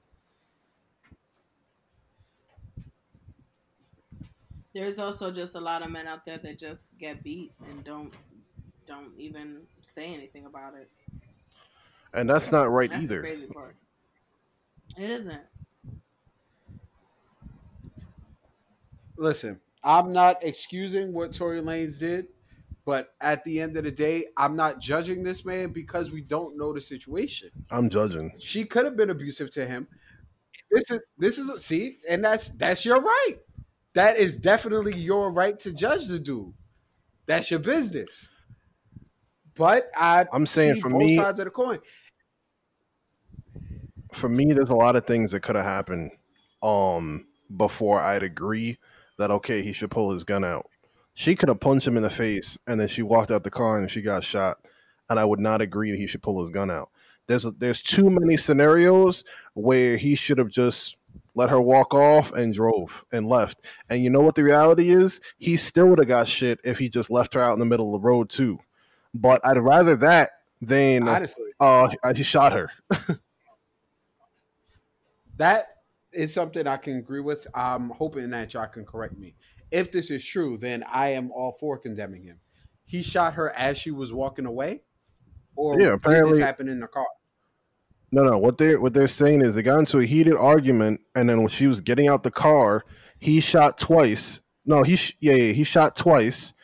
There's 4.75 4.99
also 4.99 5.31
just 5.31 5.55
a 5.55 5.61
lot 5.61 5.83
of 5.83 5.91
men 5.91 6.09
out 6.09 6.25
there 6.25 6.39
that 6.39 6.59
just 6.59 6.97
get 6.99 7.23
beat 7.23 7.53
and 7.69 7.85
don't 7.85 8.13
don't 8.87 9.13
even 9.19 9.63
say 9.81 10.13
anything 10.13 10.47
about 10.47 10.75
it. 10.75 10.91
And 12.13 12.29
that's 12.29 12.51
not 12.51 12.71
right 12.71 12.91
that's 12.91 13.05
either. 13.05 13.21
crazy 13.21 13.47
part. 13.47 13.77
It 14.97 15.11
isn't. 15.11 15.43
Listen, 19.17 19.61
I'm 19.83 20.13
not 20.13 20.43
excusing 20.45 21.13
what 21.13 21.33
Tory 21.33 21.61
Lanez 21.61 21.99
did, 21.99 22.29
But 22.85 23.15
at 23.21 23.45
the 23.45 23.61
end 23.61 23.77
of 23.79 23.85
the 23.85 23.93
day, 23.93 24.27
I'm 24.37 24.57
not 24.57 24.81
judging 24.81 25.25
this 25.25 25.45
man 25.45 25.73
because 25.73 26.11
we 26.13 26.23
don't 26.23 26.59
know 26.59 26.73
the 26.75 26.81
situation. 26.83 27.51
I'm 27.71 27.89
judging. 27.89 28.33
She 28.39 28.65
could 28.65 28.85
have 28.85 28.97
been 28.97 29.11
abusive 29.11 29.51
to 29.53 29.67
him. 29.67 29.89
This 30.71 30.91
is 30.91 31.01
this 31.19 31.39
is 31.39 31.65
see, 31.65 32.01
and 32.09 32.25
that's 32.25 32.51
that's 32.53 32.85
your 32.85 33.01
right. 33.01 33.37
That 33.95 34.17
is 34.19 34.37
definitely 34.39 34.97
your 34.97 35.33
right 35.33 35.59
to 35.61 35.73
judge 35.73 36.09
the 36.09 36.19
dude. 36.19 36.55
That's 37.27 37.51
your 37.51 37.61
business. 37.61 38.33
But 39.55 39.91
I 39.97 40.27
I'm 40.33 40.47
saying 40.47 40.77
for 40.77 40.91
both 40.91 41.01
me- 41.01 41.17
sides 41.17 41.41
of 41.41 41.47
the 41.47 41.51
coin. 41.51 41.81
For 44.13 44.29
me, 44.29 44.53
there's 44.53 44.71
a 44.71 44.75
lot 44.75 44.97
of 44.97 45.07
things 45.07 45.33
that 45.33 45.41
could 45.41 45.57
have 45.57 45.65
happened 45.65 46.13
um 46.63 47.27
before 47.57 48.01
I'd 48.01 48.23
agree 48.25 48.79
that 49.19 49.31
okay, 49.31 49.63
he 49.63 49.73
should 49.73 49.91
pull 49.91 50.13
his 50.13 50.25
gun 50.25 50.45
out. 50.45 50.67
She 51.15 51.35
could 51.35 51.49
have 51.49 51.61
punched 51.61 51.87
him 51.87 51.97
in 51.97 52.03
the 52.03 52.11
face 52.11 52.59
and 52.67 52.81
then 52.81 52.89
she 52.89 53.03
walked 53.03 53.31
out 53.31 53.45
the 53.45 53.51
car 53.51 53.79
and 53.79 53.91
she 53.91 54.01
got 54.01 54.25
shot, 54.25 54.59
and 55.11 55.19
I 55.19 55.25
would 55.25 55.41
not 55.41 55.61
agree 55.61 55.91
that 55.91 55.99
he 55.99 56.07
should 56.07 56.23
pull 56.23 56.41
his 56.43 56.51
gun 56.51 56.71
out. 56.71 56.91
There's 57.27 57.45
there's 57.59 57.83
too 57.83 58.09
many 58.09 58.37
scenarios 58.37 59.23
where 59.55 59.97
he 59.99 60.15
should 60.15 60.39
have 60.39 60.49
just 60.49 60.97
let 61.35 61.51
her 61.51 61.61
walk 61.61 61.95
off 61.95 62.33
and 62.33 62.53
drove 62.53 63.05
and 63.13 63.29
left. 63.29 63.61
And 63.89 64.03
you 64.03 64.11
know 64.11 64.21
what 64.21 64.35
the 64.35 64.43
reality 64.43 64.91
is? 64.91 65.21
He 65.39 65.57
still 65.57 65.87
would 65.87 65.99
have 65.99 66.09
got 66.09 66.27
shit 66.27 66.59
if 66.65 66.79
he 66.79 66.89
just 66.89 67.11
left 67.11 67.35
her 67.35 67.41
out 67.41 67.53
in 67.53 67.61
the 67.61 67.67
middle 67.67 67.95
of 67.95 68.01
the 68.01 68.07
road 68.07 68.31
too. 68.31 68.59
But 69.15 69.45
I'd 69.45 69.59
rather 69.59 69.95
that 69.97 70.31
than 70.61 71.07
Honestly, 71.07 71.51
uh 71.61 71.89
he 72.17 72.23
shot 72.23 72.53
her. 72.53 72.71
that 75.37 75.78
is 76.19 76.35
something 76.35 76.67
I 76.67 76.77
can 76.77 76.97
agree 76.97 77.21
with. 77.21 77.47
I'm 77.55 77.91
hoping 77.91 78.31
that 78.31 78.53
y'all 78.53 78.67
can 78.67 78.85
correct 78.85 79.17
me. 79.17 79.35
If 79.71 79.93
this 79.93 80.11
is 80.11 80.25
true, 80.25 80.59
then 80.59 80.83
I 80.91 81.11
am 81.11 81.31
all 81.31 81.57
for 81.61 81.79
condemning 81.79 82.25
him. 82.25 82.41
He 82.85 83.03
shot 83.03 83.35
her 83.35 83.51
as 83.57 83.79
she 83.79 83.91
was 83.91 84.13
walking 84.13 84.47
away, 84.47 84.83
or 85.55 85.75
Yeah, 85.79 85.87
did 85.91 85.95
apparently- 85.95 86.33
this 86.39 86.45
happen 86.45 86.69
in 86.69 86.81
the 86.81 86.89
car? 86.89 87.07
No, 88.11 88.23
no. 88.23 88.39
What 88.39 88.57
they're 88.59 88.81
what 88.81 88.95
they're 88.95 89.07
saying 89.07 89.43
is 89.43 89.55
they 89.55 89.63
got 89.63 89.79
into 89.79 89.99
a 89.99 90.05
heated 90.07 90.35
argument, 90.35 91.01
and 91.15 91.29
then 91.29 91.39
when 91.39 91.49
she 91.49 91.67
was 91.67 91.81
getting 91.83 92.09
out 92.09 92.23
the 92.23 92.31
car, 92.31 92.85
he 93.19 93.41
shot 93.41 93.77
twice. 93.79 94.41
No, 94.65 94.83
he 94.83 94.97
sh- 94.97 95.17
yeah, 95.21 95.35
yeah 95.35 95.53
he 95.53 95.63
shot 95.63 95.95
twice, 95.95 96.55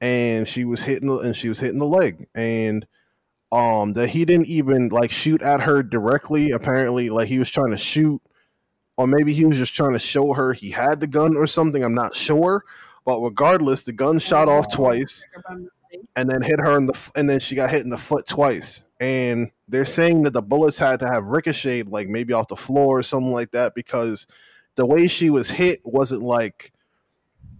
and 0.00 0.46
she 0.46 0.64
was 0.66 0.82
hitting 0.82 1.08
the, 1.08 1.16
and 1.18 1.34
she 1.36 1.48
was 1.48 1.60
hitting 1.60 1.78
the 1.78 1.86
leg, 1.86 2.26
and 2.34 2.86
um 3.50 3.94
that 3.94 4.08
he 4.10 4.24
didn't 4.26 4.46
even 4.46 4.88
like 4.90 5.10
shoot 5.10 5.40
at 5.42 5.62
her 5.62 5.82
directly. 5.82 6.50
Apparently, 6.50 7.08
like 7.08 7.28
he 7.28 7.38
was 7.38 7.48
trying 7.50 7.70
to 7.70 7.78
shoot, 7.78 8.20
or 8.96 9.06
maybe 9.06 9.32
he 9.32 9.44
was 9.44 9.56
just 9.56 9.74
trying 9.74 9.92
to 9.92 9.98
show 9.98 10.32
her 10.32 10.52
he 10.52 10.70
had 10.70 11.00
the 11.00 11.06
gun 11.06 11.36
or 11.36 11.46
something. 11.46 11.82
I'm 11.84 11.94
not 11.94 12.14
sure, 12.14 12.64
but 13.04 13.20
regardless, 13.20 13.82
the 13.82 13.92
gun 13.92 14.18
shot 14.18 14.48
off 14.48 14.72
twice 14.72 15.24
and 16.16 16.28
then 16.30 16.42
hit 16.42 16.58
her 16.60 16.76
in 16.76 16.86
the 16.86 17.10
and 17.16 17.28
then 17.28 17.40
she 17.40 17.54
got 17.54 17.70
hit 17.70 17.82
in 17.82 17.90
the 17.90 17.98
foot 17.98 18.26
twice 18.26 18.82
and 19.00 19.50
they're 19.68 19.84
saying 19.84 20.22
that 20.22 20.32
the 20.32 20.40
bullets 20.42 20.78
had 20.78 21.00
to 21.00 21.06
have 21.06 21.24
ricocheted 21.24 21.88
like 21.88 22.08
maybe 22.08 22.32
off 22.32 22.48
the 22.48 22.56
floor 22.56 22.98
or 22.98 23.02
something 23.02 23.32
like 23.32 23.50
that 23.50 23.74
because 23.74 24.26
the 24.76 24.86
way 24.86 25.06
she 25.06 25.28
was 25.28 25.50
hit 25.50 25.80
wasn't 25.84 26.22
like 26.22 26.72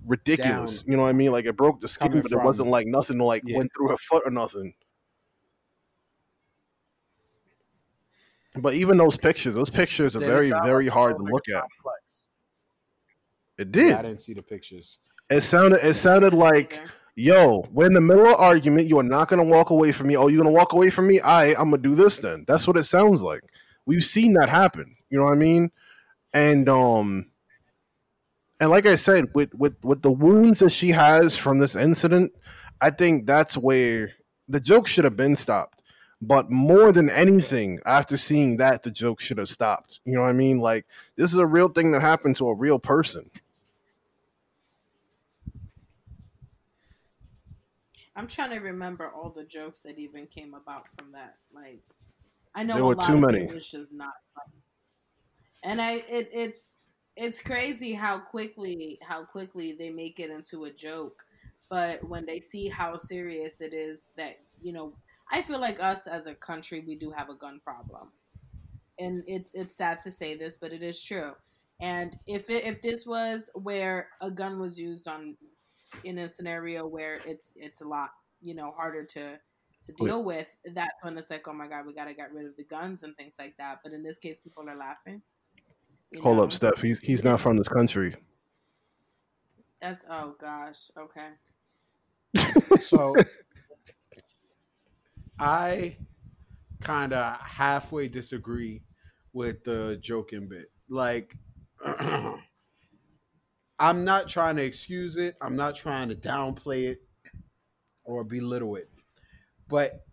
ridiculous 0.07 0.83
Down. 0.83 0.91
you 0.91 0.97
know 0.97 1.03
what 1.05 1.11
i 1.11 1.13
mean 1.13 1.31
like 1.31 1.45
it 1.45 1.57
broke 1.57 1.81
the 1.81 1.89
skin 1.89 2.09
Coming 2.09 2.23
but 2.23 2.33
it 2.33 2.37
from- 2.37 2.45
wasn't 2.45 2.69
like 2.71 2.87
nothing 2.87 3.19
like 3.19 3.43
Yeah. 3.45 3.59
went 3.59 3.71
through 3.77 3.89
her 3.89 3.97
foot 3.99 4.23
or 4.25 4.31
nothing 4.31 4.75
but 8.61 8.75
even 8.75 8.97
those 8.99 9.17
pictures 9.17 9.55
those 9.55 9.71
pictures 9.71 10.15
are 10.17 10.21
Then 10.21 10.29
very 10.29 10.51
very 10.65 10.85
like 10.85 10.93
hard 10.93 11.17
to 11.17 11.23
look 11.23 11.43
at 11.49 11.61
complex. 11.61 12.03
it 13.59 13.73
did 13.73 13.89
Yeah, 13.89 13.99
I 13.99 14.03
didn't 14.03 14.21
see 14.21 14.35
the 14.35 14.43
pictures. 14.43 14.99
it 15.31 15.43
sounded 15.43 15.81
it 15.87 15.95
sounded 15.97 16.35
like 16.35 16.81
yo, 17.15 17.67
we're 17.73 17.87
in 17.87 17.93
the 17.93 18.01
middle 18.01 18.27
of 18.27 18.41
argument. 18.41 18.89
You 18.89 18.99
are 18.99 19.03
not 19.05 19.29
gonna 19.29 19.45
walk 19.45 19.69
away 19.71 19.93
from 19.93 20.07
me. 20.09 20.17
Oh, 20.17 20.29
you're 20.29 20.43
gonna 20.43 20.55
walk 20.55 20.73
away 20.73 20.89
from 20.91 21.07
me? 21.07 21.21
I, 21.21 21.49
I'm 21.49 21.71
gonna 21.71 21.79
do 21.79 21.95
this 21.95 22.19
then. 22.19 22.45
That's 22.49 22.67
what 22.67 22.77
it 22.79 22.85
sounds 22.85 23.21
like. 23.21 23.43
We've 23.85 24.05
seen 24.05 24.33
that 24.35 24.49
happen. 24.49 24.97
You 25.11 25.19
know 25.19 25.25
what 25.25 25.35
I 25.35 25.37
mean? 25.37 25.71
And 26.33 26.69
um, 26.71 27.27
and 28.61 28.71
like 28.71 28.87
I 28.87 28.97
said, 28.97 29.27
with 29.35 29.55
with 29.55 29.75
with 29.85 30.01
the 30.01 30.11
wounds 30.11 30.61
that 30.61 30.71
she 30.71 30.91
has 30.91 31.37
from 31.37 31.59
this 31.59 31.77
incident, 31.77 32.33
I 32.81 32.89
think 32.91 33.27
that's 33.27 33.59
where 33.59 34.13
the 34.49 34.61
joke 34.61 34.87
should 34.87 35.05
have 35.05 35.17
been 35.17 35.37
stopped. 35.37 35.82
But 36.25 36.51
more 36.51 36.93
than 36.93 37.11
anything, 37.11 37.81
after 37.85 38.17
seeing 38.17 38.57
that, 38.59 38.85
the 38.85 38.93
joke 38.93 39.21
should 39.21 39.39
have 39.39 39.49
stopped. 39.49 40.01
You 40.05 40.15
know 40.15 40.23
what 40.23 40.29
I 40.29 40.35
mean? 40.35 40.59
Like 40.61 40.87
this 41.17 41.33
is 41.33 41.39
a 41.39 41.47
real 41.47 41.69
thing 41.69 41.91
that 41.93 42.01
happened 42.01 42.37
to 42.37 42.49
a 42.49 42.55
real 42.55 42.79
person. 42.79 43.31
I'm 48.15 48.27
trying 48.27 48.51
to 48.51 48.59
remember 48.59 49.11
all 49.11 49.31
the 49.31 49.45
jokes 49.45 49.83
that 49.83 49.99
even 49.99 50.27
came 50.27 50.55
about 50.55 50.89
from 50.89 51.13
that. 51.13 51.39
Like, 51.53 51.83
I 52.55 52.63
know 52.63 52.75
There 52.75 52.83
a 52.83 52.87
were 52.87 52.95
lot 52.95 53.07
too 53.07 53.15
of 53.15 53.21
many. 53.21 53.41
it 53.41 53.53
was 53.53 53.71
just 53.71 53.93
not 53.95 54.15
funny. 54.35 54.63
And 55.63 55.81
I, 55.81 55.93
it, 55.95 56.29
it's, 56.33 56.79
it's 57.17 57.41
crazy 57.41 57.95
how 57.95 58.19
quickly, 58.19 58.99
how 59.03 59.25
quickly 59.25 59.73
they 59.73 59.91
make 59.91 60.21
it 60.21 60.31
into 60.31 60.65
a 60.65 60.71
joke. 60.71 61.25
But 61.69 62.05
when 62.05 62.27
they 62.27 62.41
see 62.41 62.69
how 62.69 62.97
serious 62.97 63.61
it 63.61 63.73
is, 63.73 64.13
that 64.17 64.41
you 64.61 64.73
know, 64.73 64.93
I 65.33 65.43
feel 65.43 65.61
like 65.61 65.83
us 65.83 66.07
as 66.07 66.27
a 66.27 66.35
country, 66.35 66.85
we 66.87 66.95
do 66.95 67.11
have 67.11 67.31
a 67.31 67.35
gun 67.35 67.61
problem, 67.65 68.09
and 68.99 69.25
it's 69.27 69.55
it's 69.55 69.75
sad 69.77 70.01
to 70.03 70.11
say 70.11 70.37
this, 70.37 70.57
but 70.57 70.73
it 70.73 70.83
is 70.83 71.03
true. 71.03 71.33
And 71.81 72.17
if 72.27 72.49
it, 72.51 72.65
if 72.65 72.81
this 72.83 73.07
was 73.07 73.51
where 73.55 74.09
a 74.21 74.31
gun 74.31 74.61
was 74.61 74.79
used 74.79 75.09
on 75.09 75.37
in 76.05 76.19
a 76.19 76.29
scenario 76.29 76.87
where 76.87 77.19
it's 77.27 77.53
it's 77.57 77.81
a 77.81 77.89
lot 77.89 78.11
you 78.41 78.55
know 78.55 78.73
harder 78.77 79.05
to 79.05 79.39
to 79.83 79.93
deal 79.95 80.23
with 80.25 80.49
that's 80.75 80.95
when 81.03 81.19
it's 81.19 81.29
like 81.31 81.47
oh 81.49 81.53
my 81.53 81.67
god 81.69 81.85
we 81.85 81.93
gotta 81.93 82.15
get 82.15 82.33
rid 82.33 82.47
of 82.47 82.57
the 82.57 82.65
guns 82.65 83.03
and 83.03 83.15
things 83.17 83.35
like 83.39 83.55
that 83.59 83.79
but 83.85 83.93
in 83.93 84.03
this 84.03 84.17
case 84.17 84.41
people 84.41 84.65
are 84.69 84.77
laughing 84.77 85.21
you 86.11 86.23
Hold 86.23 86.37
know? 86.37 86.45
up, 86.45 86.53
Steph. 86.53 86.81
He's 86.81 86.99
he's 87.01 87.25
not 87.25 87.41
from 87.41 87.57
this 87.57 87.69
country. 87.69 88.15
that's 89.81 90.05
oh 90.11 90.35
gosh 90.41 90.91
okay 90.99 91.29
So 92.81 93.15
I 95.43 95.97
kind 96.81 97.13
of 97.13 97.37
halfway 97.41 98.07
disagree 98.07 98.85
with 99.33 99.65
the 99.65 99.99
joking 100.01 100.49
bit. 100.49 100.71
Like, 100.89 101.37
I'm 103.79 104.05
not 104.05 104.29
trying 104.29 104.55
to 104.55 104.65
excuse 104.65 105.17
it. 105.17 105.35
I'm 105.43 105.57
not 105.57 105.75
trying 105.75 106.11
to 106.11 106.15
downplay 106.15 106.85
it 106.85 107.03
or 108.05 108.23
belittle 108.23 108.77
it. 108.77 108.89
But 109.67 110.07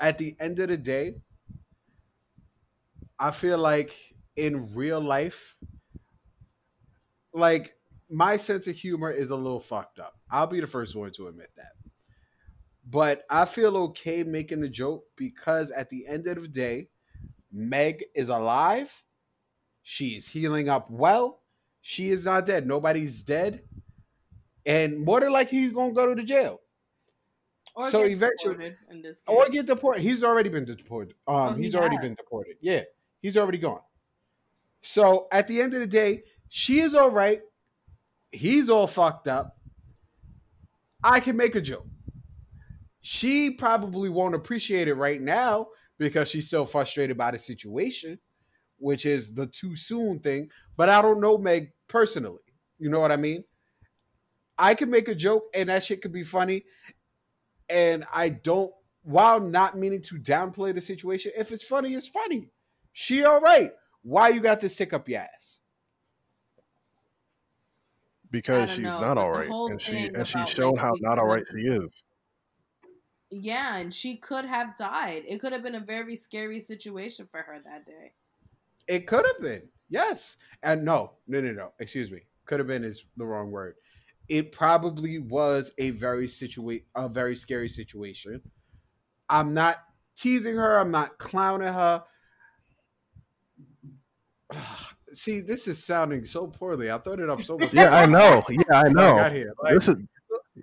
at 0.00 0.18
the 0.18 0.34
end 0.40 0.58
of 0.58 0.70
the 0.70 0.76
day, 0.76 1.14
I 3.16 3.30
feel 3.30 3.58
like 3.58 3.94
in 4.34 4.74
real 4.74 5.00
life, 5.00 5.56
like 7.32 7.76
my 8.10 8.36
sense 8.38 8.66
of 8.66 8.74
humor 8.74 9.12
is 9.12 9.30
a 9.30 9.36
little 9.36 9.60
fucked 9.60 10.00
up. 10.00 10.18
I'll 10.28 10.48
be 10.48 10.60
the 10.60 10.66
first 10.66 10.96
one 10.96 11.12
to 11.12 11.28
admit 11.28 11.50
that. 11.56 11.83
But 12.88 13.22
I 13.30 13.44
feel 13.46 13.76
okay 13.78 14.22
making 14.22 14.60
the 14.60 14.68
joke 14.68 15.04
because 15.16 15.70
at 15.70 15.88
the 15.88 16.06
end 16.06 16.26
of 16.26 16.40
the 16.42 16.48
day, 16.48 16.88
Meg 17.50 18.04
is 18.14 18.28
alive. 18.28 18.92
She 19.82 20.16
is 20.16 20.28
healing 20.28 20.68
up 20.68 20.90
well. 20.90 21.40
She 21.80 22.10
is 22.10 22.24
not 22.24 22.46
dead. 22.46 22.66
Nobody's 22.66 23.22
dead. 23.22 23.62
And 24.66 24.98
more 25.04 25.20
than 25.20 25.32
likely, 25.32 25.58
he's 25.58 25.72
going 25.72 25.90
to 25.90 25.94
go 25.94 26.08
to 26.08 26.14
the 26.14 26.22
jail 26.22 26.60
or 27.74 27.90
So 27.90 28.02
eventually- 28.02 28.54
deported 28.54 28.76
in 28.90 29.02
this 29.02 29.18
case. 29.20 29.34
or 29.34 29.48
get 29.48 29.66
deported. 29.66 30.02
He's 30.02 30.22
already 30.24 30.48
been 30.48 30.64
deported. 30.64 31.14
Um, 31.26 31.34
Oh, 31.36 31.52
he 31.54 31.64
he's 31.64 31.74
already 31.74 31.96
has. 31.96 32.04
been 32.04 32.14
deported. 32.14 32.56
Yeah, 32.60 32.82
he's 33.20 33.36
already 33.36 33.58
gone. 33.58 33.80
So 34.82 35.28
at 35.32 35.48
the 35.48 35.60
end 35.62 35.74
of 35.74 35.80
the 35.80 35.86
day, 35.86 36.24
she 36.48 36.80
is 36.80 36.94
all 36.94 37.10
right. 37.10 37.40
He's 38.32 38.68
all 38.68 38.86
fucked 38.86 39.28
up. 39.28 39.58
I 41.02 41.20
can 41.20 41.36
make 41.36 41.54
a 41.54 41.60
joke. 41.60 41.86
She 43.06 43.50
probably 43.50 44.08
won't 44.08 44.34
appreciate 44.34 44.88
it 44.88 44.94
right 44.94 45.20
now 45.20 45.66
because 45.98 46.26
she's 46.26 46.46
still 46.46 46.64
frustrated 46.64 47.18
by 47.18 47.32
the 47.32 47.38
situation, 47.38 48.18
which 48.78 49.04
is 49.04 49.34
the 49.34 49.46
too 49.46 49.76
soon 49.76 50.20
thing. 50.20 50.48
But 50.74 50.88
I 50.88 51.02
don't 51.02 51.20
know 51.20 51.36
Meg 51.36 51.72
personally. 51.86 52.40
You 52.78 52.88
know 52.88 53.00
what 53.00 53.12
I 53.12 53.16
mean? 53.16 53.44
I 54.56 54.74
can 54.74 54.88
make 54.88 55.08
a 55.08 55.14
joke 55.14 55.44
and 55.54 55.68
that 55.68 55.84
shit 55.84 56.00
could 56.00 56.14
be 56.14 56.22
funny. 56.22 56.64
And 57.68 58.06
I 58.10 58.30
don't, 58.30 58.72
while 59.02 59.38
not 59.38 59.76
meaning 59.76 60.00
to 60.00 60.14
downplay 60.14 60.74
the 60.74 60.80
situation, 60.80 61.32
if 61.36 61.52
it's 61.52 61.62
funny, 61.62 61.92
it's 61.92 62.08
funny. 62.08 62.48
She 62.94 63.22
all 63.22 63.42
right. 63.42 63.72
Why 64.00 64.30
you 64.30 64.40
got 64.40 64.60
to 64.60 64.70
stick 64.70 64.94
up 64.94 65.10
your 65.10 65.20
ass? 65.20 65.60
because 68.30 68.70
she's 68.70 68.84
know, 68.84 69.00
not 69.00 69.14
but 69.14 69.18
all 69.18 69.32
the 69.32 69.38
right, 69.38 69.48
whole 69.48 69.70
and 69.70 69.80
she 69.80 70.06
and 70.06 70.26
she's 70.26 70.34
about, 70.34 70.48
shown 70.48 70.72
like, 70.72 70.80
how 70.80 70.92
not 71.00 71.18
all 71.18 71.26
right 71.26 71.44
she 71.52 71.66
is. 71.68 72.02
Yeah 73.42 73.76
and 73.78 73.92
she 73.94 74.16
could 74.16 74.44
have 74.44 74.76
died 74.76 75.22
it 75.26 75.40
could 75.40 75.52
have 75.52 75.62
been 75.62 75.74
a 75.74 75.80
very 75.80 76.16
scary 76.16 76.60
situation 76.60 77.26
for 77.30 77.42
her 77.42 77.58
that 77.64 77.86
day 77.86 78.12
It 78.86 79.06
could 79.06 79.24
have 79.26 79.40
been. 79.40 79.62
Yes. 79.88 80.36
And 80.62 80.84
no, 80.84 81.12
no, 81.26 81.40
no, 81.40 81.52
no. 81.52 81.72
Excuse 81.78 82.10
me. 82.10 82.20
Could 82.46 82.58
have 82.60 82.68
been 82.68 82.84
is 82.84 83.04
the 83.16 83.24
wrong 83.26 83.50
word. 83.50 83.76
it 84.28 84.52
probably 84.52 85.18
was 85.18 85.72
a 85.78 85.90
very 85.90 86.28
situate 86.28 86.86
a 86.94 87.08
very 87.08 87.36
scary 87.36 87.68
situation. 87.68 88.42
I'm 89.28 89.54
not 89.54 89.78
teasing 90.16 90.56
her, 90.56 90.78
I'm 90.78 90.90
not 90.90 91.18
clowning 91.18 91.72
her. 91.72 92.04
See, 95.12 95.40
this 95.40 95.68
is 95.68 95.82
sounding 95.84 96.24
so 96.24 96.46
poorly. 96.48 96.90
I 96.90 96.98
thought 96.98 97.20
it 97.20 97.30
up 97.30 97.40
so 97.42 97.58
much. 97.60 97.72
Yeah, 97.72 97.90
I 97.96 98.06
know. 98.06 98.42
Yeah, 98.50 98.80
I 98.80 98.88
when 98.90 98.92
know. 98.92 99.16
got 99.16 99.32
here. 99.32 99.52
Like, 99.62 99.74
this 99.74 99.88
is 99.88 99.96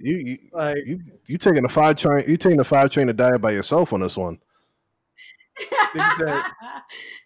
you. 0.03 0.15
You, 0.17 0.37
like 0.53 0.77
you, 0.85 0.99
you 1.27 1.37
taking 1.37 1.63
the 1.63 1.69
five 1.69 1.97
train? 1.97 2.23
You 2.27 2.37
taking 2.37 2.57
the 2.57 2.63
five 2.63 2.89
train 2.89 3.07
to 3.07 3.13
die 3.13 3.37
by 3.37 3.51
yourself 3.51 3.93
on 3.93 4.01
this 4.01 4.17
one? 4.17 4.39
said- 6.17 6.43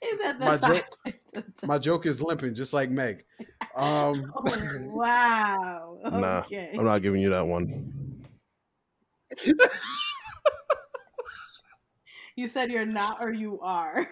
he 0.02 0.16
said 0.16 0.40
My 0.40 0.58
the 0.58 0.68
joke- 0.68 0.98
five- 1.34 1.68
my 1.68 1.78
joke 1.78 2.06
is 2.06 2.22
limping, 2.22 2.56
just 2.56 2.74
like 2.74 2.90
Meg. 2.90 3.24
Um, 3.76 4.32
Oh, 4.36 4.78
wow. 4.96 6.00
Nah, 6.06 6.40
Okay. 6.40 6.76
I'm 6.78 6.86
not 6.86 7.02
giving 7.02 7.22
you 7.22 7.30
that 7.30 7.46
one. 7.48 7.92
You 12.38 12.48
said 12.48 12.70
you're 12.70 12.86
not 12.86 13.24
or 13.24 13.32
you 13.32 13.62
are. 13.62 14.08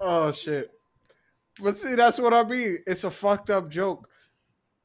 oh 0.00 0.32
shit! 0.32 0.72
But 1.62 1.78
see, 1.78 1.94
that's 1.94 2.18
what 2.18 2.34
I 2.34 2.42
mean. 2.42 2.78
It's 2.88 3.04
a 3.04 3.10
fucked 3.10 3.50
up 3.50 3.70
joke. 3.70 4.08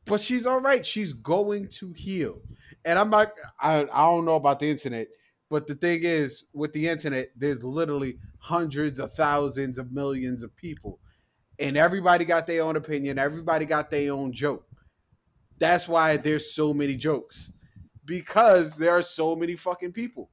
But 0.06 0.22
she's 0.22 0.46
all 0.46 0.60
right. 0.60 0.86
She's 0.86 1.14
going 1.14 1.68
to 1.70 1.92
heal. 1.94 2.42
And 2.86 3.00
I'm 3.00 3.10
not. 3.10 3.32
I 3.60 3.82
I 3.82 4.06
don't 4.06 4.26
know 4.26 4.36
about 4.36 4.60
the 4.60 4.70
internet, 4.70 5.08
but 5.50 5.66
the 5.68 5.76
thing 5.76 6.02
is, 6.04 6.46
with 6.54 6.74
the 6.74 6.88
internet, 6.88 7.30
there's 7.36 7.64
literally 7.64 8.20
hundreds 8.38 9.00
of 9.00 9.14
thousands 9.14 9.78
of 9.78 9.92
millions 9.92 10.44
of 10.44 10.56
people, 10.56 11.00
and 11.58 11.78
everybody 11.78 12.26
got 12.26 12.46
their 12.46 12.62
own 12.62 12.76
opinion. 12.76 13.18
Everybody 13.18 13.66
got 13.66 13.90
their 13.90 14.14
own 14.14 14.32
joke. 14.32 14.68
That's 15.58 15.88
why 15.88 16.18
there's 16.18 16.54
so 16.54 16.74
many 16.74 16.96
jokes 16.96 17.52
because 18.06 18.76
there 18.76 18.92
are 18.92 19.02
so 19.02 19.36
many 19.36 19.56
fucking 19.56 19.94
people. 19.94 20.30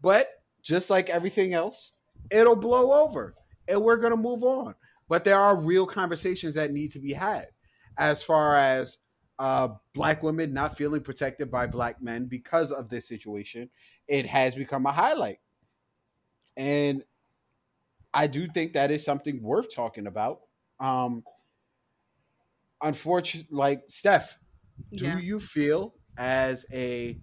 But 0.00 0.28
just 0.62 0.90
like 0.90 1.08
everything 1.08 1.54
else, 1.54 1.92
it'll 2.30 2.56
blow 2.56 3.04
over 3.04 3.34
and 3.66 3.82
we're 3.82 3.96
going 3.96 4.12
to 4.12 4.16
move 4.16 4.42
on. 4.42 4.74
But 5.08 5.24
there 5.24 5.38
are 5.38 5.58
real 5.58 5.86
conversations 5.86 6.54
that 6.54 6.72
need 6.72 6.90
to 6.92 6.98
be 6.98 7.12
had 7.12 7.48
as 7.98 8.22
far 8.22 8.56
as 8.56 8.98
uh, 9.38 9.68
black 9.94 10.22
women 10.22 10.52
not 10.52 10.76
feeling 10.76 11.02
protected 11.02 11.50
by 11.50 11.66
black 11.66 12.00
men 12.00 12.26
because 12.26 12.72
of 12.72 12.88
this 12.88 13.06
situation. 13.06 13.70
It 14.06 14.26
has 14.26 14.54
become 14.54 14.86
a 14.86 14.92
highlight. 14.92 15.38
And 16.56 17.04
I 18.12 18.26
do 18.26 18.48
think 18.48 18.72
that 18.72 18.90
is 18.90 19.04
something 19.04 19.42
worth 19.42 19.72
talking 19.74 20.06
about. 20.06 20.40
Um, 20.80 21.24
unfortunately, 22.82 23.56
like 23.56 23.82
Steph, 23.88 24.38
do 24.92 25.06
yeah. 25.06 25.18
you 25.18 25.40
feel 25.40 25.94
as 26.16 26.66
a 26.72 27.18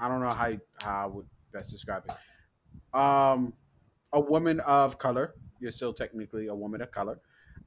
I 0.00 0.08
don't 0.08 0.20
know 0.20 0.28
how 0.28 0.52
how 0.82 1.04
I 1.04 1.06
would 1.06 1.26
best 1.52 1.70
describe 1.70 2.04
it. 2.08 2.98
Um, 2.98 3.52
a 4.12 4.20
woman 4.20 4.60
of 4.60 4.98
color. 4.98 5.34
You're 5.60 5.72
still 5.72 5.92
technically 5.92 6.46
a 6.46 6.54
woman 6.54 6.80
of 6.82 6.90
color. 6.90 7.20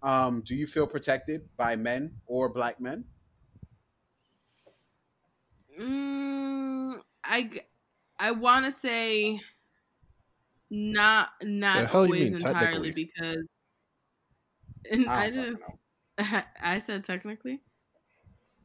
Um, 0.04 0.42
do 0.42 0.56
you 0.56 0.68
feel 0.68 0.88
protected 0.88 1.56
by 1.58 1.76
men 1.76 2.22
or 2.26 2.50
black 2.50 2.80
men? 2.80 3.06
Mm, 5.80 7.02
I 7.24 7.44
g- 7.44 7.62
I 8.20 8.32
want 8.32 8.66
to 8.66 8.72
say 8.72 9.42
not 10.70 11.32
not 11.44 11.86
always 11.92 12.34
mean, 12.34 12.34
entirely 12.34 12.92
because 12.92 13.46
and 14.90 15.12
I 15.16 15.30
I, 15.30 15.32
just 15.32 15.64
fucking 15.64 15.80
I 16.60 16.80
said 16.80 17.04
technically. 17.04 17.64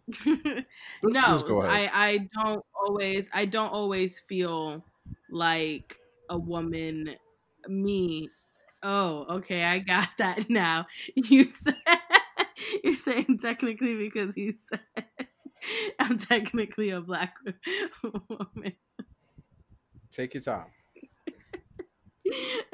No, 1.02 1.42
just 1.46 1.64
I. 1.68 1.90
I 1.92 2.28
don't 2.40 2.64
always 2.74 3.30
I 3.32 3.44
don't 3.44 3.70
always 3.72 4.20
feel 4.20 4.84
like 5.28 5.98
a 6.28 6.38
woman 6.38 7.16
me. 7.68 8.35
Oh, 8.88 9.26
okay, 9.38 9.64
I 9.64 9.80
got 9.80 10.08
that 10.18 10.48
now. 10.48 10.86
You 11.16 11.50
said 11.50 11.74
you're 12.84 12.94
saying 12.94 13.38
technically 13.40 13.96
because 13.96 14.36
you 14.36 14.54
said 14.56 14.80
I'm 15.98 16.18
technically 16.18 16.90
a 16.90 17.00
black 17.00 17.34
woman. 18.28 18.74
Take 20.12 20.34
your 20.34 20.42
time. 20.42 20.66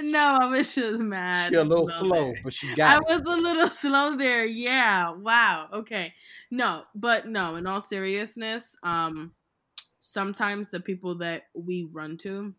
No, 0.00 0.38
I 0.40 0.46
was 0.46 0.74
just 0.74 1.00
mad. 1.02 1.50
She 1.50 1.54
a 1.56 1.64
little 1.64 1.88
slow, 1.88 2.34
but 2.42 2.52
she 2.52 2.72
I 2.72 2.74
got 2.74 3.02
it. 3.02 3.08
was 3.08 3.20
a 3.20 3.40
little 3.40 3.68
slow 3.68 4.16
there. 4.16 4.44
Yeah. 4.44 5.10
Wow. 5.12 5.68
Okay. 5.72 6.14
No, 6.50 6.84
but 6.94 7.28
no, 7.28 7.56
in 7.56 7.66
all 7.66 7.80
seriousness, 7.80 8.76
um 8.82 9.34
sometimes 9.98 10.70
the 10.70 10.80
people 10.80 11.18
that 11.18 11.44
we 11.54 11.88
run 11.92 12.16
to 12.18 12.54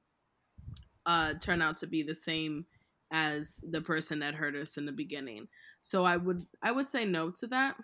uh 1.05 1.33
turn 1.39 1.61
out 1.61 1.77
to 1.77 1.87
be 1.87 2.01
the 2.03 2.15
same 2.15 2.65
as 3.13 3.61
the 3.69 3.79
person 3.79 4.19
that 4.19 4.33
hurt 4.33 4.55
us 4.55 4.75
in 4.75 4.85
the 4.85 4.91
beginning. 4.91 5.47
So 5.81 6.03
I 6.03 6.17
would 6.17 6.45
I 6.61 6.71
would 6.71 6.87
say 6.87 7.05
no 7.05 7.29
to 7.31 7.47
that. 7.47 7.77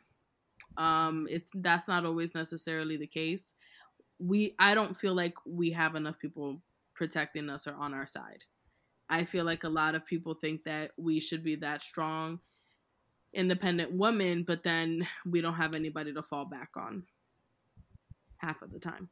Um 0.76 1.28
it's 1.30 1.50
that's 1.54 1.88
not 1.88 2.06
always 2.06 2.36
necessarily 2.36 2.98
the 2.98 3.08
case. 3.08 3.54
We 4.18 4.56
I 4.60 4.74
don't 4.74 4.98
feel 4.98 5.14
like 5.14 5.36
we 5.46 5.72
have 5.72 5.96
enough 5.96 6.20
people 6.20 6.62
protecting 6.96 7.50
us 7.50 7.68
or 7.68 7.76
on 7.76 7.94
our 7.94 8.08
side. 8.08 8.44
I 9.10 9.24
feel 9.24 9.46
like 9.46 9.64
a 9.64 9.70
lot 9.70 9.96
of 9.96 10.06
people 10.06 10.34
think 10.34 10.64
that 10.66 10.92
we 10.98 11.20
should 11.20 11.44
be 11.44 11.56
that 11.58 11.82
strong, 11.82 12.40
independent 13.34 13.92
woman, 13.92 14.44
but 14.44 14.64
then 14.64 15.08
we 15.26 15.42
don't 15.42 15.56
have 15.56 15.74
anybody 15.74 16.14
to 16.14 16.22
fall 16.22 16.46
back 16.46 16.70
on 16.76 17.04
half 18.38 18.62
of 18.62 18.72
the 18.72 18.80
time. 18.80 19.10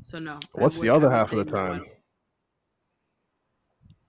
So 0.00 0.18
no. 0.18 0.38
What's 0.52 0.80
the 0.80 0.88
other 0.90 1.10
half 1.10 1.32
of 1.32 1.38
the 1.44 1.50
time? 1.50 1.78
don't- 1.78 2.01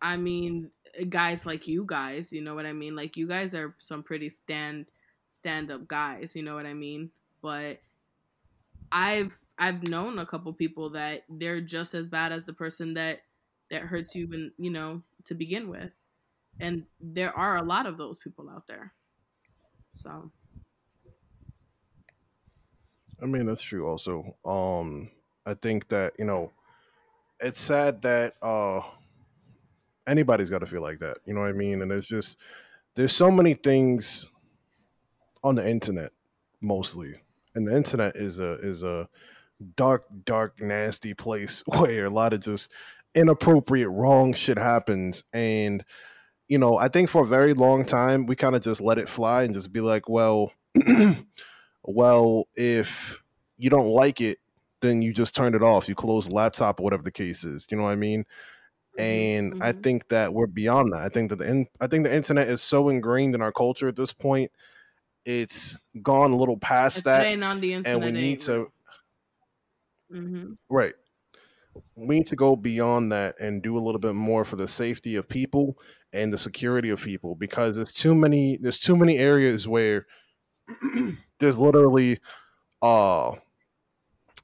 I 0.03 0.17
mean, 0.17 0.69
guys 1.09 1.45
like 1.45 1.65
you 1.65 1.85
guys, 1.87 2.33
you 2.33 2.41
know 2.41 2.53
what 2.55 2.65
I 2.65 2.73
mean? 2.73 2.93
Like 2.93 3.15
you 3.15 3.25
guys 3.25 3.55
are 3.55 3.73
some 3.79 4.03
pretty 4.03 4.27
stand 4.27 4.87
stand 5.29 5.71
up 5.71 5.87
guys, 5.87 6.35
you 6.35 6.43
know 6.43 6.55
what 6.55 6.65
I 6.65 6.73
mean? 6.73 7.09
But 7.41 7.79
I've 8.91 9.35
I've 9.57 9.87
known 9.87 10.19
a 10.19 10.25
couple 10.25 10.51
people 10.53 10.89
that 10.91 11.23
they're 11.29 11.61
just 11.61 11.95
as 11.95 12.09
bad 12.09 12.33
as 12.33 12.45
the 12.45 12.53
person 12.53 12.93
that 12.95 13.21
that 13.71 13.83
hurts 13.83 14.13
you 14.13 14.27
and 14.33 14.51
you 14.57 14.69
know, 14.69 15.01
to 15.23 15.33
begin 15.33 15.69
with. 15.69 15.97
And 16.59 16.85
there 16.99 17.35
are 17.35 17.57
a 17.57 17.63
lot 17.63 17.87
of 17.87 17.97
those 17.97 18.17
people 18.17 18.49
out 18.49 18.67
there. 18.67 18.93
So, 19.95 20.31
I 23.21 23.25
mean, 23.25 23.45
that's 23.45 23.61
true. 23.61 23.87
Also, 23.87 24.35
um, 24.45 25.09
I 25.45 25.53
think 25.53 25.87
that 25.87 26.13
you 26.19 26.25
know, 26.25 26.51
it's 27.39 27.61
sad 27.61 28.01
that 28.03 28.35
uh, 28.41 28.81
anybody's 30.07 30.49
got 30.49 30.59
to 30.59 30.65
feel 30.65 30.81
like 30.81 30.99
that. 30.99 31.17
You 31.25 31.33
know 31.33 31.41
what 31.41 31.49
I 31.49 31.53
mean? 31.53 31.81
And 31.81 31.91
there's 31.91 32.07
just 32.07 32.37
there's 32.95 33.15
so 33.15 33.31
many 33.31 33.53
things 33.53 34.27
on 35.43 35.55
the 35.55 35.67
internet, 35.67 36.11
mostly, 36.61 37.15
and 37.55 37.67
the 37.67 37.75
internet 37.75 38.15
is 38.15 38.39
a 38.39 38.53
is 38.53 38.83
a 38.83 39.09
dark, 39.75 40.05
dark, 40.25 40.61
nasty 40.61 41.13
place 41.13 41.63
where 41.67 42.05
a 42.05 42.09
lot 42.09 42.33
of 42.33 42.41
just 42.41 42.69
inappropriate, 43.15 43.89
wrong 43.89 44.33
shit 44.33 44.57
happens, 44.57 45.23
and 45.33 45.83
you 46.47 46.57
know, 46.57 46.77
I 46.77 46.87
think 46.87 47.09
for 47.09 47.23
a 47.23 47.27
very 47.27 47.53
long 47.53 47.85
time 47.85 48.25
we 48.25 48.35
kind 48.35 48.55
of 48.55 48.61
just 48.61 48.81
let 48.81 48.97
it 48.97 49.09
fly 49.09 49.43
and 49.43 49.53
just 49.53 49.71
be 49.71 49.81
like, 49.81 50.09
well. 50.09 50.51
well, 51.83 52.47
if 52.55 53.21
you 53.57 53.69
don't 53.69 53.87
like 53.87 54.21
it, 54.21 54.39
then 54.81 55.01
you 55.01 55.13
just 55.13 55.35
turn 55.35 55.55
it 55.55 55.63
off. 55.63 55.87
You 55.87 55.95
close 55.95 56.27
the 56.27 56.35
laptop 56.35 56.79
or 56.79 56.83
whatever 56.83 57.03
the 57.03 57.11
case 57.11 57.43
is. 57.43 57.67
You 57.69 57.77
know 57.77 57.83
what 57.83 57.91
I 57.91 57.95
mean? 57.95 58.25
And 58.97 59.55
I 59.61 59.71
mhm. 59.71 59.83
think 59.83 60.09
that 60.09 60.33
we're 60.33 60.47
beyond 60.47 60.93
that. 60.93 61.01
I 61.01 61.09
think 61.09 61.29
that 61.29 61.37
the 61.37 61.49
in, 61.49 61.67
I 61.81 61.87
think 61.87 62.03
the 62.03 62.13
internet 62.13 62.47
is 62.47 62.61
so 62.61 62.89
ingrained 62.89 63.33
in 63.33 63.41
our 63.41 63.51
culture 63.51 63.87
at 63.87 63.95
this 63.95 64.13
point. 64.13 64.51
It's 65.25 65.77
gone 66.01 66.31
a 66.31 66.35
little 66.35 66.57
past 66.57 66.99
if 66.99 67.03
that, 67.05 67.43
on 67.43 67.59
the 67.61 67.73
internet, 67.73 67.95
and 67.95 68.03
we 68.03 68.11
need 68.11 68.41
to 68.41 68.71
hmm 70.11 70.53
right. 70.69 70.93
We 71.95 72.19
need 72.19 72.27
to 72.27 72.35
go 72.35 72.55
beyond 72.55 73.11
that 73.11 73.35
and 73.39 73.63
do 73.63 73.77
a 73.77 73.81
little 73.81 73.99
bit 73.99 74.13
more 74.13 74.45
for 74.45 74.57
the 74.57 74.67
safety 74.67 75.15
of 75.15 75.27
people 75.27 75.77
and 76.11 76.31
the 76.31 76.37
security 76.37 76.89
of 76.89 77.01
people 77.01 77.33
because 77.35 77.75
there's 77.75 77.91
too 77.91 78.13
many 78.13 78.57
there's 78.61 78.79
too 78.79 78.95
many 78.95 79.17
areas 79.17 79.67
where 79.67 80.05
there's 81.39 81.57
literally 81.57 82.19
uh 82.81 83.31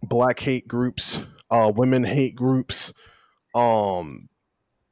black 0.02 0.40
hate 0.40 0.68
groups, 0.68 1.20
uh 1.52 1.72
women 1.74 2.04
hate 2.04 2.36
groups, 2.36 2.94
um 3.54 4.30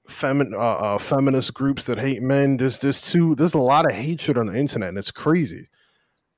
femin 0.07 0.53
uh, 0.53 0.57
uh 0.95 0.97
feminist 0.97 1.53
groups 1.53 1.85
that 1.85 1.99
hate 1.99 2.21
men. 2.21 2.57
There's 2.57 2.79
there's 2.79 3.01
too 3.01 3.35
there's 3.35 3.53
a 3.53 3.59
lot 3.59 3.85
of 3.85 3.93
hatred 3.93 4.37
on 4.37 4.47
the 4.47 4.57
internet 4.57 4.89
and 4.89 4.97
it's 4.97 5.11
crazy. 5.11 5.69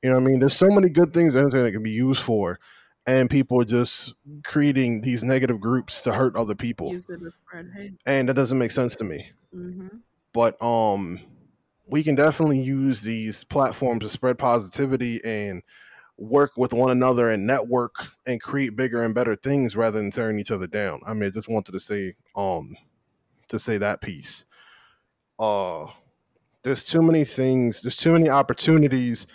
You 0.04 0.10
know 0.10 0.16
what 0.16 0.24
I 0.24 0.28
mean? 0.28 0.40
There's 0.40 0.56
so 0.56 0.70
many 0.70 0.90
good 0.90 1.14
things 1.14 1.34
that 1.34 1.44
internet 1.44 1.74
can 1.74 1.84
be 1.84 1.92
used 1.92 2.22
for 2.22 2.60
and 3.06 3.30
people 3.30 3.62
are 3.62 3.66
just 3.66 4.14
creating 4.44 5.02
these 5.02 5.24
negative 5.24 5.60
groups 5.60 6.02
to 6.04 6.14
hurt 6.14 6.36
other 6.36 6.56
people. 6.56 6.92
Use 6.92 7.08
it 7.10 7.20
to 7.20 7.32
spread 7.32 7.72
hate. 7.76 7.94
And 8.06 8.30
that 8.30 8.36
doesn't 8.36 8.60
make 8.60 8.72
sense 8.72 8.96
to 8.98 9.04
me. 9.04 9.32
hmm 9.54 9.88
But 10.34 10.62
um 10.62 11.20
we 11.88 12.04
can 12.04 12.16
definitely 12.16 12.60
use 12.62 13.02
these 13.02 13.44
platforms 13.44 14.02
to 14.04 14.10
spread 14.10 14.38
positivity 14.38 15.20
and 15.24 15.64
work 16.18 16.52
with 16.58 16.74
one 16.74 16.92
another 16.92 17.30
and 17.32 17.48
network 17.48 17.96
and 18.28 18.42
create 18.42 18.76
bigger 18.76 19.04
and 19.04 19.16
better 19.16 19.36
things 19.36 19.76
rather 19.76 20.00
than 20.00 20.12
tearing 20.12 20.40
each 20.40 20.52
other 20.52 20.68
down. 20.68 21.02
I 21.06 21.14
mean, 21.14 21.26
I 21.26 21.30
just 21.32 21.50
wanted 21.50 21.72
to 21.74 21.80
say 21.80 22.16
um 22.36 22.76
to 23.50 23.60
say 23.60 23.78
that 23.78 24.02
piece. 24.02 24.46
Uh 25.38 25.88
there's 26.64 26.84
too 26.84 27.02
many 27.02 27.24
things, 27.24 27.82
there's 27.82 27.98
too 27.98 28.12
many 28.12 28.30
opportunities 28.30 29.28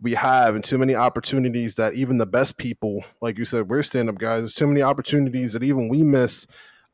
we 0.00 0.14
have 0.14 0.56
and 0.56 0.64
too 0.64 0.78
many 0.78 0.96
opportunities 0.96 1.76
that 1.76 1.94
even 1.94 2.18
the 2.18 2.26
best 2.26 2.56
people, 2.56 3.04
like 3.20 3.38
you 3.38 3.44
said, 3.44 3.68
we're 3.68 3.84
stand 3.84 4.08
up 4.08 4.18
guys, 4.18 4.42
there's 4.42 4.54
too 4.54 4.66
many 4.66 4.82
opportunities 4.82 5.52
that 5.52 5.62
even 5.62 5.88
we 5.88 6.02
miss 6.02 6.46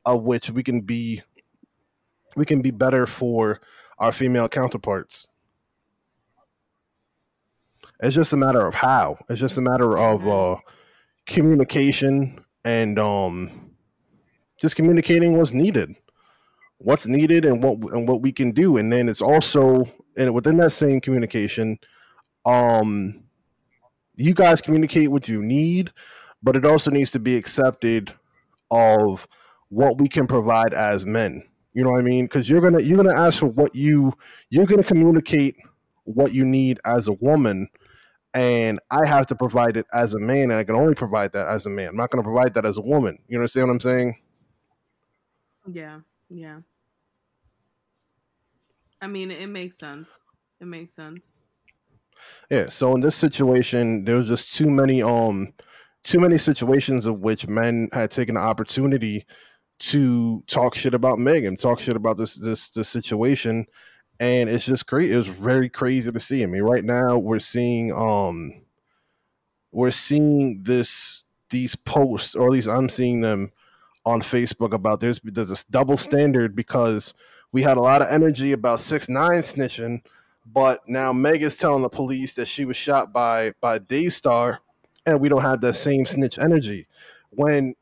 of 0.04 0.22
which 0.22 0.50
we 0.50 0.62
can 0.62 0.80
be 0.82 1.22
we 2.36 2.44
can 2.44 2.60
be 2.62 2.70
better 2.70 3.06
for 3.06 3.60
our 3.98 4.12
female 4.12 4.48
counterparts. 4.48 5.26
It's 8.00 8.14
just 8.14 8.32
a 8.32 8.36
matter 8.36 8.64
of 8.64 8.74
how. 8.74 9.18
It's 9.28 9.40
just 9.40 9.58
a 9.58 9.62
matter 9.62 9.98
of 9.98 10.26
uh, 10.28 10.56
communication 11.26 12.44
and 12.64 12.98
um, 12.98 13.72
just 14.60 14.76
communicating 14.76 15.36
what's 15.36 15.52
needed, 15.52 15.96
what's 16.78 17.06
needed, 17.06 17.44
and 17.44 17.62
what 17.62 17.78
and 17.92 18.08
what 18.08 18.22
we 18.22 18.32
can 18.32 18.52
do. 18.52 18.76
And 18.76 18.92
then 18.92 19.08
it's 19.08 19.22
also 19.22 19.84
and 20.16 20.34
within 20.34 20.56
that 20.58 20.72
same 20.72 21.00
communication, 21.00 21.78
um, 22.46 23.22
you 24.16 24.34
guys 24.34 24.60
communicate 24.60 25.10
what 25.10 25.28
you 25.28 25.42
need, 25.42 25.92
but 26.42 26.56
it 26.56 26.64
also 26.64 26.90
needs 26.90 27.10
to 27.12 27.18
be 27.18 27.36
accepted 27.36 28.12
of 28.70 29.26
what 29.68 30.00
we 30.00 30.08
can 30.08 30.26
provide 30.26 30.74
as 30.74 31.04
men. 31.04 31.44
You 31.74 31.84
know 31.84 31.90
what 31.90 32.00
I 32.00 32.02
mean? 32.04 32.24
Because 32.24 32.48
you're 32.48 32.60
gonna 32.60 32.82
you're 32.82 33.02
gonna 33.02 33.18
ask 33.18 33.38
for 33.38 33.46
what 33.46 33.74
you 33.74 34.12
you're 34.50 34.66
gonna 34.66 34.82
communicate 34.82 35.56
what 36.04 36.32
you 36.32 36.44
need 36.44 36.80
as 36.84 37.06
a 37.06 37.12
woman 37.12 37.68
and 38.34 38.78
I 38.90 39.08
have 39.08 39.26
to 39.28 39.34
provide 39.34 39.76
it 39.76 39.86
as 39.92 40.14
a 40.14 40.18
man, 40.18 40.50
and 40.50 40.54
I 40.54 40.64
can 40.64 40.76
only 40.76 40.94
provide 40.94 41.32
that 41.32 41.48
as 41.48 41.66
a 41.66 41.70
man. 41.70 41.88
I'm 41.88 41.96
not 41.96 42.10
to 42.10 42.22
provide 42.22 42.54
that 42.54 42.66
as 42.66 42.76
a 42.76 42.82
woman. 42.82 43.18
You 43.28 43.38
understand 43.38 43.68
what 43.68 43.74
I'm 43.74 43.80
saying? 43.80 44.16
Yeah, 45.70 46.00
yeah. 46.28 46.60
I 49.00 49.06
mean, 49.06 49.30
it 49.30 49.48
makes 49.48 49.78
sense. 49.78 50.20
It 50.60 50.66
makes 50.66 50.94
sense. 50.94 51.28
Yeah. 52.50 52.68
So 52.68 52.94
in 52.94 53.00
this 53.00 53.14
situation, 53.14 54.04
there 54.04 54.16
was 54.16 54.28
just 54.28 54.54
too 54.54 54.68
many 54.68 55.02
um 55.02 55.52
too 56.04 56.18
many 56.18 56.38
situations 56.38 57.06
of 57.06 57.20
which 57.20 57.46
men 57.46 57.88
had 57.92 58.10
taken 58.10 58.34
the 58.34 58.40
opportunity 58.40 59.26
to 59.78 60.42
talk 60.48 60.74
shit 60.74 60.94
about 60.94 61.18
Megan, 61.18 61.56
talk 61.56 61.80
shit 61.80 61.96
about 61.96 62.16
this 62.16 62.34
this 62.34 62.70
this 62.70 62.88
situation, 62.88 63.66
and 64.18 64.48
it's 64.48 64.66
just 64.66 64.86
great. 64.86 65.10
It 65.10 65.18
was 65.18 65.28
very 65.28 65.68
crazy 65.68 66.10
to 66.10 66.20
see. 66.20 66.42
I 66.42 66.46
mean, 66.46 66.62
right 66.62 66.84
now 66.84 67.18
we're 67.18 67.40
seeing 67.40 67.92
um 67.92 68.62
we're 69.70 69.92
seeing 69.92 70.62
this 70.64 71.22
these 71.50 71.76
posts, 71.76 72.34
or 72.34 72.46
at 72.46 72.52
least 72.52 72.68
I'm 72.68 72.88
seeing 72.88 73.20
them 73.20 73.52
on 74.08 74.22
Facebook 74.22 74.72
about 74.72 75.00
there's 75.00 75.20
there's 75.22 75.48
this 75.50 75.64
double 75.64 75.96
standard 75.96 76.56
because 76.56 77.14
we 77.52 77.62
had 77.62 77.76
a 77.76 77.80
lot 77.80 78.02
of 78.02 78.08
energy 78.08 78.52
about 78.52 78.80
six 78.80 79.08
nine 79.08 79.42
snitching, 79.42 80.02
but 80.46 80.80
now 80.88 81.12
Meg 81.12 81.42
is 81.42 81.56
telling 81.56 81.82
the 81.82 81.88
police 81.88 82.34
that 82.34 82.46
she 82.46 82.64
was 82.64 82.76
shot 82.76 83.12
by 83.12 83.52
by 83.60 83.78
Daystar, 83.78 84.60
and 85.06 85.20
we 85.20 85.28
don't 85.28 85.42
have 85.42 85.60
that 85.60 85.74
same 85.74 86.04
snitch 86.04 86.38
energy. 86.38 86.86
When 87.30 87.74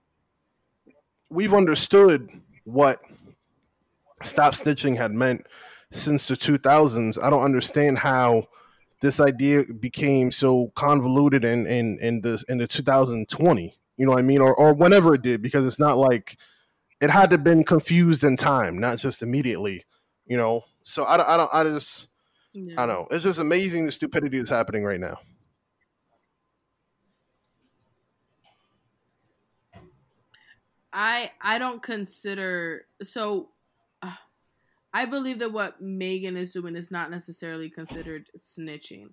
we've 1.30 1.54
understood 1.54 2.28
what 2.64 3.00
stop 4.22 4.54
snitching 4.54 4.96
had 4.96 5.12
meant 5.12 5.46
since 5.92 6.28
the 6.28 6.36
2000s. 6.36 7.22
I 7.22 7.30
don't 7.30 7.44
understand 7.44 7.98
how 7.98 8.48
this 9.00 9.20
idea 9.20 9.64
became 9.64 10.30
so 10.30 10.72
convoluted 10.74 11.44
in 11.44 11.66
in 11.66 11.98
in 12.00 12.20
the 12.22 12.42
in 12.48 12.58
the 12.58 12.66
2020. 12.66 13.78
You 13.96 14.06
know 14.06 14.12
what 14.12 14.18
I 14.18 14.22
mean, 14.22 14.40
or 14.40 14.54
or 14.54 14.74
whenever 14.74 15.14
it 15.14 15.22
did, 15.22 15.42
because 15.42 15.66
it's 15.66 15.78
not 15.78 15.96
like 15.96 16.36
it 17.00 17.10
had 17.10 17.30
to 17.30 17.38
been 17.38 17.64
confused 17.64 18.24
in 18.24 18.36
time, 18.36 18.78
not 18.78 18.98
just 18.98 19.22
immediately. 19.22 19.84
You 20.26 20.36
know, 20.36 20.64
so 20.84 21.04
I 21.04 21.16
don't 21.16 21.28
I 21.28 21.36
don't 21.36 21.54
I 21.54 21.64
just. 21.64 22.08
I 22.78 22.86
don't 22.86 22.88
know. 22.88 23.06
It's 23.10 23.24
just 23.24 23.38
amazing 23.38 23.84
the 23.84 23.92
stupidity 23.92 24.38
that's 24.38 24.48
happening 24.48 24.82
right 24.82 24.98
now. 24.98 25.18
I 30.90 31.30
I 31.42 31.58
don't 31.58 31.82
consider 31.82 32.86
so 33.02 33.50
uh, 34.00 34.14
I 34.94 35.04
believe 35.04 35.40
that 35.40 35.52
what 35.52 35.82
Megan 35.82 36.38
is 36.38 36.54
doing 36.54 36.74
is 36.74 36.90
not 36.90 37.10
necessarily 37.10 37.68
considered 37.68 38.30
snitching. 38.38 39.10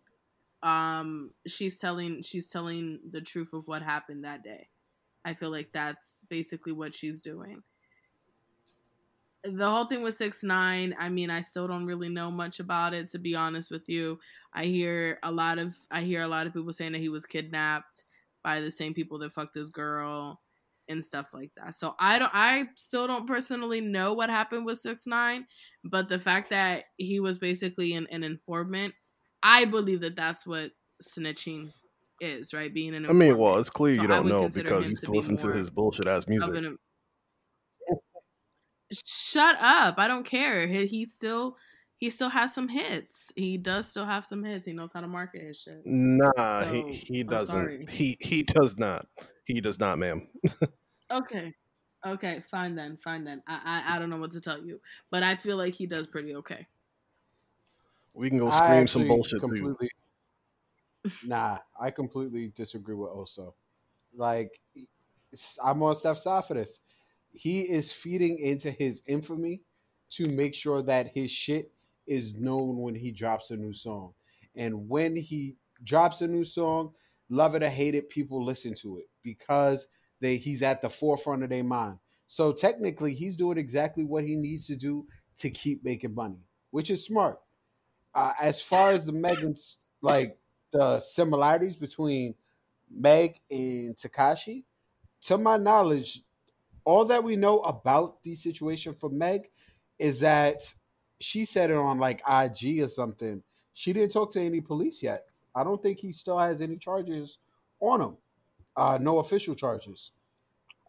Um, 0.64 1.32
she's 1.45 1.80
telling 1.80 2.24
she's 2.24 2.49
telling 2.49 2.99
the 3.11 3.22
truth 3.22 3.53
of 3.53 3.68
what 3.68 3.82
happened 3.82 4.24
that 4.26 4.43
day. 4.43 4.70
I 5.26 5.34
feel 5.34 5.51
like 5.51 5.72
that's 5.74 6.26
basically 6.30 6.74
what 6.74 6.95
she's 6.95 7.22
doing. 7.22 7.64
The 9.43 9.70
whole 9.70 9.86
thing 9.86 10.03
with 10.03 10.16
six 10.16 10.41
nine, 10.41 10.95
I 10.97 11.09
mean, 11.09 11.30
I 11.30 11.41
still 11.41 11.68
don't 11.68 11.86
really 11.86 12.07
know 12.09 12.32
much 12.32 12.59
about 12.59 12.93
it 12.93 13.09
to 13.09 13.20
be 13.20 13.36
honest 13.36 13.70
with 13.72 13.89
you. 13.89 14.20
I 14.53 14.66
hear 14.66 15.20
a 15.24 15.32
lot 15.32 15.59
of 15.59 15.76
I 15.91 16.01
hear 16.03 16.22
a 16.22 16.28
lot 16.28 16.47
of 16.47 16.53
people 16.53 16.72
saying 16.72 16.93
that 16.93 17.01
he 17.01 17.09
was 17.09 17.26
kidnapped 17.26 18.05
by 18.43 18.61
the 18.61 18.72
same 18.72 18.93
people 18.93 19.20
that 19.20 19.34
fucked 19.34 19.55
his 19.55 19.70
girl 19.70 20.41
and 20.88 21.03
stuff 21.03 21.34
like 21.34 21.51
that. 21.57 21.76
So 21.76 21.95
I 21.99 22.20
don't 22.20 22.32
I 22.34 22.68
still 22.76 23.07
don't 23.07 23.28
personally 23.28 23.82
know 23.82 24.14
what 24.14 24.30
happened 24.30 24.66
with 24.66 24.80
6 24.80 25.07
9 25.07 25.45
but 25.84 26.07
the 26.09 26.20
fact 26.20 26.49
that 26.51 26.86
he 26.97 27.20
was 27.20 27.38
basically 27.38 27.93
an, 27.93 28.07
an 28.11 28.24
informant, 28.24 28.93
I 29.44 29.66
believe 29.66 30.02
that 30.02 30.16
that's 30.16 30.48
what 30.48 30.72
snitching 31.02 31.74
is, 32.22 32.54
right? 32.54 32.74
Being 32.74 32.96
an. 32.96 33.10
I 33.10 33.14
mean, 33.14 33.38
well, 33.38 33.58
it's 33.58 33.70
clear 33.70 33.96
so 33.96 34.02
you 34.02 34.08
don't 34.08 34.28
know 34.28 34.48
because 34.48 34.89
you 34.89 34.96
to 34.96 35.12
listen 35.12 35.38
to 35.38 35.52
his 35.52 35.70
bullshit 35.70 36.08
ass 36.08 36.28
music. 36.28 36.56
An, 36.56 36.78
shut 38.91 39.58
up! 39.60 39.96
I 39.98 40.08
don't 40.08 40.26
care. 40.26 40.66
He, 40.68 40.86
he 40.86 41.06
still 41.06 41.58
he 41.98 42.10
still 42.10 42.30
has 42.30 42.54
some 42.54 42.70
hits. 42.70 43.32
He 43.36 43.58
does 43.58 43.89
still 43.89 44.06
have 44.06 44.26
some 44.26 44.44
hits. 44.44 44.66
He 44.66 44.74
knows 44.74 44.91
how 44.94 45.02
to 45.02 45.08
market 45.08 45.41
his 45.41 45.58
shit. 45.58 45.82
Nah, 45.86 46.62
so, 46.62 46.72
he 46.72 46.94
he 46.94 47.24
doesn't. 47.24 47.89
He 47.89 48.18
he 48.20 48.44
does 48.44 48.78
not. 48.78 49.08
He 49.46 49.60
does 49.62 49.80
not, 49.80 50.00
ma'am. 50.00 50.28
okay. 51.12 51.54
Okay, 52.06 52.44
fine 52.52 52.76
then, 52.76 52.98
fine 52.98 53.24
then. 53.24 53.41
I, 53.48 53.84
I 53.88 53.96
I 53.96 54.00
don't 54.00 54.10
know 54.10 54.18
what 54.18 54.32
to 54.32 54.41
tell 54.41 54.62
you, 54.62 54.82
but 55.10 55.24
I 55.24 55.36
feel 55.36 55.56
like 55.56 55.74
he 55.74 55.86
does 55.86 56.06
pretty 56.06 56.36
okay. 56.36 56.68
We 58.14 58.30
can 58.30 58.39
go 58.39 58.49
scream 58.51 58.88
some 58.88 59.07
bullshit 59.07 59.41
too. 59.41 59.78
Nah, 61.26 61.57
I 61.78 61.91
completely 61.91 62.53
disagree 62.55 62.95
with 62.95 63.09
Oso. 63.09 63.55
Like, 64.16 64.61
I'm 65.61 65.84
on 65.84 65.95
Steph 65.95 66.18
side 66.18 66.45
for 66.45 66.53
this. 66.53 66.80
He 67.30 67.61
is 67.61 67.91
feeding 67.91 68.39
into 68.39 68.72
his 68.72 69.01
infamy 69.05 69.64
to 70.11 70.30
make 70.30 70.55
sure 70.55 70.82
that 70.84 71.11
his 71.14 71.30
shit 71.30 71.74
is 72.07 72.39
known 72.39 72.78
when 72.78 72.95
he 72.95 73.11
drops 73.11 73.51
a 73.51 73.57
new 73.57 73.74
song. 73.74 74.14
And 74.55 74.88
when 74.88 75.16
he 75.16 75.57
drops 75.84 76.22
a 76.22 76.28
new 76.28 76.45
song, 76.45 76.93
love 77.30 77.55
it 77.55 77.64
or 77.64 77.70
hate 77.70 77.95
it, 77.95 78.09
people 78.09 78.43
listen 78.43 78.74
to 78.76 78.99
it 78.99 79.09
because 79.24 79.88
they 80.22 80.38
he's 80.38 80.61
at 80.64 80.82
the 80.82 80.89
forefront 80.89 81.43
of 81.43 81.49
their 81.49 81.64
mind. 81.64 81.97
So 82.28 82.53
technically, 82.53 83.14
he's 83.14 83.36
doing 83.36 83.57
exactly 83.57 84.03
what 84.03 84.24
he 84.24 84.36
needs 84.36 84.68
to 84.68 84.76
do 84.76 85.05
to 85.38 85.49
keep 85.49 85.84
making 85.84 86.16
money, 86.16 86.39
which 86.72 86.89
is 86.89 87.05
smart. 87.05 87.39
Uh, 88.16 88.34
as 88.39 88.61
far 88.61 88.91
as 88.91 89.05
the 89.05 89.11
Megan's 89.11 89.78
like 90.01 90.38
the 90.72 90.99
similarities 90.99 91.76
between 91.76 92.36
Meg 92.89 93.39
and 93.49 93.95
Tekashi, 93.95 94.64
to 95.24 95.38
my 95.38 95.57
knowledge, 95.57 96.22
all 96.86 97.05
that 97.05 97.24
we 97.24 97.36
know 97.36 97.59
about 97.59 98.22
the 98.24 98.36
situation 98.36 98.93
for 98.93 99.09
Meg 99.09 99.49
is 99.97 100.20
that 100.20 100.61
she 101.20 101.45
said 101.45 101.72
it 101.72 101.78
on 101.78 101.97
like 101.97 102.22
IG 102.28 102.82
or 102.82 102.89
something. 102.89 103.41
She 103.74 103.93
didn't 103.93 104.11
talk 104.11 104.32
to 104.34 104.41
any 104.41 104.61
police 104.61 105.01
yet. 105.01 105.26
I 105.55 105.64
don't 105.64 105.82
think 105.82 105.99
he 105.99 106.11
still 106.11 106.38
has 106.38 106.61
any 106.61 106.78
charges 106.78 107.39
on 107.80 108.01
him. 108.01 108.18
Uh, 108.76 108.97
no 108.99 109.20
official 109.20 109.55
charges. 109.55 110.11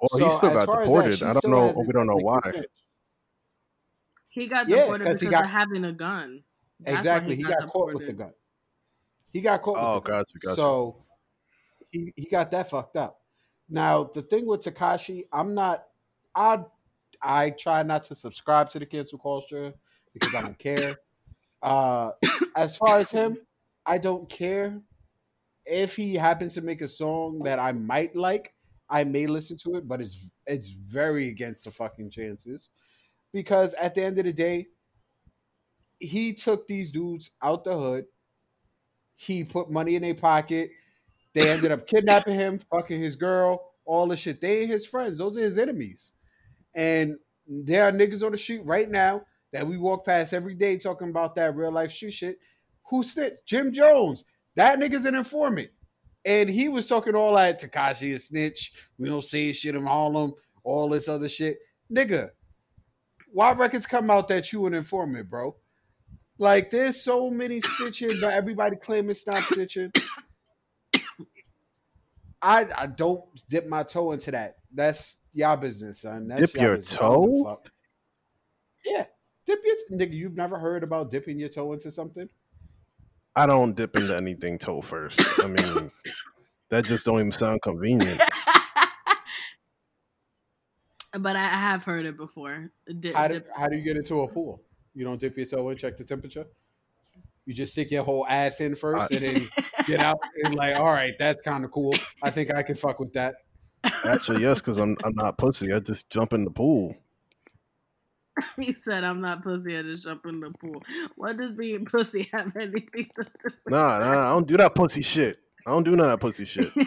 Well, 0.01 0.09
so 0.21 0.25
he 0.25 0.31
still 0.33 0.51
got 0.51 0.67
deported. 0.67 1.21
That, 1.21 1.37
I 1.37 1.41
don't 1.41 1.51
know. 1.51 1.85
We 1.87 1.93
don't 1.93 2.07
know 2.07 2.17
why. 2.17 2.41
He 4.29 4.47
got 4.49 4.67
deported 4.67 5.05
yeah, 5.05 5.13
because 5.13 5.21
he 5.21 5.29
got, 5.29 5.45
of 5.45 5.51
having 5.51 5.85
a 5.85 5.93
gun. 5.93 6.43
That's 6.85 6.99
exactly. 6.99 7.37
He, 7.37 7.43
he, 7.43 7.49
got, 7.49 7.61
got 7.61 7.69
caught 7.71 7.95
with 7.95 8.07
the 8.07 8.13
gun. 8.13 8.33
He 9.33 9.41
got 9.41 9.63
caught. 9.63 9.79
Oh, 9.79 10.01
gotcha, 10.01 10.39
gotcha. 10.39 10.57
So 10.57 11.05
he 11.91 12.13
he 12.17 12.27
got 12.27 12.51
that 12.53 12.71
fucked 12.71 12.97
up. 12.97 13.21
Now 13.69 14.05
the 14.05 14.23
thing 14.23 14.47
with 14.47 14.61
Tekashi, 14.61 15.27
I'm 15.33 15.55
not. 15.55 15.85
I 16.35 16.61
I 17.23 17.51
try 17.51 17.83
not 17.83 18.05
to 18.05 18.15
subscribe 18.15 18.71
to 18.71 18.79
the 18.79 18.87
cancel 18.87 19.19
culture 19.19 19.73
because 20.13 20.35
I 20.35 20.43
don't 20.43 20.59
care. 20.59 20.97
Uh, 21.63 22.11
as 22.57 22.77
far 22.77 22.99
as 22.99 23.11
him, 23.11 23.39
I 23.87 23.99
don't 23.99 24.29
care 24.29 24.81
if 25.67 25.97
he 25.97 26.15
happens 26.15 26.55
to 26.55 26.61
make 26.61 26.83
a 26.83 26.89
song 26.89 27.41
that 27.45 27.59
I 27.59 27.73
might 27.73 28.15
like, 28.15 28.53
I 28.89 29.05
may 29.05 29.27
listen 29.27 29.57
to 29.59 29.77
it, 29.77 29.89
but 29.89 30.01
it's 30.01 30.19
it's 30.47 30.69
very 30.69 31.29
against 31.29 31.65
the 31.65 31.71
fucking 31.71 32.11
chances. 32.11 32.71
Because 33.33 33.75
at 33.75 33.95
the 33.95 34.05
end 34.05 34.19
of 34.19 34.27
the 34.27 34.33
day, 34.33 34.69
he 35.99 36.33
took 36.33 36.67
these 36.67 36.91
dudes 36.91 37.31
out 37.43 37.65
the 37.65 37.77
hood. 37.77 38.05
He 39.17 39.45
put 39.45 39.71
money 39.71 39.97
in 39.97 40.03
their 40.03 40.15
pocket. 40.15 40.71
They 41.35 41.51
ended 41.51 41.73
up 41.73 41.87
kidnapping 41.87 42.35
him, 42.35 42.61
fucking 42.71 43.01
his 43.01 43.17
girl, 43.17 43.73
all 43.85 44.09
the 44.09 44.17
shit. 44.17 44.41
They 44.41 44.61
ain't 44.61 44.71
his 44.71 44.87
friends. 44.87 45.19
Those 45.19 45.37
are 45.37 45.43
his 45.43 45.59
enemies. 45.59 46.13
And 46.75 47.17
there 47.47 47.85
are 47.85 47.93
niggas 47.93 48.25
on 48.25 48.33
the 48.33 48.39
street 48.39 48.65
right 48.65 48.91
now 48.91 49.23
that 49.53 49.67
we 49.67 49.79
walk 49.79 50.05
past 50.05 50.33
every 50.33 50.55
day 50.55 50.77
talking 50.77 51.11
about 51.11 51.35
that 51.37 51.57
real 51.57 51.73
life 51.73 51.93
shoe 51.93 52.11
shit. 52.11 52.39
Who 52.91 53.03
snitched? 53.03 53.47
Jim 53.47 53.73
Jones. 53.73 54.25
That 54.57 54.79
nigga's 54.79 55.05
an 55.05 55.15
informant. 55.15 55.71
And 56.25 56.49
he 56.49 56.69
was 56.69 56.89
talking 56.89 57.15
all 57.15 57.35
that 57.37 57.61
Tekashi 57.61 58.15
a 58.15 58.19
snitch. 58.19 58.73
We 58.99 59.09
don't 59.09 59.23
say 59.23 59.53
shit 59.53 59.75
in 59.75 59.87
Harlem, 59.87 60.33
all 60.63 60.89
this 60.89 61.09
other 61.09 61.29
shit. 61.29 61.59
Nigga, 61.93 62.31
why 63.33 63.53
records 63.53 63.87
come 63.87 64.11
out 64.11 64.29
that 64.29 64.53
you 64.53 64.65
an 64.67 64.75
informant, 64.75 65.29
bro? 65.29 65.55
Like 66.39 66.71
there's 66.71 67.03
so 67.03 67.31
many 67.31 67.61
stitching, 67.61 68.21
but 68.21 68.35
everybody 68.35 68.77
claiming 68.77 69.15
stop 69.15 69.37
snitching. 69.37 69.95
I 72.43 72.67
I 72.77 72.87
don't 72.87 73.25
dip 73.49 73.69
my 73.69 73.85
toe 73.85 74.13
into 74.13 74.31
that. 74.33 74.57
That's 74.73 75.19
y'all 75.33 75.57
business, 75.57 76.01
son. 76.01 76.29
That's 76.29 76.41
Dip 76.41 76.55
your 76.57 76.77
business. 76.77 77.01
I 77.01 77.03
don't 77.09 77.23
give 77.23 77.41
a 77.41 77.45
toe? 77.45 77.61
Yeah, 78.85 79.07
dip 79.47 79.61
your 79.65 79.77
nigga. 79.99 80.13
You've 80.13 80.37
never 80.37 80.59
heard 80.59 80.83
about 80.83 81.11
dipping 81.11 81.39
your 81.39 81.49
toe 81.49 81.73
into 81.73 81.91
something? 81.91 82.29
I 83.37 83.47
don't 83.47 83.75
dip 83.75 83.97
into 83.97 84.17
anything 84.17 84.59
toe 84.59 84.81
first. 84.81 85.21
I 85.43 85.47
mean, 85.47 85.91
that 86.71 86.85
just 86.85 87.07
don't 87.07 87.19
even 87.19 87.33
sound 87.33 87.63
convenient. 87.63 88.23
but 91.19 91.37
I 91.37 91.47
have 91.47 91.85
heard 91.85 92.07
it 92.07 92.17
before. 92.17 92.71
Dip, 93.01 93.15
How 93.15 93.29
do, 93.29 93.35
dip- 93.35 93.49
how 93.57 93.69
do 93.69 93.77
you 93.77 93.83
get 93.83 93.97
into 93.97 94.21
a 94.21 94.29
pool? 94.29 94.63
You 94.95 95.05
don't 95.05 95.21
dip 95.21 95.37
your 95.37 95.47
toe 95.47 95.69
in, 95.71 95.77
check 95.77 95.97
the 95.97 96.05
temperature. 96.05 96.47
You 97.47 97.53
just 97.55 97.73
stick 97.73 97.91
your 97.91 98.05
whole 98.05 98.27
ass 98.29 98.61
in 98.61 98.75
first, 98.75 99.13
I- 99.13 99.17
and 99.17 99.25
then 99.25 99.51
get 99.87 100.01
out 100.01 100.19
and 100.45 100.55
like, 100.55 100.77
all 100.77 100.87
right, 100.87 101.15
that's 101.19 101.43
kind 101.43 101.65
of 101.65 101.71
cool. 101.71 101.95
I 102.23 102.31
think 102.31 102.55
I 102.55 102.63
can 102.63 102.75
fuck 102.77 103.01
with 103.01 103.13
that. 103.15 103.35
Actually, 104.05 104.43
yes, 104.43 104.61
because 104.61 104.79
I'm 104.79 104.97
I'm 105.05 105.15
not 105.15 105.37
pussy. 105.37 105.73
I 105.73 105.79
just 105.81 106.09
jump 106.09 106.33
in 106.33 106.45
the 106.45 106.51
pool. 106.51 106.97
he 108.59 108.73
said, 108.73 109.05
"I'm 109.05 109.21
not 109.21 109.43
pussy. 109.43 109.77
I 109.77 109.83
just 109.83 110.05
jump 110.05 110.25
in 110.27 110.41
the 110.41 110.51
pool." 110.53 110.83
What 111.17 111.37
does 111.37 111.53
being 111.53 111.85
pussy 111.85 112.29
have 112.33 112.57
anything 112.57 113.11
to 113.17 113.25
do? 113.25 113.51
Nah, 113.69 113.99
nah, 113.99 114.27
I 114.27 114.29
don't 114.31 114.47
do 114.47 114.57
that 114.57 114.75
pussy 114.75 115.03
shit. 115.03 115.39
I 115.67 115.71
don't 115.71 115.85
do 115.85 115.91
none 115.97 116.07
of 116.07 116.13
that 116.13 116.21
pussy 116.21 116.45
shit. 116.47 116.73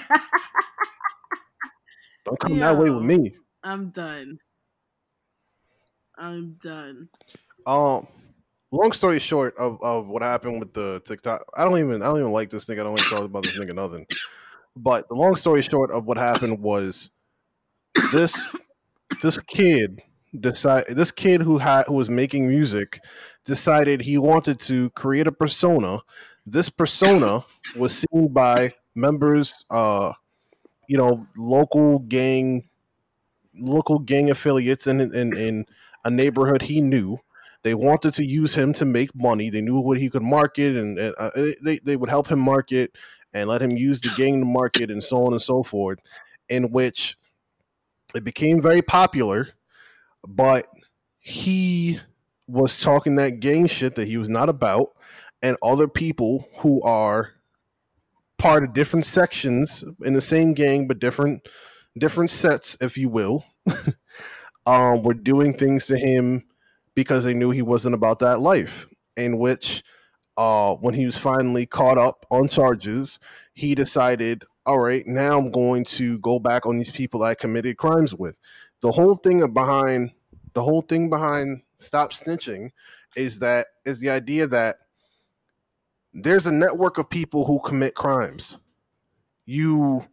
Don't 2.25 2.39
come 2.39 2.59
that 2.59 2.77
way 2.77 2.89
with 2.89 3.03
me. 3.03 3.33
I'm 3.63 3.89
done. 3.89 4.39
I'm 6.17 6.57
done. 6.61 7.09
Um, 7.67 8.07
long 8.71 8.93
story 8.93 9.19
short 9.19 9.55
of, 9.57 9.81
of 9.83 10.07
what 10.07 10.21
happened 10.21 10.59
with 10.59 10.73
the 10.73 11.01
TikTok, 11.05 11.43
I 11.53 11.65
don't 11.65 11.77
even 11.77 12.01
I 12.01 12.07
don't 12.07 12.19
even 12.19 12.31
like 12.31 12.49
this 12.49 12.65
nigga. 12.65 12.79
I 12.79 12.83
don't 12.83 12.99
even 12.99 13.09
talk 13.09 13.25
about 13.25 13.43
this 13.43 13.57
nigga 13.57 13.75
nothing. 13.75 14.07
But 14.75 15.07
the 15.09 15.15
long 15.15 15.35
story 15.35 15.61
short 15.61 15.91
of 15.91 16.05
what 16.05 16.17
happened 16.17 16.59
was 16.61 17.09
this 18.13 18.47
this 19.21 19.37
kid 19.39 20.01
decide 20.39 20.85
this 20.89 21.11
kid 21.11 21.41
who 21.41 21.57
had 21.57 21.85
who 21.87 21.93
was 21.93 22.09
making 22.09 22.47
music 22.47 23.01
decided 23.43 24.01
he 24.01 24.17
wanted 24.17 24.61
to 24.61 24.89
create 24.91 25.27
a 25.27 25.31
persona. 25.31 25.99
This 26.45 26.69
persona 26.69 27.45
was 27.75 28.05
seen 28.09 28.29
by 28.29 28.75
members, 28.95 29.65
uh, 29.69 30.13
you 30.87 30.97
know, 30.97 31.27
local 31.35 31.99
gang, 31.99 32.69
local 33.53 33.99
gang 33.99 34.29
affiliates 34.29 34.87
in 34.87 35.01
in, 35.01 35.35
in 35.35 35.65
a 36.05 36.09
neighborhood 36.09 36.61
he 36.61 36.79
knew. 36.79 37.19
They 37.67 37.73
wanted 37.73 38.13
to 38.13 38.23
use 38.23 38.55
him 38.55 38.71
to 38.75 38.85
make 38.85 39.13
money. 39.13 39.49
They 39.49 39.59
knew 39.59 39.77
what 39.81 39.97
he 39.97 40.09
could 40.09 40.21
market, 40.21 40.77
and 40.77 40.97
uh, 40.97 41.31
they 41.61 41.79
they 41.79 41.97
would 41.97 42.09
help 42.09 42.29
him 42.29 42.39
market 42.39 42.95
and 43.33 43.49
let 43.49 43.61
him 43.61 43.71
use 43.71 43.99
the 43.99 44.09
gang 44.15 44.39
to 44.39 44.45
market, 44.45 44.89
and 44.89 45.03
so 45.03 45.25
on 45.25 45.33
and 45.33 45.41
so 45.41 45.63
forth. 45.63 45.99
In 46.47 46.71
which 46.71 47.17
it 48.15 48.23
became 48.23 48.61
very 48.61 48.81
popular, 48.81 49.49
but 50.25 50.69
he 51.19 51.99
was 52.47 52.79
talking 52.79 53.15
that 53.15 53.41
gang 53.41 53.67
shit 53.67 53.95
that 53.95 54.07
he 54.07 54.15
was 54.15 54.29
not 54.29 54.47
about, 54.47 54.91
and 55.41 55.57
other 55.61 55.89
people 55.89 56.47
who 56.59 56.81
are 56.83 57.33
part 58.37 58.63
of 58.63 58.73
different 58.73 59.05
sections 59.05 59.83
in 60.05 60.13
the 60.13 60.21
same 60.21 60.53
gang 60.53 60.87
but 60.87 60.99
different 60.99 61.45
different 61.97 62.29
sets, 62.29 62.77
if 62.79 62.97
you 62.97 63.09
will, 63.09 63.43
um, 64.65 65.03
were 65.03 65.13
doing 65.13 65.53
things 65.53 65.87
to 65.87 65.97
him 65.97 66.45
because 66.97 67.23
they 67.23 67.35
knew 67.35 67.51
he 67.51 67.61
wasn't 67.61 67.93
about 67.93 68.17
that 68.17 68.39
life. 68.39 68.87
In 69.15 69.37
which, 69.37 69.83
uh, 70.35 70.73
when 70.73 70.95
he 70.95 71.05
was 71.05 71.15
finally 71.15 71.67
caught 71.67 71.99
up 71.99 72.25
on 72.31 72.47
charges, 72.47 73.19
he 73.53 73.75
decided, 73.75 74.43
all 74.65 74.79
right, 74.79 75.05
now 75.05 75.37
I'm 75.37 75.51
going 75.51 75.85
to 75.85 76.17
go 76.17 76.39
back 76.39 76.65
on 76.65 76.79
these 76.79 76.89
people 76.89 77.21
I 77.21 77.35
committed 77.35 77.77
crimes 77.77 78.15
with. 78.15 78.35
The 78.81 78.91
whole 78.91 79.13
thing 79.13 79.45
behind 79.53 80.11
the 80.55 80.63
whole 80.63 80.81
thing 80.81 81.07
behind 81.07 81.61
stop 81.77 82.13
snitching 82.13 82.71
is 83.15 83.37
that 83.39 83.67
is 83.85 83.99
the 83.99 84.09
idea 84.09 84.47
that 84.47 84.77
there's 86.13 86.47
a 86.47 86.51
network 86.51 86.97
of 86.97 87.11
people 87.11 87.45
who 87.45 87.59
commit 87.59 87.93
crimes. 87.93 88.57
You 89.45 90.03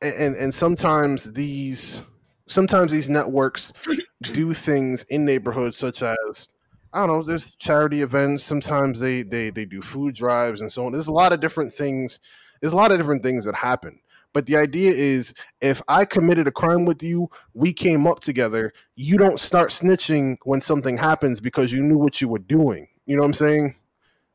and 0.00 0.36
and 0.36 0.54
sometimes 0.54 1.32
these 1.32 2.02
sometimes 2.48 2.92
these 2.92 3.08
networks 3.08 3.72
do 4.22 4.52
things 4.52 5.04
in 5.04 5.24
neighborhoods 5.24 5.76
such 5.76 6.02
as 6.02 6.48
I 6.92 7.00
don't 7.00 7.08
know, 7.08 7.22
there's 7.22 7.54
charity 7.56 8.02
events, 8.02 8.44
sometimes 8.44 9.00
they 9.00 9.22
they 9.22 9.50
they 9.50 9.64
do 9.64 9.82
food 9.82 10.14
drives 10.14 10.60
and 10.60 10.70
so 10.70 10.86
on. 10.86 10.92
There's 10.92 11.08
a 11.08 11.12
lot 11.12 11.32
of 11.32 11.40
different 11.40 11.74
things. 11.74 12.20
There's 12.60 12.72
a 12.72 12.76
lot 12.76 12.90
of 12.90 12.98
different 12.98 13.22
things 13.22 13.44
that 13.44 13.54
happen. 13.54 14.00
But 14.32 14.46
the 14.46 14.56
idea 14.56 14.92
is 14.92 15.32
if 15.60 15.80
I 15.88 16.04
committed 16.04 16.46
a 16.46 16.52
crime 16.52 16.84
with 16.84 17.02
you, 17.02 17.30
we 17.54 17.72
came 17.72 18.06
up 18.06 18.20
together, 18.20 18.72
you 18.94 19.16
don't 19.16 19.40
start 19.40 19.70
snitching 19.70 20.36
when 20.44 20.60
something 20.60 20.96
happens 20.96 21.40
because 21.40 21.72
you 21.72 21.82
knew 21.82 21.96
what 21.96 22.20
you 22.20 22.28
were 22.28 22.38
doing. 22.38 22.86
You 23.06 23.16
know 23.16 23.22
what 23.22 23.28
I'm 23.28 23.34
saying? 23.34 23.76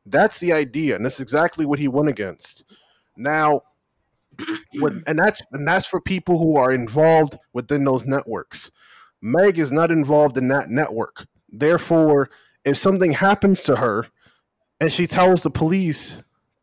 That's 0.04 0.40
the 0.40 0.52
idea, 0.52 0.96
and 0.96 1.04
that's 1.04 1.20
exactly 1.20 1.66
what 1.66 1.78
he 1.78 1.86
went 1.86 2.08
against. 2.08 2.64
Now, 3.16 3.62
when, 4.74 5.02
and 5.06 5.18
that's 5.18 5.42
and 5.52 5.66
that's 5.66 5.86
for 5.86 6.00
people 6.00 6.38
who 6.38 6.56
are 6.56 6.72
involved 6.72 7.38
within 7.52 7.84
those 7.84 8.06
networks. 8.06 8.70
Meg 9.20 9.58
is 9.58 9.72
not 9.72 9.90
involved 9.90 10.36
in 10.36 10.48
that 10.48 10.70
network. 10.70 11.26
Therefore, 11.48 12.30
if 12.64 12.76
something 12.76 13.12
happens 13.12 13.62
to 13.64 13.76
her 13.76 14.06
and 14.80 14.92
she 14.92 15.06
tells 15.06 15.42
the 15.42 15.50
police, 15.50 16.16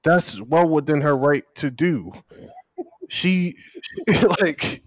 that's 0.03 0.41
well 0.41 0.67
within 0.67 1.01
her 1.01 1.15
right 1.15 1.43
to 1.55 1.71
do. 1.71 2.11
She 3.07 3.55
like 4.41 4.83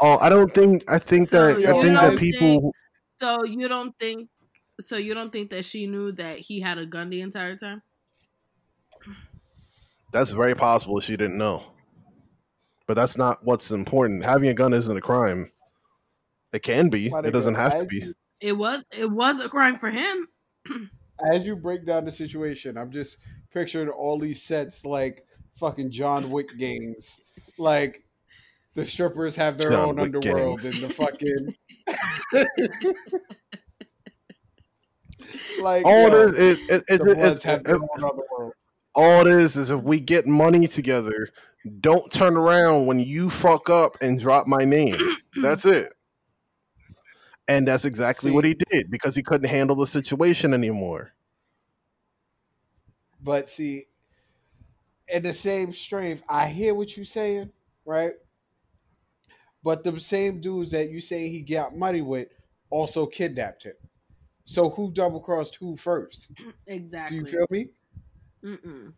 oh, 0.00 0.18
I 0.18 0.28
don't 0.28 0.52
think 0.52 0.84
I 0.90 0.98
think 0.98 1.28
So 1.28 1.54
that 1.54 1.66
I 1.68 1.82
think 1.82 1.94
that 1.94 2.18
people 2.18 2.72
So 3.20 3.44
you 3.44 3.68
don't 3.68 3.96
think? 3.98 4.28
So 4.80 4.96
you 4.96 5.14
don't 5.14 5.32
think 5.32 5.50
that 5.50 5.64
she 5.64 5.86
knew 5.86 6.12
that 6.12 6.38
he 6.38 6.60
had 6.60 6.78
a 6.78 6.86
gun 6.86 7.10
the 7.10 7.20
entire 7.20 7.56
time? 7.56 7.82
That's 10.12 10.30
very 10.30 10.54
possible 10.54 11.00
she 11.00 11.16
didn't 11.16 11.38
know. 11.38 11.62
But 12.86 12.94
that's 12.94 13.18
not 13.18 13.44
what's 13.44 13.70
important. 13.70 14.24
Having 14.24 14.48
a 14.50 14.54
gun 14.54 14.72
isn't 14.72 14.96
a 14.96 15.00
crime. 15.00 15.52
It 16.52 16.62
can 16.62 16.88
be. 16.88 17.08
It 17.08 17.32
doesn't 17.32 17.56
have 17.56 17.78
to 17.80 17.84
be. 17.84 18.14
It 18.40 18.52
was. 18.52 18.84
It 18.96 19.10
was 19.10 19.40
a 19.40 19.48
crime 19.48 19.78
for 19.78 19.90
him. 19.90 20.28
as 21.32 21.44
you 21.44 21.56
break 21.56 21.84
down 21.84 22.04
the 22.04 22.12
situation, 22.12 22.78
I'm 22.78 22.90
just 22.90 23.18
picturing 23.52 23.88
all 23.88 24.18
these 24.18 24.42
sets 24.42 24.84
like 24.86 25.24
fucking 25.56 25.90
John 25.90 26.30
Wick 26.30 26.56
games. 26.56 27.20
Like 27.58 28.02
the 28.74 28.86
strippers 28.86 29.36
have 29.36 29.58
their 29.58 29.70
John 29.72 29.88
own 29.90 29.96
Wick 29.96 30.04
underworld 30.14 30.60
gangs. 30.62 30.80
and 30.82 30.90
the 30.90 30.94
fucking 30.94 31.54
like 35.60 35.84
All 35.84 36.08
yo, 36.08 36.22
it 36.22 36.24
is, 36.24 36.32
it, 36.34 36.40
it, 36.40 36.70
it, 36.70 36.86
the 36.86 36.94
it, 36.94 37.00
Bloods 37.16 37.44
it's- 37.44 37.68
have 38.96 39.24
their 39.24 39.24
it- 39.24 39.24
own 39.24 39.24
underworld. 39.24 39.26
all 39.28 39.38
it 39.38 39.40
is 39.44 39.56
is 39.56 39.70
if 39.70 39.82
we 39.82 40.00
get 40.00 40.26
money 40.26 40.66
together, 40.68 41.28
don't 41.80 42.10
turn 42.12 42.36
around 42.36 42.86
when 42.86 42.98
you 43.00 43.30
fuck 43.30 43.68
up 43.70 43.96
and 44.00 44.18
drop 44.20 44.46
my 44.46 44.64
name. 44.64 44.98
That's 45.42 45.66
it. 45.66 45.92
And 47.50 47.66
that's 47.66 47.86
exactly 47.86 48.30
what 48.30 48.44
he 48.44 48.52
did 48.54 48.90
because 48.90 49.16
he 49.16 49.22
couldn't 49.22 49.48
handle 49.48 49.74
the 49.74 49.86
situation 49.86 50.52
anymore. 50.52 51.12
But 53.22 53.48
see, 53.48 53.86
in 55.08 55.22
the 55.22 55.32
same 55.32 55.72
strength, 55.72 56.22
I 56.28 56.46
hear 56.46 56.74
what 56.74 56.94
you're 56.94 57.06
saying, 57.06 57.50
right? 57.86 58.12
But 59.64 59.82
the 59.82 59.98
same 59.98 60.42
dudes 60.42 60.72
that 60.72 60.90
you 60.90 61.00
say 61.00 61.28
he 61.30 61.40
got 61.40 61.74
money 61.74 62.02
with 62.02 62.28
also 62.68 63.06
kidnapped 63.06 63.64
him. 63.64 63.74
So 64.44 64.68
who 64.68 64.90
double 64.92 65.20
crossed 65.20 65.56
who 65.56 65.76
first? 65.76 66.32
Exactly. 66.66 66.66
Do 66.66 66.74
Exactly. 66.74 67.16
you 67.18 67.26
feel 67.26 67.46
me? 67.50 67.68
Mm-mm. 68.44 68.92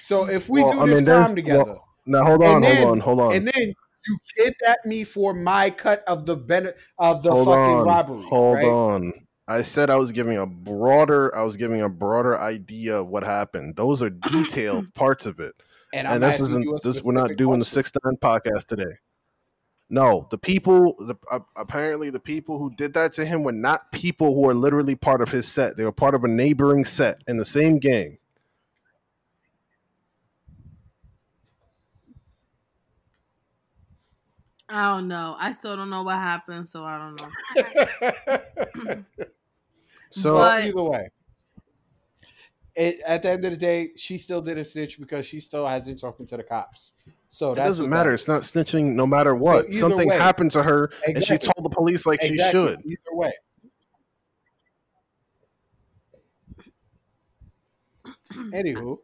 So 0.00 0.28
if 0.28 0.48
we 0.48 0.62
Well, 0.62 0.72
do 0.72 0.80
I 0.80 0.86
this 0.86 0.94
mean, 0.96 1.04
there's- 1.04 1.26
crime 1.28 1.36
together, 1.36 1.64
well, 1.64 1.88
Now 2.06 2.24
hold 2.24 2.42
And 2.42 2.54
on, 2.56 2.62
then- 2.62 2.76
hold 2.78 2.90
on, 2.90 3.00
hold 3.00 3.20
on. 3.20 3.32
and 3.34 3.48
then 3.48 3.74
you 4.06 4.18
kidnap 4.36 4.78
me 4.84 5.04
for 5.04 5.32
my 5.34 5.70
cut 5.70 6.02
of 6.08 6.26
the 6.26 6.36
ben- 6.36 6.72
of 6.98 7.22
the 7.22 7.30
hold 7.30 7.46
fucking 7.46 7.74
on, 7.76 7.86
robbery, 7.86 8.22
Hold 8.24 8.54
right? 8.56 8.66
on. 8.66 9.12
I 9.46 9.62
said 9.62 9.90
I 9.90 9.96
was 9.98 10.10
giving 10.12 10.36
a 10.38 10.46
broader 10.46 11.34
I 11.36 11.42
was 11.42 11.56
giving 11.56 11.80
a 11.82 11.88
broader 11.88 12.36
idea 12.38 13.00
of 13.00 13.08
what 13.08 13.22
happened. 13.22 13.76
Those 13.76 14.02
are 14.02 14.10
detailed 14.10 14.92
parts 14.94 15.26
of 15.26 15.38
it. 15.40 15.54
And, 15.94 16.08
and 16.08 16.22
this 16.22 16.40
isn't 16.40 16.64
this. 16.82 17.02
We're 17.02 17.12
not 17.12 17.24
specific 17.26 17.38
doing 17.38 17.58
the 17.58 17.64
six 17.64 17.92
nine 18.02 18.16
podcast 18.16 18.64
today. 18.66 18.96
No, 19.90 20.26
the 20.30 20.38
people. 20.38 20.94
The, 20.98 21.16
uh, 21.30 21.40
apparently, 21.54 22.08
the 22.08 22.18
people 22.18 22.58
who 22.58 22.74
did 22.74 22.94
that 22.94 23.12
to 23.14 23.26
him 23.26 23.42
were 23.42 23.52
not 23.52 23.92
people 23.92 24.34
who 24.34 24.48
are 24.48 24.54
literally 24.54 24.94
part 24.94 25.20
of 25.20 25.30
his 25.30 25.46
set. 25.46 25.76
They 25.76 25.84
were 25.84 25.92
part 25.92 26.14
of 26.14 26.24
a 26.24 26.28
neighboring 26.28 26.86
set 26.86 27.20
in 27.28 27.36
the 27.36 27.44
same 27.44 27.78
gang. 27.78 28.16
I 34.72 34.94
don't 34.94 35.06
know. 35.08 35.36
I 35.38 35.52
still 35.52 35.76
don't 35.76 35.90
know 35.90 36.02
what 36.02 36.16
happened, 36.16 36.66
so 36.66 36.84
I 36.84 36.98
don't 36.98 37.16
know. 38.86 39.04
So 40.10 40.34
But- 40.36 40.64
Either 40.64 40.82
way, 40.82 41.08
it, 42.74 43.00
at 43.06 43.22
the 43.22 43.30
end 43.30 43.44
of 43.46 43.50
the 43.50 43.56
day, 43.56 43.90
she 43.96 44.18
still 44.18 44.42
did 44.42 44.58
a 44.58 44.64
snitch 44.64 44.98
because 45.00 45.24
she 45.26 45.40
still 45.40 45.66
hasn't 45.66 46.00
talking 46.00 46.26
to 46.26 46.36
the 46.36 46.42
cops. 46.42 46.92
So 47.30 47.52
it 47.52 47.56
doesn't 47.56 47.88
matter. 47.88 48.10
that 48.10 48.14
It's 48.14 48.28
not 48.28 48.42
snitching, 48.42 48.92
no 48.94 49.06
matter 49.06 49.34
what. 49.34 49.66
either 49.68 49.78
Something 49.78 50.08
way- 50.08 50.18
happened 50.18 50.50
to 50.52 50.62
her, 50.62 50.90
and 51.06 51.24
she 51.24 51.38
told 51.38 51.64
the 51.64 51.70
police 51.70 52.04
like 52.06 52.20
she 52.20 52.36
should. 52.50 52.80
Either 52.84 52.98
way, 53.12 53.32
anywho, 58.52 58.98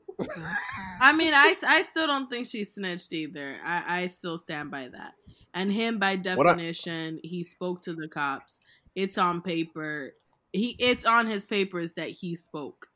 I 1.01 1.13
mean, 1.15 1.33
I, 1.35 1.55
I 1.67 1.83
still 1.83 2.07
don't 2.07 2.29
think 2.29 2.47
she 2.47 2.65
snitched 2.65 3.13
either. 3.13 3.57
I, 3.65 4.03
I 4.03 4.07
still 4.09 4.39
stand 4.39 4.71
by 4.71 4.89
that. 4.89 5.13
And 5.59 5.73
him, 5.73 5.99
by 5.99 6.15
What 6.15 6.47
I- 6.47 6.51
definition, 6.53 7.19
he 7.25 7.43
spoke 7.43 7.83
to 7.83 7.93
the 7.93 8.07
cops. 8.09 8.61
It's 8.95 9.19
on 9.19 9.43
paper. 9.43 10.13
He 10.53 10.77
it's 10.79 11.05
on 11.05 11.27
his 11.27 11.45
papers 11.45 11.95
that 11.95 12.09
he 12.09 12.37
spoke. 12.37 12.89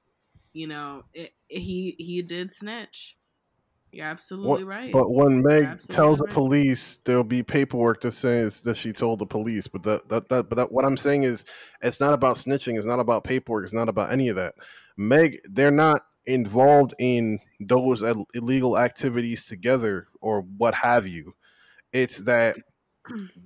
You 0.53 0.69
know, 0.69 1.05
it, 1.13 1.33
he 1.49 1.97
he 1.99 2.23
did 2.23 2.53
snitch. 2.53 3.17
You're 3.91 4.07
absolutely 4.07 4.65
right. 4.65 4.91
But 4.91 5.11
when 5.11 5.43
Meg 5.43 5.81
tells 5.89 6.19
the 6.19 6.27
police, 6.27 6.99
there'll 7.05 7.25
be 7.25 7.43
paperwork 7.43 8.01
that 8.03 8.13
says 8.13 8.63
that 8.63 8.77
she 8.79 8.93
told 8.93 9.19
the 9.19 9.27
police. 9.27 9.69
But 9.69 9.83
that, 9.83 10.09
that, 10.09 10.29
that 10.31 10.49
but 10.49 10.57
that, 10.57 10.73
what 10.73 10.87
I'm 10.87 10.97
saying 10.97 11.25
is, 11.25 11.45
it's 11.83 12.01
not 12.01 12.15
about 12.15 12.37
snitching. 12.37 12.77
It's 12.79 12.87
not 12.87 13.01
about 13.01 13.25
paperwork. 13.25 13.65
It's 13.65 13.75
not 13.75 13.91
about 13.91 14.11
any 14.11 14.29
of 14.29 14.37
that. 14.37 14.55
Meg, 14.97 15.41
they're 15.45 15.71
not 15.71 16.07
involved 16.25 16.95
in 16.99 17.41
those 17.61 18.03
illegal 18.35 18.79
activities 18.79 19.45
together 19.47 20.07
or 20.23 20.41
what 20.41 20.75
have 20.75 21.07
you. 21.07 21.35
It's 21.93 22.19
that 22.19 22.57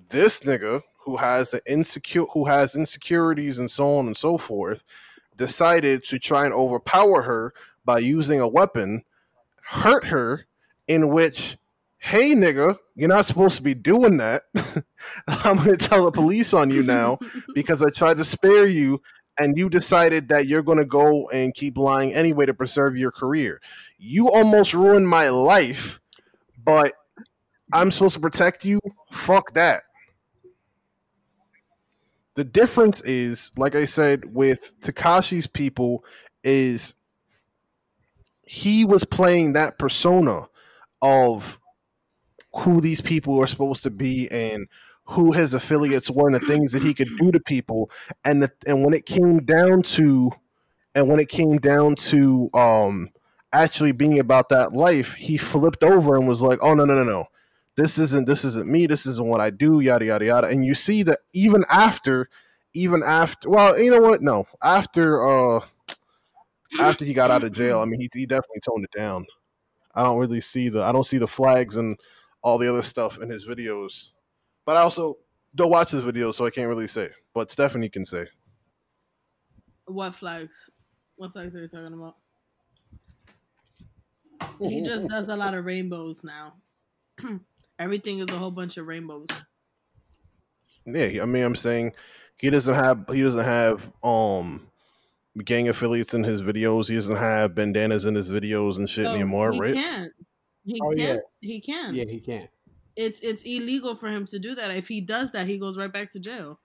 this 0.08 0.40
nigga 0.40 0.82
who 1.04 1.16
has 1.16 1.52
the 1.52 1.60
insecure, 1.66 2.24
who 2.32 2.46
has 2.46 2.74
insecurities 2.74 3.58
and 3.58 3.70
so 3.70 3.98
on 3.98 4.06
and 4.06 4.16
so 4.16 4.38
forth, 4.38 4.84
decided 5.36 6.04
to 6.04 6.18
try 6.18 6.44
and 6.44 6.54
overpower 6.54 7.22
her 7.22 7.54
by 7.84 7.98
using 7.98 8.40
a 8.40 8.48
weapon 8.48 9.04
hurt 9.62 10.06
her 10.06 10.46
in 10.86 11.08
which 11.08 11.56
hey 11.98 12.34
nigga 12.34 12.76
you're 12.94 13.08
not 13.08 13.26
supposed 13.26 13.56
to 13.56 13.62
be 13.62 13.74
doing 13.74 14.16
that. 14.18 14.44
I'm 15.28 15.56
going 15.56 15.76
to 15.76 15.76
tell 15.76 16.04
the 16.04 16.12
police 16.12 16.54
on 16.54 16.70
you 16.70 16.82
now 16.82 17.18
because 17.54 17.82
i 17.82 17.88
tried 17.90 18.16
to 18.16 18.24
spare 18.24 18.66
you 18.66 19.02
and 19.38 19.58
you 19.58 19.68
decided 19.68 20.28
that 20.28 20.46
you're 20.46 20.62
going 20.62 20.78
to 20.78 20.86
go 20.86 21.28
and 21.28 21.54
keep 21.54 21.76
lying 21.76 22.14
anyway 22.14 22.46
to 22.46 22.54
preserve 22.54 22.96
your 22.96 23.10
career. 23.10 23.60
You 23.98 24.30
almost 24.30 24.72
ruined 24.72 25.08
my 25.08 25.28
life 25.28 26.00
but 26.64 26.94
i'm 27.72 27.90
supposed 27.90 28.14
to 28.14 28.20
protect 28.20 28.64
you? 28.64 28.80
Fuck 29.10 29.54
that. 29.54 29.84
The 32.34 32.44
difference 32.44 33.00
is 33.02 33.50
like 33.56 33.74
i 33.74 33.84
said 33.84 34.34
with 34.34 34.78
tekashi's 34.80 35.46
people 35.46 36.04
is 36.44 36.94
he 38.46 38.84
was 38.84 39.04
playing 39.04 39.54
that 39.54 39.78
persona 39.78 40.48
of 41.02 41.58
who 42.54 42.80
these 42.80 43.00
people 43.00 43.40
are 43.42 43.46
supposed 43.46 43.82
to 43.82 43.90
be 43.90 44.30
and 44.30 44.66
who 45.04 45.32
his 45.32 45.54
affiliates 45.54 46.10
were 46.10 46.28
and 46.28 46.34
the 46.34 46.46
things 46.46 46.72
that 46.72 46.82
he 46.82 46.94
could 46.94 47.08
do 47.18 47.30
to 47.30 47.40
people. 47.40 47.90
And 48.24 48.42
the, 48.42 48.52
and 48.66 48.84
when 48.84 48.94
it 48.94 49.06
came 49.06 49.44
down 49.44 49.82
to 49.82 50.30
and 50.94 51.08
when 51.08 51.20
it 51.20 51.28
came 51.28 51.58
down 51.58 51.94
to 51.96 52.48
um 52.54 53.10
actually 53.52 53.92
being 53.92 54.18
about 54.18 54.48
that 54.48 54.72
life 54.72 55.14
he 55.14 55.36
flipped 55.36 55.84
over 55.84 56.16
and 56.16 56.26
was 56.26 56.42
like 56.42 56.58
oh 56.62 56.74
no 56.74 56.84
no 56.84 56.94
no 56.94 57.04
no 57.04 57.26
this 57.76 57.98
isn't 57.98 58.26
this 58.26 58.44
isn't 58.44 58.70
me 58.70 58.86
this 58.86 59.06
isn't 59.06 59.26
what 59.26 59.40
i 59.40 59.50
do 59.50 59.80
yada 59.80 60.04
yada 60.04 60.24
yada 60.24 60.46
and 60.48 60.64
you 60.64 60.74
see 60.74 61.02
that 61.02 61.18
even 61.32 61.64
after 61.70 62.28
even 62.74 63.02
after 63.04 63.48
well 63.48 63.78
you 63.78 63.90
know 63.90 64.00
what 64.00 64.22
no 64.22 64.46
after 64.62 65.26
uh 65.26 65.60
after 66.80 67.04
he 67.04 67.14
got 67.14 67.30
out 67.30 67.44
of 67.44 67.52
jail, 67.52 67.80
I 67.80 67.84
mean, 67.84 68.00
he, 68.00 68.08
he 68.12 68.26
definitely 68.26 68.60
toned 68.60 68.84
it 68.84 68.96
down. 68.96 69.26
I 69.94 70.02
don't 70.02 70.18
really 70.18 70.40
see 70.40 70.68
the 70.68 70.82
I 70.82 70.92
don't 70.92 71.06
see 71.06 71.18
the 71.18 71.26
flags 71.26 71.76
and 71.76 71.98
all 72.42 72.58
the 72.58 72.68
other 72.68 72.82
stuff 72.82 73.18
in 73.18 73.30
his 73.30 73.46
videos, 73.46 74.10
but 74.64 74.76
I 74.76 74.80
also 74.80 75.16
don't 75.54 75.70
watch 75.70 75.90
his 75.90 76.02
videos, 76.02 76.34
so 76.34 76.44
I 76.44 76.50
can't 76.50 76.68
really 76.68 76.86
say. 76.86 77.08
But 77.32 77.50
Stephanie 77.50 77.88
can 77.88 78.04
say. 78.04 78.26
what 79.86 80.14
flags? 80.14 80.70
What 81.16 81.32
flags 81.32 81.54
are 81.54 81.62
you 81.62 81.68
talking 81.68 81.98
about? 81.98 82.16
He 84.60 84.82
just 84.82 85.08
does 85.08 85.28
a 85.28 85.36
lot 85.36 85.54
of 85.54 85.64
rainbows 85.64 86.22
now. 86.24 86.54
Everything 87.78 88.18
is 88.20 88.28
a 88.30 88.38
whole 88.38 88.50
bunch 88.50 88.76
of 88.76 88.86
rainbows. 88.86 89.28
Yeah, 90.86 91.22
I 91.22 91.26
mean, 91.26 91.42
I'm 91.42 91.56
saying 91.56 91.92
he 92.38 92.50
doesn't 92.50 92.74
have 92.74 93.04
he 93.10 93.22
doesn't 93.22 93.44
have 93.44 93.92
um 94.02 94.68
gang 95.44 95.68
affiliates 95.68 96.14
in 96.14 96.22
his 96.24 96.42
videos. 96.42 96.88
He 96.88 96.94
doesn't 96.94 97.16
have 97.16 97.54
bandanas 97.54 98.04
in 98.06 98.14
his 98.14 98.30
videos 98.30 98.76
and 98.76 98.88
shit 98.88 99.04
So 99.06 99.12
anymore, 99.14 99.52
he 99.52 99.60
right? 99.60 99.74
can't. 99.74 100.12
He 100.64 100.80
Oh, 100.82 100.92
yeah. 100.92 101.06
can't. 101.06 101.22
He 101.40 101.60
can't. 101.60 101.94
yeah, 101.94 102.04
he 102.08 102.20
can't. 102.20 102.50
it's 102.96 103.20
it's 103.20 103.42
illegal 103.44 103.94
for 103.96 104.08
him 104.08 104.26
to 104.26 104.38
do 104.38 104.54
that. 104.54 104.70
If 104.70 104.88
he 104.88 105.00
does 105.00 105.32
that, 105.32 105.46
he 105.46 105.58
goes 105.58 105.76
right 105.76 105.92
back 105.92 106.12
to 106.12 106.20
jail. 106.20 106.60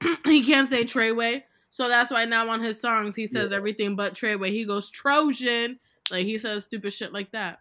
he 0.24 0.44
can't 0.44 0.68
say 0.68 0.84
Treyway. 0.84 1.42
So 1.68 1.88
that's 1.88 2.10
why 2.10 2.24
now 2.24 2.48
on 2.50 2.62
his 2.62 2.80
songs 2.80 3.16
he 3.16 3.26
says 3.26 3.50
Yeah. 3.50 3.56
everything 3.58 3.96
but 3.96 4.14
Treyway. 4.14 4.48
He 4.50 4.64
goes 4.64 4.90
Trojan. 4.90 5.78
Like 6.10 6.24
he 6.24 6.38
says 6.38 6.64
stupid 6.64 6.92
shit 6.92 7.12
like 7.12 7.32
that. 7.32 7.58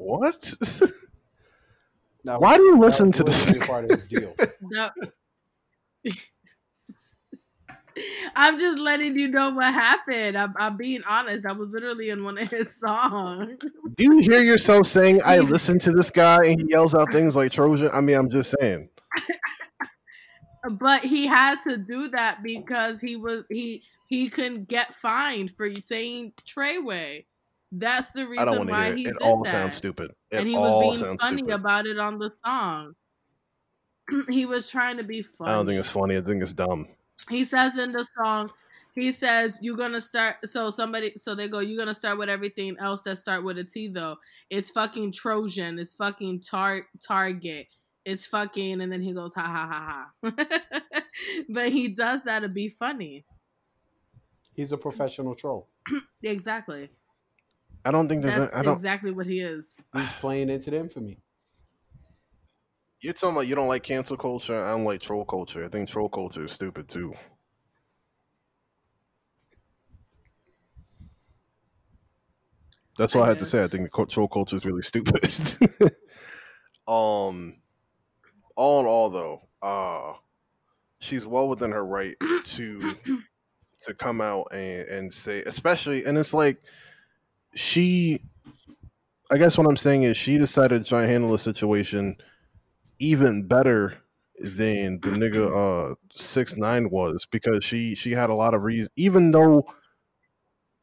What? 0.00 0.54
That 2.24 2.38
Why 2.38 2.58
do 2.58 2.62
you 2.64 2.74
that 2.74 2.80
listen 2.80 3.12
to 3.12 3.24
this? 3.24 3.46
literally 3.46 3.66
part 3.66 3.84
of 3.84 3.90
his 3.98 4.06
deal. 4.08 4.34
That- 4.72 4.92
I'm 8.36 8.58
just 8.58 8.78
letting 8.78 9.18
you 9.18 9.28
know 9.28 9.50
what 9.54 9.72
happened. 9.72 10.36
I'm, 10.36 10.52
I'm 10.58 10.76
being 10.76 11.02
honest. 11.08 11.46
I 11.46 11.52
was 11.52 11.72
literally 11.72 12.10
in 12.10 12.22
one 12.22 12.36
of 12.38 12.48
his 12.48 12.78
songs. 12.78 13.56
Do 13.96 14.04
you 14.04 14.18
hear 14.18 14.40
yourself 14.42 14.86
saying, 14.86 15.20
I 15.24 15.38
listen 15.38 15.78
to 15.80 15.92
this 15.92 16.10
guy 16.10 16.44
and 16.44 16.60
he 16.60 16.68
yells 16.68 16.94
out 16.94 17.10
things 17.10 17.36
like 17.36 17.52
Trojan? 17.52 17.90
I 17.92 18.00
mean, 18.02 18.16
I'm 18.16 18.28
just 18.30 18.54
saying. 18.60 18.90
but 20.72 21.02
he 21.02 21.26
had 21.26 21.56
to 21.64 21.78
do 21.78 22.08
that 22.08 22.42
because 22.42 23.00
he 23.00 23.16
was 23.16 23.46
he 23.50 23.82
he 24.08 24.28
couldn't 24.28 24.68
get 24.68 24.94
fined 24.94 25.50
for 25.50 25.74
saying 25.82 26.32
Treyway. 26.46 27.24
That's 27.72 28.10
the 28.12 28.22
I 28.38 28.44
don't 28.44 28.66
reason 28.66 28.68
why 28.68 28.86
hear 28.86 28.96
he 28.96 29.04
it. 29.04 29.08
It 29.08 29.18
did 29.18 29.22
all 29.22 29.42
that. 29.44 29.50
sounds 29.50 29.76
stupid. 29.76 30.12
It 30.30 30.38
and 30.38 30.48
he 30.48 30.56
all 30.56 30.88
was 30.88 31.00
being 31.00 31.18
funny 31.18 31.38
stupid. 31.38 31.54
about 31.54 31.86
it 31.86 31.98
on 31.98 32.18
the 32.18 32.30
song. 32.30 32.94
he 34.28 34.46
was 34.46 34.70
trying 34.70 34.96
to 34.96 35.04
be 35.04 35.22
funny. 35.22 35.50
I 35.50 35.54
don't 35.54 35.66
think 35.66 35.80
it's 35.80 35.90
funny. 35.90 36.16
I 36.16 36.20
think 36.20 36.42
it's 36.42 36.52
dumb. 36.52 36.88
he 37.28 37.44
says 37.44 37.78
in 37.78 37.92
the 37.92 38.04
song, 38.16 38.50
he 38.94 39.12
says 39.12 39.60
you're 39.62 39.76
gonna 39.76 40.00
start. 40.00 40.36
So 40.48 40.70
somebody, 40.70 41.12
so 41.16 41.34
they 41.34 41.48
go, 41.48 41.60
you're 41.60 41.78
gonna 41.78 41.94
start 41.94 42.18
with 42.18 42.28
everything 42.28 42.76
else 42.80 43.02
that 43.02 43.16
start 43.16 43.44
with 43.44 43.58
a 43.58 43.64
T 43.64 43.88
though. 43.88 44.16
It's 44.50 44.70
fucking 44.70 45.12
Trojan. 45.12 45.78
It's 45.78 45.94
fucking 45.94 46.40
tar 46.40 46.86
Target. 47.00 47.68
It's 48.04 48.26
fucking, 48.26 48.80
and 48.80 48.90
then 48.90 49.02
he 49.02 49.12
goes 49.12 49.34
ha 49.34 49.42
ha 49.42 49.68
ha 49.72 50.10
ha. 50.24 51.02
but 51.50 51.70
he 51.70 51.88
does 51.88 52.24
that 52.24 52.40
to 52.40 52.48
be 52.48 52.68
funny. 52.68 53.24
He's 54.54 54.72
a 54.72 54.78
professional 54.78 55.34
troll. 55.34 55.68
Exactly. 56.22 56.90
I 57.84 57.90
don't 57.90 58.08
think 58.08 58.22
there's. 58.22 58.38
That's 58.38 58.52
a, 58.52 58.58
I 58.58 58.62
don't. 58.62 58.72
exactly 58.72 59.10
what 59.10 59.26
he 59.26 59.40
is. 59.40 59.80
He's 59.94 60.12
playing 60.14 60.50
into 60.50 60.70
the 60.70 60.78
infamy. 60.78 61.18
You're 63.00 63.14
talking 63.14 63.36
about 63.36 63.46
you 63.46 63.54
don't 63.54 63.68
like 63.68 63.82
cancel 63.82 64.16
culture. 64.16 64.62
I 64.62 64.72
don't 64.72 64.84
like 64.84 65.00
troll 65.00 65.24
culture. 65.24 65.64
I 65.64 65.68
think 65.68 65.88
troll 65.88 66.08
culture 66.08 66.44
is 66.44 66.52
stupid 66.52 66.88
too. 66.88 67.14
That's 72.98 73.16
all 73.16 73.22
I 73.22 73.26
I, 73.26 73.28
had 73.30 73.38
to 73.38 73.46
say. 73.46 73.64
I 73.64 73.66
think 73.66 73.90
the 73.90 74.06
troll 74.06 74.28
culture 74.28 74.56
is 74.56 74.64
really 74.66 74.82
stupid. 74.82 75.24
um, 76.86 77.54
all 78.56 78.80
in 78.80 78.86
all, 78.86 79.08
though, 79.08 79.48
uh, 79.62 80.12
she's 81.00 81.26
well 81.26 81.48
within 81.48 81.72
her 81.72 81.84
right 81.86 82.14
to 82.44 82.94
to 83.80 83.94
come 83.94 84.20
out 84.20 84.48
and, 84.52 84.86
and 84.88 85.14
say, 85.14 85.42
especially, 85.44 86.04
and 86.04 86.18
it's 86.18 86.34
like 86.34 86.58
she. 87.54 88.20
I 89.32 89.38
guess 89.38 89.56
what 89.56 89.66
I'm 89.68 89.76
saying 89.76 90.02
is 90.02 90.16
she 90.16 90.38
decided 90.38 90.82
to 90.82 90.88
try 90.88 91.02
and 91.02 91.10
handle 91.10 91.30
the 91.30 91.38
situation 91.38 92.16
even 92.98 93.46
better 93.46 93.98
than 94.40 94.98
the 95.02 95.10
nigga 95.10 95.92
uh 95.92 95.94
six 96.14 96.56
nine 96.56 96.90
was 96.90 97.26
because 97.30 97.62
she 97.62 97.94
she 97.94 98.12
had 98.12 98.30
a 98.30 98.34
lot 98.34 98.54
of 98.54 98.62
reasons 98.62 98.88
even 98.96 99.30
though 99.30 99.66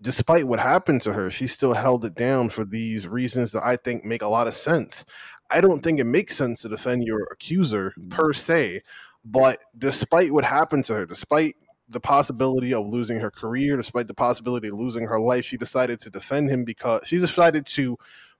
despite 0.01 0.47
what 0.47 0.59
happened 0.59 1.01
to 1.01 1.13
her, 1.13 1.29
she 1.29 1.47
still 1.47 1.73
held 1.73 2.05
it 2.05 2.15
down 2.15 2.49
for 2.49 2.63
these 2.63 3.07
reasons 3.07 3.51
that 3.51 3.65
I 3.65 3.77
think 3.77 4.05
make 4.05 4.21
a 4.21 4.27
lot 4.27 4.47
of 4.47 4.55
sense. 4.55 5.05
I 5.49 5.61
don't 5.61 5.81
think 5.81 5.99
it 5.99 6.05
makes 6.05 6.35
sense 6.35 6.61
to 6.61 6.69
defend 6.69 7.03
your 7.03 7.27
accuser 7.31 7.93
per 8.09 8.33
se, 8.33 8.83
but 9.25 9.59
despite 9.77 10.31
what 10.33 10.43
happened 10.43 10.85
to 10.85 10.93
her, 10.93 11.05
despite 11.05 11.55
the 11.89 11.99
possibility 11.99 12.73
of 12.73 12.87
losing 12.87 13.19
her 13.19 13.31
career, 13.31 13.77
despite 13.77 14.07
the 14.07 14.13
possibility 14.13 14.67
of 14.67 14.75
losing 14.75 15.05
her 15.05 15.19
life, 15.19 15.45
she 15.45 15.57
decided 15.57 15.99
to 16.01 16.09
defend 16.09 16.49
him 16.49 16.63
because 16.65 17.07
she 17.07 17.17
decided 17.17 17.65
to 17.67 17.97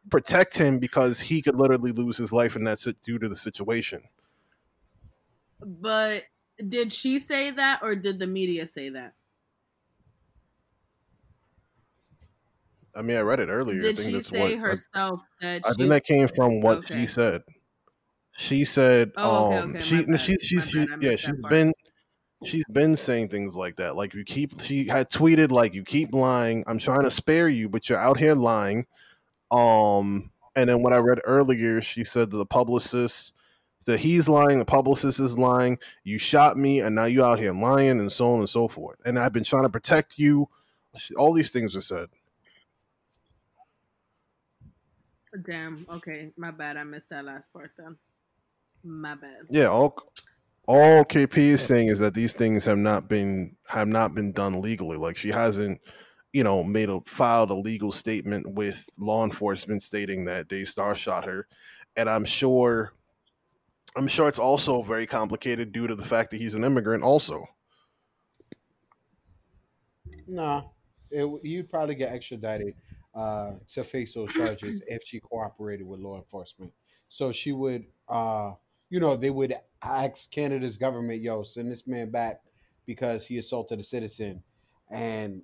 protect 0.09 0.57
him 0.57 0.79
because 0.79 1.19
he 1.19 1.41
could 1.41 1.55
literally 1.55 1.91
lose 1.91 2.17
his 2.17 2.33
life, 2.33 2.55
and 2.55 2.67
that's 2.67 2.87
it 2.87 3.01
due 3.01 3.19
to 3.19 3.29
the 3.29 3.35
situation. 3.35 4.03
But 5.61 6.25
did 6.67 6.91
she 6.91 7.19
say 7.19 7.51
that, 7.51 7.81
or 7.81 7.95
did 7.95 8.19
the 8.19 8.27
media 8.27 8.67
say 8.67 8.89
that? 8.89 9.13
I 12.95 13.01
mean, 13.01 13.17
I 13.17 13.21
read 13.21 13.39
it 13.39 13.49
earlier. 13.49 13.81
Did 13.81 13.97
I 13.99 14.01
think 14.01 14.15
she 14.15 14.21
say 14.21 14.55
what, 14.55 14.59
herself 14.59 15.21
that 15.41 15.63
I, 15.65 15.69
I 15.69 15.73
think 15.73 15.89
that 15.89 16.03
came 16.03 16.27
from 16.27 16.61
what 16.61 16.79
Okay. 16.79 17.01
she 17.01 17.07
said. 17.07 17.43
She 18.35 18.65
said, 18.65 19.11
Oh, 19.17 19.45
okay, 19.45 19.57
um, 19.57 19.71
okay, 19.71 19.81
she, 19.81 20.05
no, 20.05 20.17
she, 20.17 20.37
she, 20.37 20.87
yeah, 21.01 21.15
she's 21.15 21.31
part. 21.41 21.51
been, 21.51 21.73
she's 22.43 22.65
been 22.71 22.95
saying 22.95 23.29
things 23.29 23.55
like 23.55 23.77
that. 23.77 23.95
Like 23.95 24.13
you 24.13 24.23
keep, 24.23 24.59
she 24.61 24.87
had 24.87 25.09
tweeted 25.09 25.51
like 25.51 25.73
you 25.73 25.83
keep 25.83 26.13
lying. 26.13 26.63
I'm 26.67 26.79
trying 26.79 27.03
to 27.03 27.11
spare 27.11 27.47
you, 27.47 27.69
but 27.69 27.89
you're 27.89 27.97
out 27.97 28.17
here 28.17 28.35
lying. 28.35 28.85
Um, 29.51 30.31
and 30.55 30.69
then 30.69 30.81
what 30.81 30.93
I 30.93 30.97
read 30.97 31.19
earlier, 31.23 31.81
she 31.81 32.03
said 32.03 32.31
to 32.31 32.37
the 32.37 32.45
publicist 32.45 33.33
that 33.85 33.99
he's 34.01 34.27
lying, 34.27 34.59
the 34.59 34.65
publicist 34.65 35.19
is 35.19 35.37
lying. 35.37 35.79
You 36.03 36.19
shot 36.19 36.57
me, 36.57 36.81
and 36.81 36.95
now 36.95 37.05
you 37.05 37.23
out 37.23 37.39
here 37.39 37.53
lying, 37.53 37.99
and 37.99 38.11
so 38.11 38.33
on 38.33 38.39
and 38.39 38.49
so 38.49 38.67
forth. 38.67 38.99
And 39.05 39.17
I've 39.17 39.33
been 39.33 39.43
trying 39.45 39.63
to 39.63 39.69
protect 39.69 40.19
you. 40.19 40.49
All 41.15 41.33
these 41.33 41.51
things 41.51 41.75
are 41.75 41.81
said. 41.81 42.09
Damn. 45.45 45.85
Okay, 45.89 46.31
my 46.37 46.51
bad. 46.51 46.77
I 46.77 46.83
missed 46.83 47.11
that 47.11 47.23
last 47.23 47.53
part. 47.53 47.71
Then, 47.77 47.97
my 48.83 49.15
bad. 49.15 49.43
Yeah, 49.49 49.67
all 49.67 49.95
all 50.67 51.05
KP 51.05 51.37
is 51.37 51.63
saying 51.63 51.87
is 51.87 51.99
that 51.99 52.13
these 52.13 52.33
things 52.33 52.65
have 52.65 52.77
not 52.77 53.07
been 53.07 53.55
have 53.67 53.87
not 53.87 54.13
been 54.13 54.33
done 54.33 54.61
legally. 54.61 54.97
Like 54.97 55.15
she 55.15 55.29
hasn't, 55.29 55.79
you 56.33 56.43
know, 56.43 56.63
made 56.63 56.89
a 56.89 56.99
filed 57.05 57.51
a 57.51 57.55
legal 57.55 57.91
statement 57.91 58.47
with 58.47 58.87
law 58.97 59.23
enforcement 59.23 59.81
stating 59.81 60.25
that 60.25 60.49
Daystar 60.49 60.95
shot 60.95 61.25
her. 61.25 61.47
And 61.95 62.09
I'm 62.09 62.25
sure 62.25 62.93
I'm 63.95 64.07
sure 64.07 64.27
it's 64.27 64.39
also 64.39 64.83
very 64.83 65.07
complicated 65.07 65.71
due 65.71 65.87
to 65.87 65.95
the 65.95 66.05
fact 66.05 66.31
that 66.31 66.37
he's 66.37 66.53
an 66.53 66.63
immigrant 66.65 67.03
also. 67.03 67.47
Nah, 70.27 70.63
it, 71.09 71.25
you'd 71.43 71.69
probably 71.69 71.95
get 71.95 72.11
extradited 72.11 72.75
uh, 73.15 73.53
to 73.73 73.83
face 73.83 74.13
those 74.13 74.31
charges 74.33 74.81
if 74.87 75.01
she 75.05 75.21
cooperated 75.21 75.87
with 75.87 76.01
law 76.01 76.17
enforcement. 76.17 76.71
So 77.07 77.31
she 77.31 77.53
would, 77.53 77.85
uh, 78.09 78.51
you 78.89 78.99
know, 78.99 79.15
they 79.15 79.29
would 79.29 79.55
ask 79.81 80.31
Canada's 80.31 80.77
government, 80.77 81.21
"Yo, 81.21 81.43
send 81.43 81.71
this 81.71 81.87
man 81.87 82.09
back 82.11 82.41
because 82.85 83.27
he 83.27 83.37
assaulted 83.37 83.79
a 83.79 83.83
citizen," 83.83 84.43
and 84.89 85.43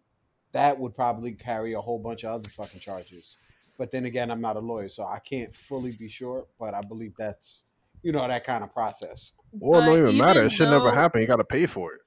that 0.54 0.80
would 0.80 0.96
probably 0.96 1.34
carry 1.34 1.74
a 1.74 1.82
whole 1.82 2.00
bunch 2.00 2.24
of 2.24 2.32
other 2.32 2.50
fucking 2.50 2.80
charges. 2.80 3.38
But 3.78 3.92
then 3.92 4.06
again, 4.06 4.32
I'm 4.32 4.42
not 4.42 4.56
a 4.56 4.60
lawyer, 4.60 4.90
so 4.90 5.04
I 5.06 5.20
can't 5.20 5.56
fully 5.56 5.92
be 5.94 6.08
sure. 6.10 6.48
But 6.60 6.74
I 6.76 6.82
believe 6.82 7.16
that's, 7.18 7.64
you 8.04 8.12
know, 8.12 8.28
that 8.28 8.44
kind 8.46 8.64
of 8.64 8.72
process. 8.74 9.32
Well, 9.52 9.82
it 9.82 9.86
don't 9.86 9.98
even 10.00 10.18
matter. 10.18 10.40
even 10.40 10.48
It 10.48 10.52
should 10.52 10.70
never 10.70 10.92
happen. 10.92 11.22
You 11.22 11.28
got 11.28 11.38
to 11.38 11.44
pay 11.44 11.66
for 11.66 11.94
it. 11.94 12.02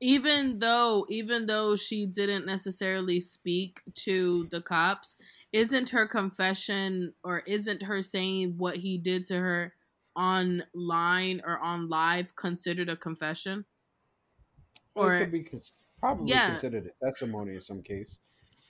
even 0.00 0.60
though 0.60 1.04
even 1.08 1.46
though 1.46 1.74
she 1.76 2.06
didn't 2.06 2.46
necessarily 2.46 3.20
speak 3.20 3.82
to 3.94 4.46
the 4.50 4.60
cops 4.62 5.16
isn't 5.52 5.90
her 5.90 6.06
confession 6.06 7.14
or 7.24 7.40
isn't 7.46 7.82
her 7.84 8.00
saying 8.02 8.54
what 8.58 8.76
he 8.78 8.96
did 8.98 9.24
to 9.24 9.36
her 9.38 9.74
online 10.18 11.40
or 11.44 11.58
on 11.60 11.88
live 11.88 12.36
considered 12.36 12.90
a 12.90 12.96
confession 12.96 13.66
Or 14.94 15.14
it 15.14 15.20
could 15.20 15.32
be 15.32 15.44
cons- 15.44 15.72
probably 15.98 16.30
Yeah. 16.30 16.50
considered 16.50 16.86
a 17.00 17.04
testimony 17.04 17.54
in 17.54 17.60
some 17.60 17.82
case. 17.82 18.18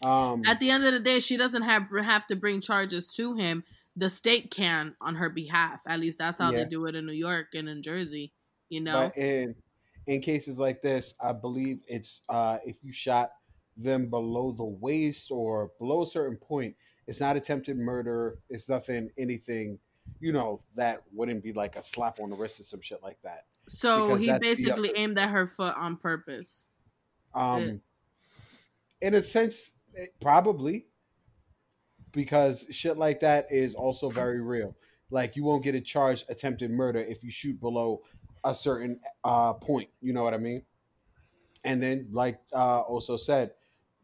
Um, 0.05 0.43
at 0.47 0.61
the 0.61 0.71
end 0.71 0.85
of 0.85 0.93
the 0.93 1.01
day 1.01 1.21
she 1.21 1.37
doesn't 1.37 1.63
have 1.63 1.89
have 2.03 2.27
to 2.29 2.37
bring 2.37 2.61
charges 2.61 3.13
to 3.15 3.35
him 3.35 3.65
the 3.97 4.09
state 4.11 4.51
can 4.51 4.97
on 5.01 5.17
her 5.17 5.29
behalf 5.29 5.81
at 5.87 5.99
least 5.99 6.19
that's 6.19 6.39
how 6.39 6.53
Yeah. 6.53 6.59
they 6.59 6.65
do 6.65 6.87
it 6.87 6.95
in 6.95 7.07
new 7.07 7.13
york 7.13 7.49
and 7.55 7.69
in 7.69 7.83
jersey 7.83 8.33
you 8.69 8.81
know 8.81 9.11
But 9.11 9.17
in 9.17 9.57
in 10.07 10.21
cases 10.23 10.59
like 10.59 10.81
this, 10.81 11.15
I 11.21 11.33
believe 11.33 11.83
it's 11.87 12.23
uh, 12.29 12.59
if 12.65 12.83
you 12.83 12.93
shot 12.93 13.33
them 13.77 14.09
below 14.09 14.53
the 14.53 14.65
waist 14.65 15.31
or 15.31 15.73
below 15.79 16.03
a 16.03 16.07
certain 16.07 16.39
point, 16.39 16.77
it's 17.07 17.21
not 17.21 17.37
attempted 17.37 17.77
murder. 17.77 18.39
It's 18.49 18.69
nothing, 18.69 19.11
anything, 19.19 19.79
you 20.21 20.33
know, 20.33 20.61
that 20.75 21.05
wouldn't 21.13 21.43
be 21.43 21.53
like 21.53 21.77
a 21.77 21.83
slap 21.83 22.21
on 22.21 22.31
the 22.31 22.37
wrist 22.37 22.61
or 22.61 22.65
some 22.65 22.81
shit 22.81 23.03
like 23.03 23.21
that. 23.23 23.47
so 23.69 24.15
he 24.17 24.27
that's 24.27 24.41
the 24.57 24.73
basically 24.73 24.93
aimed 24.97 25.19
at 25.19 25.31
her 25.31 25.47
foot 25.47 25.77
on 25.77 25.97
purpose 25.97 26.69
Um, 27.35 27.83
in 29.01 29.15
a 29.15 29.23
sense, 29.23 29.75
it- 29.95 30.15
probably 30.21 30.87
because 32.13 32.67
shit 32.71 32.97
like 32.97 33.21
that 33.21 33.51
is 33.53 33.75
also 33.75 34.11
very 34.11 34.41
real. 34.41 34.77
Like 35.11 35.37
you 35.37 35.45
won't 35.45 35.65
get 35.65 35.75
a 35.75 35.81
charge 35.81 36.25
attempted 36.29 36.71
murder 36.71 37.01
if 37.01 37.23
you 37.23 37.31
shoot 37.31 37.61
below 37.61 38.03
a 38.45 38.55
certain 38.55 39.01
uh, 39.25 39.55
point. 39.55 39.91
You 40.01 40.13
know 40.13 40.23
what 40.23 40.35
I 40.35 40.39
mean? 40.39 40.65
And 41.65 41.83
then, 41.83 42.09
like 42.13 42.41
uh, 42.53 42.81
also 42.81 43.17
said, 43.17 43.55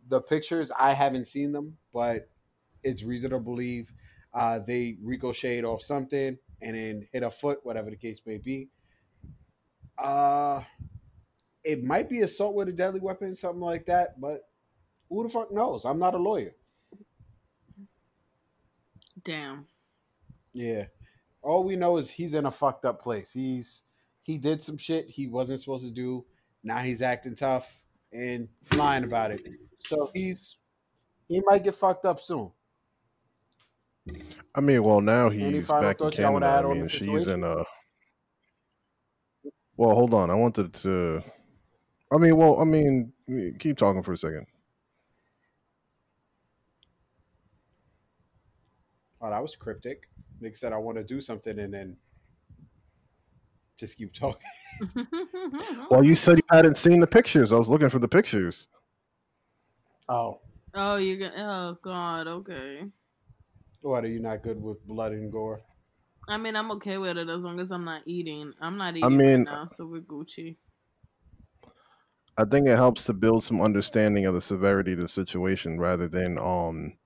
the 0.09 0.20
pictures 0.20 0.70
I 0.70 0.92
haven't 0.92 1.26
seen 1.26 1.52
them, 1.52 1.78
but 1.92 2.30
it's 2.82 3.05
reasonable 3.05 3.38
to 3.40 3.44
believe 3.44 3.92
uh, 4.35 4.59
they 4.59 4.97
ricocheted 5.03 5.64
off 5.64 5.82
something 5.82 6.37
and 6.61 6.76
then 6.76 7.07
hit 7.12 7.22
a 7.22 7.30
foot, 7.30 7.61
whatever 7.62 7.91
the 7.91 7.97
case 7.97 8.20
may 8.26 8.39
be. 8.39 8.68
Uh, 9.97 10.62
it 11.62 11.85
might 11.85 12.11
be 12.11 12.20
assault 12.20 12.55
with 12.55 12.68
a 12.68 12.72
deadly 12.72 13.01
weapon, 13.01 13.35
something 13.35 13.61
like 13.61 13.87
that, 13.87 14.20
but 14.20 14.49
who 15.09 15.22
the 15.22 15.28
fuck 15.28 15.53
knows? 15.53 15.85
I'm 15.85 15.99
not 15.99 16.14
a 16.14 16.18
lawyer. 16.18 16.55
damn 19.22 19.66
Yeah. 20.53 20.87
All 21.43 21.62
we 21.62 21.76
know 21.76 21.99
is 21.99 22.11
he's 22.11 22.35
in 22.35 22.47
a 22.47 22.51
fucked 22.51 22.85
up 22.85 23.03
place. 23.03 23.32
He's 23.32 23.82
he 24.22 24.39
did 24.39 24.61
some 24.61 24.78
shit 24.78 25.09
he 25.09 25.26
wasn't 25.26 25.61
supposed 25.61 25.85
to 25.85 25.91
do. 25.91 26.24
Now 26.62 26.78
he's 26.78 27.03
acting 27.03 27.37
tough 27.37 27.82
and 28.12 28.49
lying 28.74 29.05
about 29.05 29.30
it. 29.30 29.47
So 29.78 30.11
he's 30.14 30.57
he 31.28 31.43
might 31.47 31.62
get 31.62 31.74
fucked 31.74 32.07
up 32.07 32.20
soon. 32.20 32.51
I 34.55 34.61
mean, 34.61 34.82
well, 34.82 35.00
now 35.00 35.30
he's 35.30 35.68
back 35.68 35.82
in 35.82 35.94
thoughts 35.94 36.18
y'all 36.18 36.32
wanna 36.32 36.46
Canada. 36.46 36.68
add 36.68 36.70
I 36.70 36.74
mean, 36.74 36.88
she's 36.88 37.26
in 37.26 37.42
a. 37.42 37.64
Well, 39.76 39.94
hold 39.94 40.14
on. 40.14 40.30
I 40.30 40.34
wanted 40.34 40.72
to. 40.74 41.22
I 42.12 42.18
mean, 42.18 42.36
well, 42.36 42.61
I 42.61 42.64
mean, 42.64 43.12
keep 43.59 43.76
talking 43.76 44.02
for 44.02 44.12
a 44.12 44.16
second. 44.16 44.46
Oh, 49.20 49.30
that 49.30 49.40
was 49.42 49.57
cryptic. 49.57 50.09
Nick 50.40 50.57
said 50.57 50.72
I 50.72 50.76
want 50.76 50.98
to 50.98 51.05
do 51.05 51.20
something 51.20 51.59
and 51.59 51.72
then 51.72 51.96
just 53.78 53.96
keep 53.96 54.12
talking. 54.12 54.46
Well, 55.90 56.05
you 56.05 56.16
said 56.16 56.38
you 56.38 56.42
hadn't 56.50 56.78
seen 56.78 56.98
the 56.98 57.07
pictures. 57.07 57.52
I 57.52 57.57
was 57.57 57.68
looking 57.68 57.90
for 57.90 57.98
the 57.98 58.09
pictures. 58.09 58.66
Oh. 60.09 60.40
Oh, 60.74 60.96
you 60.96 61.16
got. 61.18 61.32
Oh 61.36 61.78
God. 61.82 62.26
Okay. 62.26 62.84
What 63.85 64.03
are 64.05 64.09
you 64.09 64.18
not 64.18 64.43
good 64.43 64.61
with 64.61 64.85
blood 64.85 65.12
and 65.12 65.30
gore? 65.30 65.62
I 66.28 66.37
mean, 66.37 66.55
I'm 66.57 66.70
okay 66.72 66.99
with 66.99 67.16
it 67.16 67.28
as 67.30 67.45
long 67.45 67.59
as 67.61 67.70
I'm 67.70 67.85
not 67.85 68.03
eating. 68.07 68.53
I'm 68.61 68.76
not 68.76 68.95
eating 68.97 69.03
I 69.03 69.09
right 69.11 69.16
mean- 69.16 69.45
now, 69.45 69.66
so 69.68 69.87
we're 69.87 70.03
Gucci. 70.03 70.57
I 72.37 72.45
think 72.45 72.66
it 72.66 72.76
helps 72.76 73.05
to 73.05 73.12
build 73.12 73.45
some 73.45 73.61
understanding 73.61 74.26
of 74.26 74.35
the 74.35 74.41
severity 74.41 74.93
of 74.93 74.99
the 74.99 75.09
situation 75.09 75.78
rather 75.78 76.09
than 76.09 76.39
um 76.39 76.97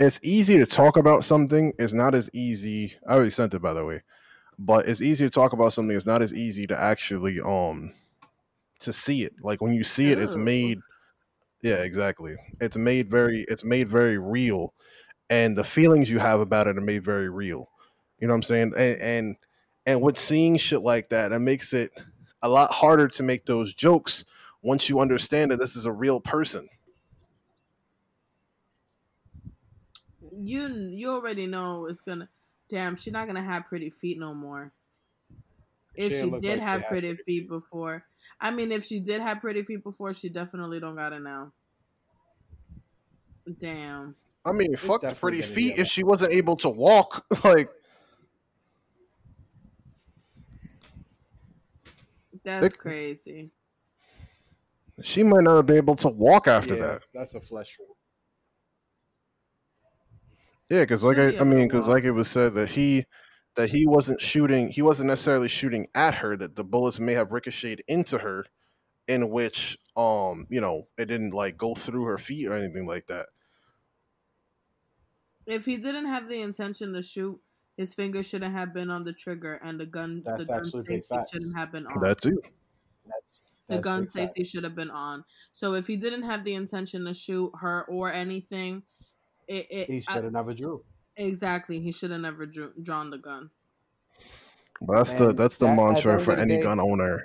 it's 0.00 0.20
easy 0.22 0.58
to 0.58 0.66
talk 0.66 0.96
about 0.98 1.24
something. 1.24 1.72
It's 1.78 1.94
not 1.94 2.14
as 2.14 2.30
easy. 2.34 2.94
I 3.08 3.14
already 3.14 3.30
sent 3.30 3.54
it 3.54 3.62
by 3.62 3.74
the 3.74 3.84
way. 3.84 4.02
But 4.58 4.88
it's 4.88 5.02
easy 5.02 5.26
to 5.26 5.30
talk 5.30 5.52
about 5.54 5.72
something. 5.74 5.96
It's 5.96 6.06
not 6.06 6.22
as 6.22 6.34
easy 6.34 6.66
to 6.68 6.78
actually 6.78 7.40
um 7.40 7.94
to 8.80 8.92
see 8.92 9.24
it. 9.24 9.34
Like 9.42 9.60
when 9.62 9.74
you 9.74 9.84
see 9.84 10.12
it, 10.12 10.18
it's 10.18 10.36
made 10.36 10.80
yeah, 11.62 11.76
exactly. 11.82 12.36
It's 12.60 12.76
made 12.76 13.10
very 13.10 13.44
it's 13.48 13.64
made 13.64 13.88
very 13.88 14.18
real. 14.18 14.74
And 15.28 15.56
the 15.56 15.64
feelings 15.64 16.10
you 16.10 16.18
have 16.18 16.40
about 16.40 16.66
it 16.68 16.78
are 16.78 16.82
made 16.82 17.04
very 17.04 17.28
real. 17.28 17.68
You 18.18 18.28
know 18.28 18.32
what 18.32 18.36
I'm 18.38 18.42
saying? 18.44 18.72
And 18.76 19.00
and 19.00 19.36
and 19.84 20.02
with 20.02 20.18
seeing 20.18 20.56
shit 20.56 20.82
like 20.82 21.08
that, 21.10 21.32
it 21.32 21.38
makes 21.40 21.72
it 21.72 21.92
a 22.42 22.48
lot 22.48 22.72
harder 22.72 23.08
to 23.08 23.22
make 23.22 23.46
those 23.46 23.74
jokes 23.74 24.24
once 24.62 24.88
you 24.88 25.00
understand 25.00 25.50
that 25.50 25.58
this 25.58 25.76
is 25.76 25.86
a 25.86 25.92
real 25.92 26.20
person. 26.20 26.68
You 30.32 30.68
you 30.68 31.10
already 31.10 31.46
know 31.46 31.86
it's 31.86 32.00
gonna. 32.00 32.28
Damn, 32.68 32.96
she's 32.96 33.12
not 33.12 33.26
gonna 33.26 33.42
have 33.42 33.66
pretty 33.66 33.90
feet 33.90 34.18
no 34.18 34.34
more. 34.34 34.72
If 35.94 36.12
She 36.12 36.14
she, 36.14 36.30
didn't 36.30 36.30
look 36.30 36.42
did 36.42 36.60
like 36.60 36.60
have 36.60 36.82
had 36.82 36.88
pretty 36.88 37.14
pretty 37.14 37.22
feet 37.24 37.48
before, 37.48 38.04
I 38.40 38.50
mean, 38.50 38.70
if 38.72 38.84
she 38.84 39.00
did 39.00 39.20
have 39.20 39.40
pretty 39.40 39.62
feet 39.62 39.82
before, 39.82 40.12
she 40.14 40.28
definitely 40.28 40.80
don't 40.80 40.96
got 40.96 41.12
it 41.12 41.20
now. 41.22 41.52
Damn. 43.58 44.16
I 44.46 44.52
mean, 44.52 44.76
fuck 44.76 45.00
the 45.00 45.10
pretty 45.12 45.42
feet 45.42 45.76
if 45.78 45.88
she 45.88 46.04
wasn't 46.04 46.32
able 46.32 46.56
to 46.58 46.68
walk. 46.70 47.24
Like, 47.44 47.68
That's 52.44 52.72
They- 52.72 52.76
crazy. 52.78 53.50
she 55.02 55.22
might 55.24 55.42
not 55.42 55.56
have 55.56 55.66
been 55.66 55.76
able 55.78 55.96
to 55.96 56.08
walk 56.08 56.46
after 56.46 56.76
Yeah, 56.76 56.86
that. 56.86 57.02
That's 57.12 57.34
a 57.34 57.40
flesh 57.40 57.76
wound. 57.80 57.92
Yeah, 60.70 60.80
because 60.82 61.02
like 61.04 61.18
I, 61.18 61.36
I 61.38 61.44
mean, 61.44 61.66
because 61.68 61.86
like 61.88 62.04
it 62.04 62.10
was 62.12 62.28
said 62.28 62.54
that 62.54 62.68
he 62.68 63.04
that 63.56 63.68
he 63.70 63.86
wasn't 63.86 64.20
shooting, 64.20 64.68
he 64.68 64.82
wasn't 64.82 65.08
necessarily 65.08 65.48
shooting 65.48 65.86
at 65.94 66.14
her. 66.14 66.36
That 66.36 66.56
the 66.56 66.64
bullets 66.64 66.98
may 67.00 67.12
have 67.14 67.30
ricocheted 67.32 67.82
into 67.88 68.18
her, 68.18 68.44
in 69.08 69.30
which 69.30 69.78
um 69.96 70.46
you 70.50 70.60
know 70.60 70.86
it 70.98 71.06
didn't 71.06 71.30
like 71.30 71.56
go 71.56 71.74
through 71.74 72.04
her 72.04 72.18
feet 72.18 72.46
or 72.48 72.54
anything 72.54 72.84
like 72.86 73.06
that. 73.06 73.26
If 75.46 75.64
he 75.64 75.76
didn't 75.76 76.06
have 76.06 76.28
the 76.28 76.40
intention 76.42 76.92
to 76.94 77.02
shoot, 77.02 77.40
his 77.76 77.94
finger 77.94 78.22
shouldn't 78.22 78.52
have 78.52 78.74
been 78.74 78.90
on 78.90 79.04
the 79.04 79.12
trigger, 79.12 79.54
and 79.62 79.78
the 79.78 79.86
gun, 79.86 80.22
That's 80.24 80.46
the 80.46 80.54
gun 80.54 80.64
safety 80.70 81.00
facts. 81.00 81.30
shouldn't 81.32 81.56
have 81.56 81.70
been 81.72 81.86
on. 81.86 82.00
That 82.00 82.20
too. 82.20 82.40
That's, 83.04 83.40
the 83.68 83.78
gun 83.78 84.06
safety 84.06 84.42
fact. 84.42 84.50
should 84.50 84.64
have 84.64 84.74
been 84.74 84.90
on. 84.90 85.24
So 85.52 85.74
if 85.74 85.86
he 85.86 85.96
didn't 85.96 86.22
have 86.22 86.44
the 86.44 86.54
intention 86.54 87.04
to 87.04 87.14
shoot 87.14 87.52
her 87.60 87.84
or 87.84 88.12
anything, 88.12 88.82
it, 89.46 89.66
it 89.70 89.88
He 89.90 90.00
should 90.00 90.24
have 90.24 90.32
never 90.32 90.54
drew. 90.54 90.84
exactly 91.16 91.80
he 91.80 91.92
should 91.92 92.10
have 92.10 92.20
never 92.20 92.46
drew, 92.46 92.72
drawn 92.82 93.10
the 93.10 93.18
gun. 93.18 93.50
But 94.80 94.96
that's 94.96 95.12
the 95.14 95.28
And 95.30 95.38
that's 95.38 95.58
the 95.58 95.66
that- 95.66 95.76
mantra 95.76 96.18
for 96.18 96.32
any 96.32 96.56
day- 96.56 96.62
gun 96.62 96.80
owner. 96.80 97.24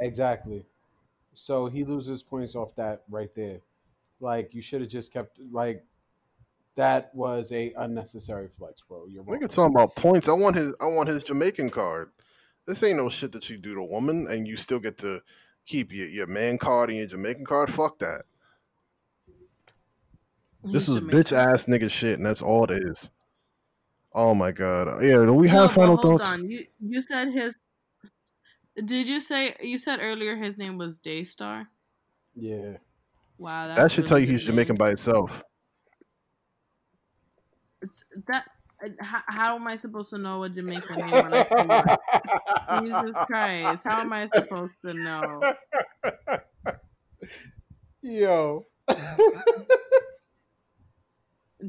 Exactly. 0.00 0.64
So 1.34 1.66
he 1.66 1.84
loses 1.84 2.22
points 2.22 2.54
off 2.54 2.74
that 2.76 3.02
right 3.08 3.34
there. 3.34 3.60
Like 4.20 4.54
you 4.54 4.62
should 4.62 4.80
have 4.80 4.90
just 4.90 5.12
kept 5.12 5.38
like 5.52 5.84
that 6.78 7.12
was 7.12 7.50
a 7.52 7.72
unnecessary 7.76 8.48
flex, 8.56 8.82
bro. 8.88 9.06
You're 9.08 9.24
We 9.24 9.32
wrong. 9.32 9.40
can 9.40 9.48
talk 9.48 9.68
about 9.68 9.96
points. 9.96 10.28
I 10.28 10.32
want 10.32 10.54
his 10.56 10.72
I 10.80 10.86
want 10.86 11.08
his 11.08 11.24
Jamaican 11.24 11.70
card. 11.70 12.10
This 12.66 12.82
ain't 12.84 12.96
no 12.98 13.08
shit 13.08 13.32
that 13.32 13.50
you 13.50 13.56
do 13.58 13.74
to 13.74 13.80
a 13.80 13.84
woman 13.84 14.28
and 14.28 14.46
you 14.46 14.56
still 14.56 14.78
get 14.78 14.96
to 14.98 15.20
keep 15.66 15.92
your, 15.92 16.06
your 16.06 16.26
man 16.28 16.56
card 16.56 16.90
and 16.90 16.98
your 16.98 17.08
Jamaican 17.08 17.44
card. 17.46 17.72
Fuck 17.72 17.98
that. 17.98 18.22
This 20.64 20.88
is 20.88 21.00
bitch 21.00 21.32
ass 21.36 21.66
nigga 21.66 21.90
shit, 21.90 22.18
and 22.18 22.26
that's 22.26 22.42
all 22.42 22.64
it 22.64 22.82
is. 22.84 23.10
Oh 24.14 24.34
my 24.34 24.52
god. 24.52 25.02
Yeah, 25.02 25.24
do 25.24 25.32
we 25.32 25.48
have 25.48 25.68
but 25.70 25.74
final 25.74 25.96
hold 25.96 26.20
thoughts? 26.20 26.28
on. 26.28 26.48
You 26.50 26.66
you 26.80 27.00
said 27.00 27.32
his. 27.32 27.54
Did 28.76 29.08
you 29.08 29.18
say 29.20 29.56
you 29.60 29.78
said 29.78 29.98
earlier 30.00 30.36
his 30.36 30.56
name 30.56 30.78
was 30.78 30.98
Daystar? 30.98 31.68
Yeah. 32.34 32.76
Wow, 33.38 33.68
that's 33.68 33.80
That 33.80 33.90
should 33.92 33.98
really 34.04 34.08
tell 34.08 34.18
you 34.20 34.26
good 34.26 34.32
he's 34.32 34.44
Jamaican 34.44 34.74
name. 34.74 34.78
by 34.78 34.90
itself. 34.90 35.42
It's 37.82 38.04
that. 38.26 38.44
How, 39.00 39.22
how 39.26 39.56
am 39.56 39.66
I 39.66 39.74
supposed 39.74 40.10
to 40.10 40.18
know 40.18 40.44
a 40.44 40.48
Jamaican 40.48 41.00
name 41.00 41.10
when 41.10 41.34
I 41.34 41.44
see 41.44 41.66
one? 41.66 42.84
Jesus 42.86 43.16
Christ! 43.26 43.82
How 43.84 44.00
am 44.00 44.12
I 44.12 44.26
supposed 44.26 44.80
to 44.82 44.94
know? 44.94 45.52
Yo. 48.02 48.66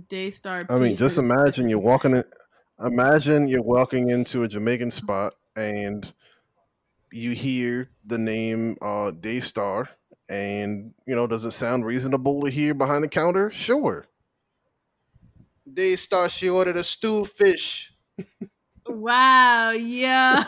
Daystar. 0.07 0.65
I 0.69 0.77
mean, 0.77 0.95
just 0.95 1.17
imagine 1.17 1.67
you're 1.67 1.79
walking 1.79 2.15
in, 2.15 2.23
imagine 2.83 3.47
you're 3.47 3.63
walking 3.63 4.09
into 4.09 4.43
a 4.43 4.47
Jamaican 4.47 4.91
spot 4.91 5.33
and 5.55 6.11
you 7.11 7.31
hear 7.31 7.89
the 8.05 8.19
name 8.19 8.77
uh 8.81 9.11
Daystar 9.11 9.89
and 10.29 10.93
you 11.07 11.15
know, 11.15 11.25
does 11.25 11.43
it 11.43 11.51
sound 11.51 11.85
reasonable 11.85 12.41
to 12.41 12.49
hear 12.51 12.73
behind 12.73 13.03
the 13.03 13.07
counter? 13.07 13.49
Sure. 13.49 14.05
Daystar, 15.73 16.29
she 16.29 16.49
ordered 16.49 16.77
a 16.77 16.83
stew 16.83 17.25
fish. 17.25 17.93
Wow, 18.87 19.71
yeah. 19.71 20.43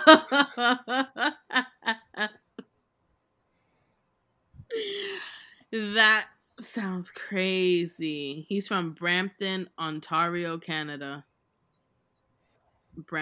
that 5.71 6.27
sounds 6.59 7.11
crazy. 7.11 8.45
He's 8.49 8.67
from 8.67 8.93
Brampton, 8.93 9.69
Ontario, 9.79 10.57
Canada. 10.57 11.25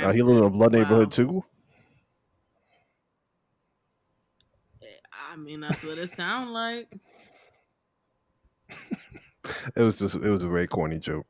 Now 0.02 0.12
he 0.12 0.22
lives 0.22 0.38
in 0.40 0.44
a 0.44 0.50
blood 0.50 0.74
Wow. 0.74 0.74
neighborhood 0.74 1.12
too. 1.12 1.44
I 5.12 5.36
mean, 5.36 5.60
that's 5.60 5.84
what 5.84 5.98
it 5.98 6.08
sounds 6.08 6.50
like. 6.50 6.94
It 9.76 9.82
was 9.82 9.98
just 10.00 10.16
it 10.16 10.30
was 10.30 10.44
a 10.44 10.48
very 10.50 10.68
corny 10.68 11.00
joke. 11.00 11.29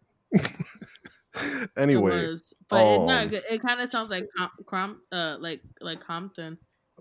It 1.76 1.82
anyway, 1.82 2.28
was, 2.28 2.53
but 2.70 2.86
it, 2.86 2.99
no, 3.01 3.17
um, 3.17 3.34
it, 3.34 3.43
it 3.49 3.61
kind 3.61 3.82
of 3.82 3.89
sounds 3.89 4.09
like 4.09 4.26
Com, 4.38 4.49
Crom, 4.65 5.01
uh, 5.11 5.38
like 5.39 5.61
like 5.82 6.01
Compton. 6.01 6.57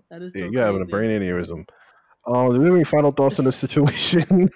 That 0.09 0.21
is 0.21 0.33
so 0.33 0.39
yeah, 0.39 0.47
you're 0.51 0.65
having 0.65 0.81
a 0.81 0.85
brain 0.85 1.09
aneurysm. 1.09 1.67
Um, 2.25 2.51
do 2.51 2.59
we 2.59 2.65
have 2.65 2.75
any 2.75 2.83
final 2.83 3.11
thoughts 3.11 3.39
on 3.39 3.45
the 3.45 3.51
situation? 3.65 4.49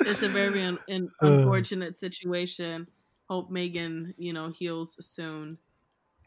it's 0.00 0.22
a 0.22 0.28
very 0.28 0.62
un- 0.62 0.78
un- 0.88 1.10
unfortunate 1.20 1.96
situation. 1.96 2.86
Hope 3.28 3.50
Megan, 3.50 4.14
you 4.18 4.32
know, 4.32 4.50
heals 4.50 4.96
soon. 5.04 5.58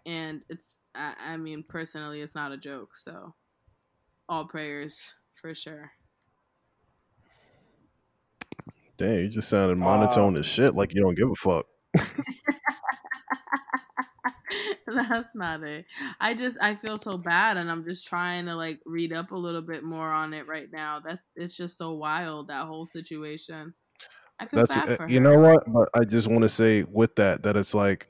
And 0.06 0.46
it's, 0.50 0.80
I, 0.96 1.14
I 1.20 1.38
mean, 1.38 1.64
personally, 1.68 2.22
it's 2.22 2.36
not 2.36 2.52
a 2.52 2.58
joke. 2.58 2.96
So, 2.96 3.36
all 4.30 4.48
prayers 4.48 5.14
for 5.36 5.54
sure. 5.54 5.92
Damn, 9.04 9.20
you 9.20 9.28
just 9.28 9.50
sounded 9.50 9.78
monotone 9.78 10.38
as 10.38 10.46
shit, 10.46 10.76
like 10.76 10.94
you 10.94 11.02
don't 11.02 11.18
give 11.18 11.30
a 11.30 11.36
fuck. 11.36 11.66
That's 14.88 15.36
not 15.36 15.62
it. 15.64 15.86
I 16.22 16.34
just, 16.34 16.58
I 16.62 16.76
feel 16.76 16.98
so 16.98 17.18
bad, 17.18 17.58
and 17.58 17.70
I'm 17.70 17.84
just 17.84 18.08
trying 18.08 18.46
to 18.46 18.56
like 18.56 18.80
read 18.86 19.12
up 19.12 19.32
a 19.32 19.36
little 19.36 19.62
bit 19.62 19.84
more 19.84 20.10
on 20.10 20.34
it 20.34 20.48
right 20.48 20.70
now. 20.72 21.02
That's 21.06 21.22
it's 21.36 21.58
just 21.58 21.78
so 21.78 21.96
wild 21.96 22.48
that 22.48 22.66
whole 22.66 22.86
situation. 22.86 23.74
I 24.40 24.46
feel 24.46 24.62
That's 24.62 24.78
bad 24.78 24.90
uh, 24.92 24.96
for 24.96 25.10
you 25.10 25.20
her. 25.20 25.24
know 25.26 25.38
what, 25.38 25.64
but 25.68 25.90
I 25.94 26.06
just 26.06 26.30
want 26.30 26.44
to 26.44 26.50
say 26.50 26.84
with 26.84 27.18
that 27.18 27.44
that 27.44 27.58
it's 27.58 27.74
like 27.74 28.08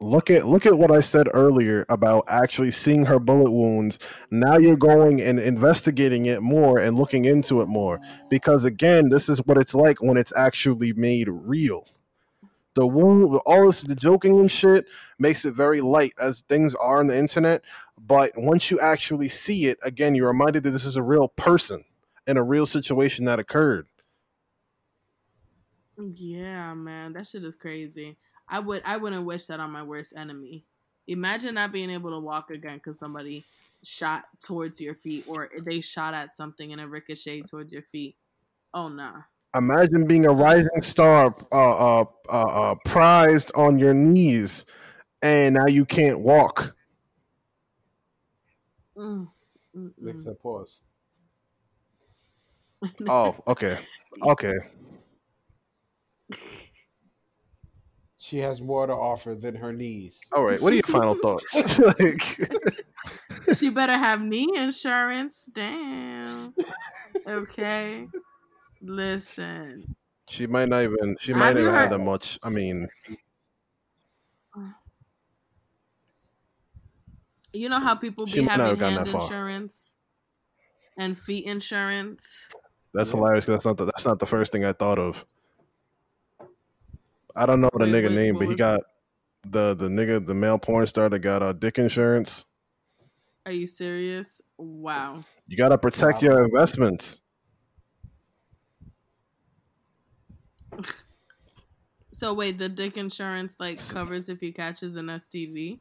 look 0.00 0.30
at 0.30 0.46
look 0.46 0.64
at 0.64 0.78
what 0.78 0.90
I 0.90 1.00
said 1.00 1.26
earlier 1.34 1.84
about 1.88 2.24
actually 2.28 2.70
seeing 2.72 3.06
her 3.06 3.18
bullet 3.18 3.50
wounds. 3.50 3.98
Now 4.30 4.56
you're 4.56 4.76
going 4.76 5.20
and 5.20 5.38
investigating 5.40 6.26
it 6.26 6.42
more 6.42 6.78
and 6.78 6.96
looking 6.96 7.24
into 7.24 7.60
it 7.60 7.66
more 7.66 8.00
because 8.30 8.64
again, 8.64 9.08
this 9.08 9.28
is 9.28 9.44
what 9.44 9.58
it's 9.58 9.74
like 9.74 10.02
when 10.02 10.16
it's 10.16 10.32
actually 10.36 10.92
made 10.92 11.28
real. 11.28 11.86
The 12.74 12.86
wound, 12.86 13.40
all 13.44 13.66
this, 13.66 13.82
the 13.82 13.96
joking 13.96 14.38
and 14.38 14.52
shit 14.52 14.86
makes 15.18 15.44
it 15.44 15.54
very 15.54 15.80
light 15.80 16.12
as 16.18 16.42
things 16.42 16.76
are 16.76 17.00
on 17.00 17.08
the 17.08 17.18
internet. 17.18 17.62
But 17.98 18.32
once 18.36 18.70
you 18.70 18.78
actually 18.78 19.30
see 19.30 19.66
it, 19.66 19.78
again, 19.82 20.14
you're 20.14 20.28
reminded 20.28 20.62
that 20.62 20.70
this 20.70 20.84
is 20.84 20.94
a 20.94 21.02
real 21.02 21.26
person 21.26 21.84
in 22.28 22.36
a 22.36 22.42
real 22.42 22.66
situation 22.66 23.24
that 23.24 23.40
occurred. 23.40 23.88
Yeah, 26.14 26.74
man, 26.74 27.14
that 27.14 27.26
shit 27.26 27.44
is 27.44 27.56
crazy. 27.56 28.16
I 28.48 28.60
would 28.60 28.82
I 28.84 28.96
wouldn't 28.96 29.26
wish 29.26 29.46
that 29.46 29.60
on 29.60 29.70
my 29.70 29.82
worst 29.82 30.14
enemy. 30.16 30.64
Imagine 31.06 31.54
not 31.54 31.72
being 31.72 31.90
able 31.90 32.10
to 32.10 32.20
walk 32.20 32.50
again 32.50 32.76
because 32.76 32.98
somebody 32.98 33.44
shot 33.82 34.24
towards 34.40 34.80
your 34.80 34.94
feet 34.94 35.24
or 35.28 35.50
they 35.60 35.80
shot 35.80 36.14
at 36.14 36.36
something 36.36 36.72
and 36.72 36.80
it 36.80 36.86
ricocheted 36.86 37.46
towards 37.46 37.72
your 37.72 37.82
feet. 37.82 38.16
Oh 38.74 38.88
nah. 38.88 39.22
Imagine 39.56 40.06
being 40.06 40.26
a 40.26 40.30
rising 40.32 40.82
star, 40.82 41.34
uh, 41.50 42.00
uh, 42.00 42.04
uh, 42.28 42.32
uh, 42.32 42.74
prized 42.84 43.50
on 43.54 43.78
your 43.78 43.94
knees, 43.94 44.66
and 45.22 45.54
now 45.54 45.66
you 45.66 45.86
can't 45.86 46.20
walk. 46.20 46.76
Mm. 48.96 49.28
Mm-mm. 49.74 50.10
Except 50.10 50.42
pause. 50.42 50.82
Oh, 53.08 53.36
okay, 53.46 53.78
okay. 54.22 54.54
She 58.28 58.36
has 58.40 58.60
more 58.60 58.86
to 58.86 58.92
offer 58.92 59.34
than 59.34 59.54
her 59.54 59.72
knees. 59.72 60.20
All 60.32 60.44
right. 60.44 60.60
What 60.60 60.74
are 60.74 60.76
your 60.76 60.82
final 60.82 61.14
thoughts? 61.22 61.78
like, 61.98 62.22
she 63.56 63.70
better 63.70 63.96
have 63.96 64.20
knee 64.20 64.52
insurance. 64.54 65.48
Damn. 65.50 66.52
Okay. 67.26 68.06
Listen. 68.82 69.96
she 70.28 70.46
might 70.46 70.68
not 70.68 70.82
even. 70.82 71.16
She 71.18 71.32
Have 71.32 71.38
might 71.40 71.52
not 71.54 71.60
you 71.60 71.68
even 71.68 71.74
have 71.74 71.88
that 71.90 72.00
much. 72.00 72.38
I 72.42 72.50
mean, 72.50 72.86
You 77.54 77.70
know 77.70 77.80
how 77.80 77.94
people 77.94 78.26
She 78.26 78.40
be 78.40 78.44
might 78.46 78.58
not 78.58 78.68
have 78.68 78.78
having 78.78 78.78
gotten 78.80 78.94
hand 78.96 79.06
that 79.06 79.12
far. 79.12 79.22
insurance 79.22 79.88
and 80.98 81.18
feet 81.18 81.46
insurance? 81.46 82.50
that's 82.92 83.10
hilarious. 83.10 83.46
that's 83.46 83.64
not 83.64 83.78
the, 83.78 83.86
that's 83.86 84.04
not 84.04 84.18
the 84.18 84.26
first 84.26 84.52
thing 84.52 84.66
I 84.66 84.72
thought 84.74 84.98
of. 84.98 85.24
I 87.38 87.46
don't 87.46 87.60
know 87.60 87.70
the 87.72 87.84
wait, 87.84 87.92
nigga 87.92 88.08
wait, 88.08 88.12
name, 88.12 88.34
wait, 88.34 88.46
but 88.46 88.50
he 88.50 88.56
got 88.56 88.80
the 89.46 89.74
the 89.74 89.88
nigga 89.88 90.24
the 90.24 90.34
male 90.34 90.58
porn 90.58 90.86
star 90.86 91.08
that 91.08 91.20
got 91.20 91.42
uh, 91.42 91.52
dick 91.52 91.78
insurance. 91.78 92.44
Are 93.46 93.52
you 93.52 93.66
serious? 93.66 94.42
Wow. 94.58 95.24
You 95.46 95.56
gotta 95.56 95.78
protect 95.78 96.22
wow. 96.22 96.28
your 96.28 96.44
investments. 96.44 97.20
So 102.18 102.34
wait, 102.34 102.58
the 102.58 102.68
dick 102.68 102.96
insurance 102.96 103.54
like 103.60 103.78
covers 103.90 104.28
if 104.28 104.40
he 104.40 104.50
catches 104.50 104.96
an 104.96 105.06
STD. 105.06 105.78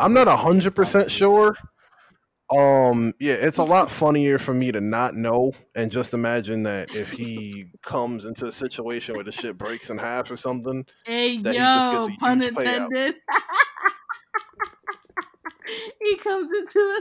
I'm 0.00 0.12
not 0.12 0.28
hundred 0.28 0.76
percent 0.76 1.10
sure, 1.10 1.56
um, 2.56 3.14
yeah, 3.20 3.34
it's 3.34 3.58
a 3.58 3.64
lot 3.64 3.90
funnier 3.92 4.38
for 4.38 4.52
me 4.52 4.72
to 4.72 4.80
not 4.80 5.14
know 5.14 5.52
and 5.74 5.90
just 5.90 6.14
imagine 6.14 6.64
that 6.64 6.94
if 6.96 7.10
he 7.10 7.70
comes 7.82 8.24
into 8.24 8.46
a 8.46 8.52
situation 8.52 9.14
where 9.14 9.24
the 9.24 9.32
shit 9.32 9.56
breaks 9.56 9.90
in 9.90 9.98
half 9.98 10.30
or 10.30 10.36
something, 10.36 10.84
Hey 11.04 11.38
That 11.42 11.54
he 11.54 11.60
just 11.60 11.90
gets 11.92 12.08
a 12.08 12.18
pun 12.18 12.40
huge 12.40 12.54
payout. 12.54 12.86
intended. 12.86 13.14
he 16.02 16.16
comes 16.16 16.50
into 16.50 16.80
a 16.80 17.00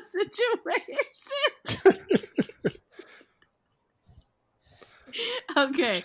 situation. 1.82 2.00
okay, 5.58 6.02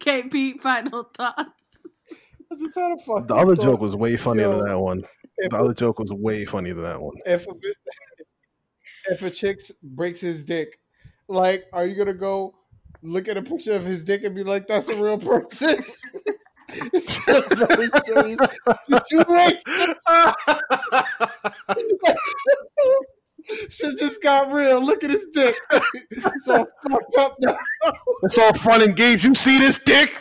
KP, 0.00 0.60
final 0.60 1.10
thoughts. 1.16 1.78
I 2.52 2.56
just 2.58 2.76
had 2.78 2.92
a 2.92 2.98
fucking 2.98 3.26
the 3.26 3.34
other 3.34 3.56
thought. 3.56 3.64
joke 3.64 3.80
was 3.80 3.96
way 3.96 4.16
funnier 4.16 4.46
Yo, 4.46 4.58
than 4.58 4.66
that 4.68 4.78
one. 4.78 5.02
The 5.38 5.56
other 5.56 5.74
joke 5.74 5.98
was 5.98 6.12
way 6.12 6.44
funnier 6.44 6.74
than 6.74 6.84
that 6.84 7.00
one. 7.00 7.16
if 7.26 7.46
a, 7.48 7.54
bit- 7.54 7.76
if 9.08 9.22
a 9.22 9.30
chick 9.30 9.60
breaks 9.82 10.20
his 10.20 10.44
dick, 10.44 10.78
like, 11.28 11.66
are 11.72 11.86
you 11.86 11.94
gonna 11.94 12.14
go 12.14 12.54
look 13.02 13.28
at 13.28 13.36
a 13.36 13.42
picture 13.42 13.74
of 13.74 13.84
his 13.84 14.04
dick 14.04 14.24
and 14.24 14.34
be 14.34 14.44
like, 14.44 14.66
"That's 14.66 14.88
a 14.88 14.94
real 15.00 15.18
person"? 15.18 15.84
it's 16.92 17.28
a 17.28 17.42
very. 17.54 17.88
Shit 23.68 23.98
just 23.98 24.22
got 24.22 24.52
real. 24.52 24.80
Look 24.80 25.02
at 25.02 25.10
his 25.10 25.26
dick. 25.32 25.56
so 26.38 26.66
fucked 26.88 27.16
up 27.18 27.36
now. 27.40 27.56
It's 28.22 28.38
all 28.38 28.54
fun 28.54 28.82
and 28.82 28.94
games. 28.94 29.24
You 29.24 29.34
see 29.34 29.58
this 29.58 29.78
dick? 29.78 30.12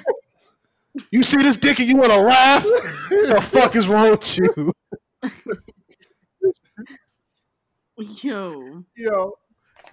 You 1.11 1.21
see 1.23 1.41
this 1.43 1.57
dick 1.57 1.79
and 1.79 1.87
you 1.87 1.97
want 1.97 2.11
to 2.11 2.17
laugh? 2.17 2.63
The 3.09 3.39
fuck 3.41 3.75
is 3.75 3.87
wrong 3.87 4.11
with 4.11 4.37
you? 4.37 4.73
Yo, 8.23 8.83
Yo, 8.95 9.33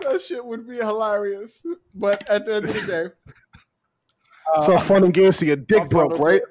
that 0.00 0.20
shit 0.20 0.44
would 0.44 0.68
be 0.68 0.76
hilarious. 0.76 1.62
But 1.94 2.28
at 2.30 2.46
the 2.46 2.56
end 2.56 2.64
of 2.66 2.74
the 2.74 2.86
day, 2.86 3.06
It's 4.58 4.68
all 4.68 4.78
fun 4.78 5.02
and 5.04 5.12
games 5.12 5.38
to 5.38 5.46
your 5.46 5.56
dick 5.56 5.82
my 5.82 5.88
broke, 5.88 6.18
right? 6.18 6.40
thought- 6.40 6.50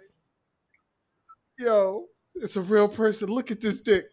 Yo, 1.58 2.08
it's 2.36 2.58
a 2.58 2.62
real 2.62 2.90
person. 2.90 3.30
Look 3.30 3.52
at 3.52 3.62
this 3.62 3.80
dick. 3.82 4.06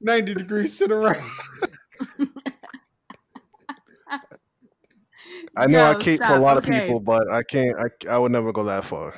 90 0.00 0.32
degrees 0.34 0.78
to 0.78 0.86
the 0.86 0.94
right. 0.94 1.20
I 5.56 5.66
know 5.66 5.82
I 5.84 5.92
Yo, 5.92 5.98
cape 5.98 6.20
for 6.22 6.34
a 6.36 6.40
lot 6.40 6.56
Okay. 6.58 6.68
of 6.78 6.80
people, 6.86 7.00
but 7.00 7.30
I 7.30 7.42
can't. 7.42 7.76
I, 7.78 7.86
I 8.14 8.16
would 8.18 8.30
never 8.32 8.52
go 8.52 8.62
that 8.64 8.84
far. 8.84 9.14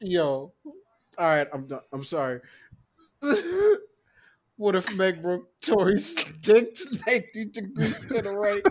Yo. 0.00 0.52
All 1.18 1.26
right, 1.28 1.46
I'm 1.52 1.66
done. 1.66 1.82
I'm 1.92 2.02
sorry. 2.04 2.40
what 4.56 4.74
if 4.76 4.96
Meg 4.96 5.22
broke 5.22 5.48
Tory's 5.60 6.14
dick 6.40 6.76
90 7.06 7.44
degrees 7.46 8.06
to 8.06 8.22
the 8.22 8.36
right? 8.36 8.62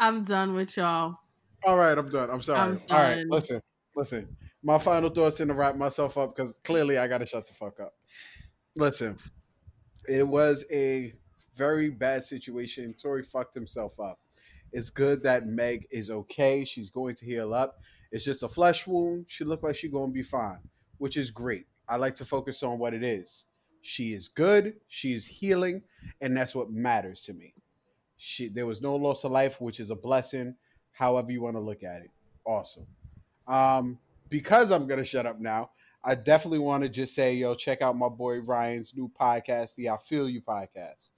I'm 0.00 0.22
done 0.22 0.54
with 0.54 0.76
y'all. 0.76 1.16
All 1.64 1.76
right, 1.76 1.96
I'm 1.96 2.10
done. 2.10 2.30
I'm 2.30 2.42
sorry. 2.42 2.58
I'm 2.58 2.82
All 2.90 2.98
right, 2.98 3.24
listen, 3.28 3.60
listen. 3.96 4.36
My 4.62 4.78
final 4.78 5.10
thoughts 5.10 5.40
in 5.40 5.48
to 5.48 5.54
wrap 5.54 5.76
myself 5.76 6.18
up 6.18 6.34
because 6.34 6.58
clearly 6.64 6.98
I 6.98 7.06
got 7.06 7.18
to 7.18 7.26
shut 7.26 7.46
the 7.46 7.54
fuck 7.54 7.80
up. 7.80 7.94
Listen, 8.76 9.16
it 10.08 10.26
was 10.26 10.64
a 10.70 11.14
very 11.56 11.90
bad 11.90 12.24
situation. 12.24 12.94
Tori 13.00 13.22
fucked 13.22 13.54
himself 13.54 13.98
up. 14.00 14.18
It's 14.72 14.90
good 14.90 15.22
that 15.22 15.46
Meg 15.46 15.86
is 15.90 16.10
okay. 16.10 16.64
She's 16.64 16.90
going 16.90 17.14
to 17.16 17.24
heal 17.24 17.54
up. 17.54 17.78
It's 18.10 18.24
just 18.24 18.42
a 18.42 18.48
flesh 18.48 18.86
wound. 18.86 19.26
She 19.28 19.44
looked 19.44 19.64
like 19.64 19.74
she's 19.74 19.90
going 19.90 20.10
to 20.10 20.14
be 20.14 20.22
fine, 20.22 20.58
which 20.98 21.16
is 21.16 21.30
great. 21.30 21.66
I 21.88 21.96
like 21.96 22.14
to 22.16 22.24
focus 22.24 22.62
on 22.62 22.78
what 22.78 22.94
it 22.94 23.02
is. 23.02 23.44
She 23.82 24.14
is 24.14 24.28
good. 24.28 24.74
She 24.88 25.12
is 25.12 25.26
healing, 25.26 25.82
and 26.20 26.36
that's 26.36 26.54
what 26.54 26.70
matters 26.70 27.22
to 27.24 27.34
me. 27.34 27.54
She 28.16 28.48
there 28.48 28.64
was 28.64 28.80
no 28.80 28.96
loss 28.96 29.24
of 29.24 29.32
life, 29.32 29.60
which 29.60 29.80
is 29.80 29.90
a 29.90 29.94
blessing. 29.94 30.54
However 30.92 31.32
you 31.32 31.42
want 31.42 31.56
to 31.56 31.60
look 31.60 31.82
at 31.82 32.02
it, 32.02 32.10
awesome. 32.46 32.86
Um, 33.46 33.98
because 34.30 34.70
I'm 34.70 34.86
gonna 34.86 35.04
shut 35.04 35.26
up 35.26 35.38
now, 35.38 35.70
I 36.02 36.14
definitely 36.14 36.60
want 36.60 36.82
to 36.84 36.88
just 36.88 37.14
say, 37.14 37.34
yo, 37.34 37.54
check 37.54 37.82
out 37.82 37.96
my 37.96 38.08
boy 38.08 38.40
Ryan's 38.40 38.94
new 38.96 39.10
podcast, 39.20 39.74
the 39.74 39.90
I 39.90 39.98
Feel 39.98 40.30
You 40.30 40.40
podcast, 40.40 41.10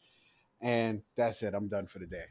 and 0.61 1.03
that's 1.17 1.43
it. 1.45 1.55
I'm 1.55 1.69
done 1.69 1.87
for 1.87 2.01
the 2.01 2.07
day. 2.07 2.25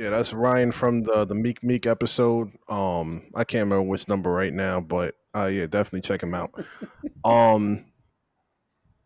Yeah, 0.00 0.08
that's 0.08 0.32
Ryan 0.32 0.72
from 0.72 1.02
the 1.02 1.26
the 1.26 1.34
Meek 1.34 1.62
Meek 1.62 1.84
episode. 1.84 2.50
Um, 2.70 3.24
I 3.34 3.44
can't 3.44 3.64
remember 3.64 3.82
which 3.82 4.08
number 4.08 4.30
right 4.30 4.52
now, 4.52 4.80
but 4.80 5.14
uh, 5.36 5.44
yeah, 5.52 5.66
definitely 5.66 6.00
check 6.00 6.22
him 6.22 6.32
out. 6.32 6.54
um, 7.22 7.84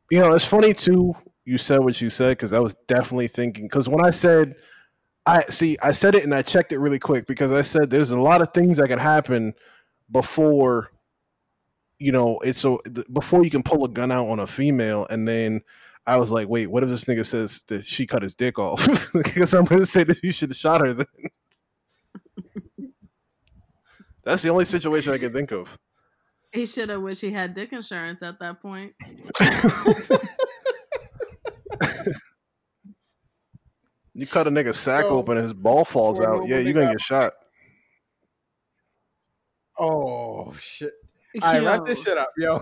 you 0.09 0.21
know, 0.21 0.33
it's 0.35 0.45
funny 0.45 0.73
too. 0.73 1.17
You 1.45 1.59
said 1.59 1.81
what 1.81 2.01
you 2.01 2.11
said 2.11 2.39
because 2.39 2.53
I 2.53 2.61
was 2.61 2.77
definitely 2.87 3.27
thinking. 3.27 3.65
Because 3.65 3.89
when 3.89 4.07
I 4.07 4.11
said, 4.11 4.55
I 5.27 5.43
see, 5.51 5.77
I 5.83 5.91
said 5.91 6.15
it 6.15 6.23
and 6.23 6.33
I 6.33 6.43
checked 6.43 6.71
it 6.71 6.79
really 6.79 7.01
quick 7.01 7.27
because 7.27 7.51
I 7.51 7.63
said 7.63 7.91
there's 7.91 8.13
a 8.13 8.17
lot 8.17 8.41
of 8.41 8.55
things 8.55 8.77
that 8.77 8.87
can 8.87 9.01
happen 9.01 9.55
before, 10.13 10.93
you 11.99 12.13
know, 12.13 12.39
it's 12.45 12.61
so 12.61 12.81
before 13.13 13.43
you 13.43 13.51
can 13.51 13.65
pull 13.65 13.85
a 13.85 13.89
gun 13.89 14.13
out 14.13 14.29
on 14.29 14.39
a 14.39 14.47
female, 14.47 15.09
and 15.11 15.27
then 15.27 15.63
I 16.07 16.17
was 16.17 16.31
like, 16.31 16.49
wait, 16.49 16.67
what 16.71 16.83
if 16.83 16.89
this 16.89 17.05
nigga 17.05 17.25
says 17.25 17.63
that 17.69 17.85
she 17.85 18.07
cut 18.07 18.23
his 18.23 18.35
dick 18.35 18.59
off? 18.59 18.87
because 19.13 19.55
I'm 19.55 19.65
going 19.65 19.81
to 19.81 19.87
say 19.87 20.05
that 20.05 20.23
you 20.23 20.33
should 20.33 20.51
have 20.51 20.57
shot 20.57 20.81
her 20.81 20.93
then. 20.93 21.07
That's 24.25 24.43
the 24.43 24.51
only 24.51 24.65
situation 24.65 25.13
I 25.13 25.19
can 25.19 25.33
think 25.33 25.53
of. 25.53 25.79
He 26.53 26.67
should 26.67 26.89
have 26.89 27.03
wished 27.03 27.21
he 27.23 27.31
had 27.33 27.55
dick 27.55 27.73
insurance 27.73 28.23
at 28.23 28.39
that 28.41 28.61
point. 28.61 28.93
You 34.15 34.27
cut 34.29 34.47
a 34.47 34.51
nigga 34.51 34.75
sack 34.75 35.05
Yo, 35.05 35.11
open 35.11 35.37
and 35.39 35.45
his 35.45 35.55
ball 35.55 35.85
falls 35.85 36.21
out. 36.21 36.47
Yeah, 36.47 36.59
you're 36.59 36.73
gonna 36.73 36.87
nigga- 36.87 36.93
get 36.93 37.01
shot. 37.01 37.33
Oh 39.77 40.55
shit! 40.61 40.93
All 41.43 41.53
right, 41.53 41.65
wrap 41.65 41.85
this 41.85 42.05
shit 42.05 42.17
up, 42.17 42.31
yo. 42.39 42.61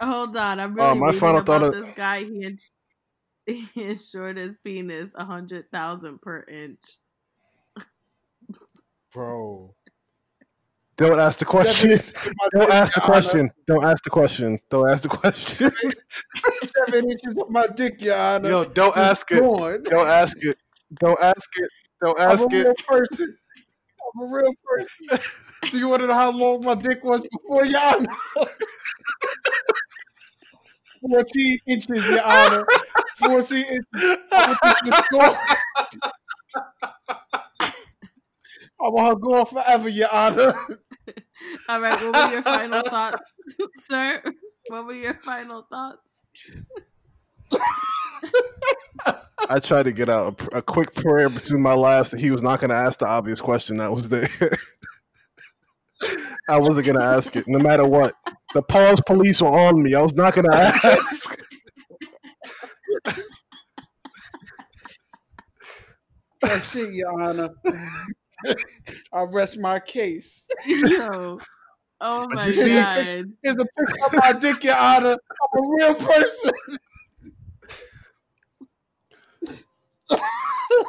Hold 0.00 0.36
on, 0.36 0.60
I'm 0.60 0.72
Uh, 0.78 0.94
really 0.94 1.00
my 1.00 1.12
final 1.12 1.38
about 1.40 1.60
thought 1.62 1.72
this 1.72 1.88
guy. 1.94 2.24
He, 2.24 2.42
ins- 2.42 2.70
he 3.46 3.82
insured 3.82 4.36
his 4.36 4.56
penis 4.58 5.12
a 5.14 5.24
hundred 5.24 5.70
thousand 5.70 6.20
per 6.20 6.44
inch. 6.48 6.98
Bro, 9.12 9.74
Don't 10.98 11.18
ask 11.18 11.38
the 11.38 11.44
question. 11.46 11.98
Seven, 11.98 12.12
Don't 12.52 12.70
ask 12.70 12.94
the 12.94 13.00
Your 13.00 13.04
Honor. 13.10 13.22
question. 13.22 13.50
Don't 13.66 13.84
ask 13.84 14.04
the 14.04 14.10
question. 14.10 14.60
Don't 14.68 14.90
ask 14.90 15.02
the 15.02 15.08
question. 15.08 15.72
Seven 16.64 17.10
inches 17.10 17.38
of 17.38 17.48
my 17.48 17.66
dick, 17.68 18.02
Your 18.02 18.16
Honor. 18.16 18.48
Yo, 18.50 18.64
don't 18.64 18.94
is 18.96 19.02
ask 19.02 19.30
it. 19.32 19.40
Don't 19.40 20.06
ask 20.08 20.36
it. 20.44 20.58
Don't 21.00 21.20
ask 21.20 21.48
it. 21.56 21.68
Don't 22.02 22.18
ask 22.20 22.28
I'm 22.28 22.32
ask 22.32 22.52
a 22.52 22.56
it. 22.60 22.64
real 22.64 22.74
person. 22.86 23.38
I'm 24.14 24.22
a 24.22 24.34
real 24.36 24.52
person. 24.64 25.28
Do 25.70 25.78
you 25.78 25.88
want 25.88 26.02
to 26.02 26.08
know 26.08 26.14
how 26.14 26.30
long 26.30 26.62
my 26.62 26.74
dick 26.74 27.02
was 27.02 27.22
before, 27.32 27.64
Your 27.64 27.80
Honor? 27.82 28.08
14 31.10 31.58
inches, 31.66 32.08
Your 32.08 32.22
Honor. 32.22 32.66
14 33.18 33.58
inches. 33.58 34.18
I 34.32 34.56
want 34.62 34.78
this 34.84 34.96
to 34.96 35.04
go. 35.12 35.36
I 38.78 38.88
want 38.88 39.08
her 39.08 39.16
gone 39.16 39.46
forever, 39.46 39.88
Your 39.88 40.12
Honor. 40.12 40.54
All 41.68 41.80
right, 41.80 42.02
what 42.02 42.14
were 42.14 42.32
your 42.32 42.42
final 42.42 42.82
thoughts, 42.82 43.32
sir? 43.76 44.22
What 44.68 44.86
were 44.86 44.94
your 44.94 45.14
final 45.14 45.66
thoughts? 45.70 46.22
I 49.48 49.60
tried 49.60 49.84
to 49.84 49.92
get 49.92 50.08
out 50.08 50.40
a, 50.52 50.58
a 50.58 50.62
quick 50.62 50.94
prayer 50.94 51.28
between 51.28 51.62
my 51.62 51.74
laughs 51.74 52.10
that 52.10 52.20
he 52.20 52.30
was 52.30 52.42
not 52.42 52.60
going 52.60 52.70
to 52.70 52.76
ask 52.76 52.98
the 52.98 53.06
obvious 53.06 53.40
question 53.40 53.76
that 53.76 53.92
was 53.92 54.08
there. 54.08 54.28
I 56.48 56.58
wasn't 56.58 56.86
going 56.86 56.98
to 56.98 57.04
ask 57.04 57.34
it, 57.36 57.46
no 57.46 57.58
matter 57.58 57.86
what. 57.86 58.14
The 58.56 58.62
pause 58.62 59.02
police 59.04 59.42
were 59.42 59.50
on 59.50 59.82
me. 59.82 59.92
I 59.94 60.00
was 60.00 60.14
not 60.14 60.32
going 60.34 60.50
to 60.50 60.56
ask. 60.56 61.38
I 66.42 66.58
see, 66.58 66.90
Your 66.94 67.20
Honor. 67.20 67.50
I 69.12 69.22
rest 69.24 69.58
my 69.58 69.78
case. 69.78 70.46
Yo, 70.66 71.38
oh 72.00 72.26
my 72.30 72.46
you 72.46 72.52
see- 72.52 72.74
god! 72.76 73.24
Here's 73.42 73.56
a 73.56 73.66
picture 73.76 74.06
of 74.06 74.12
my 74.14 74.32
dick, 74.32 74.64
Your 74.64 74.76
Honor. 74.76 75.18
I'm 75.18 75.62
a 75.62 75.68
real 75.76 75.94
person. 75.94 76.52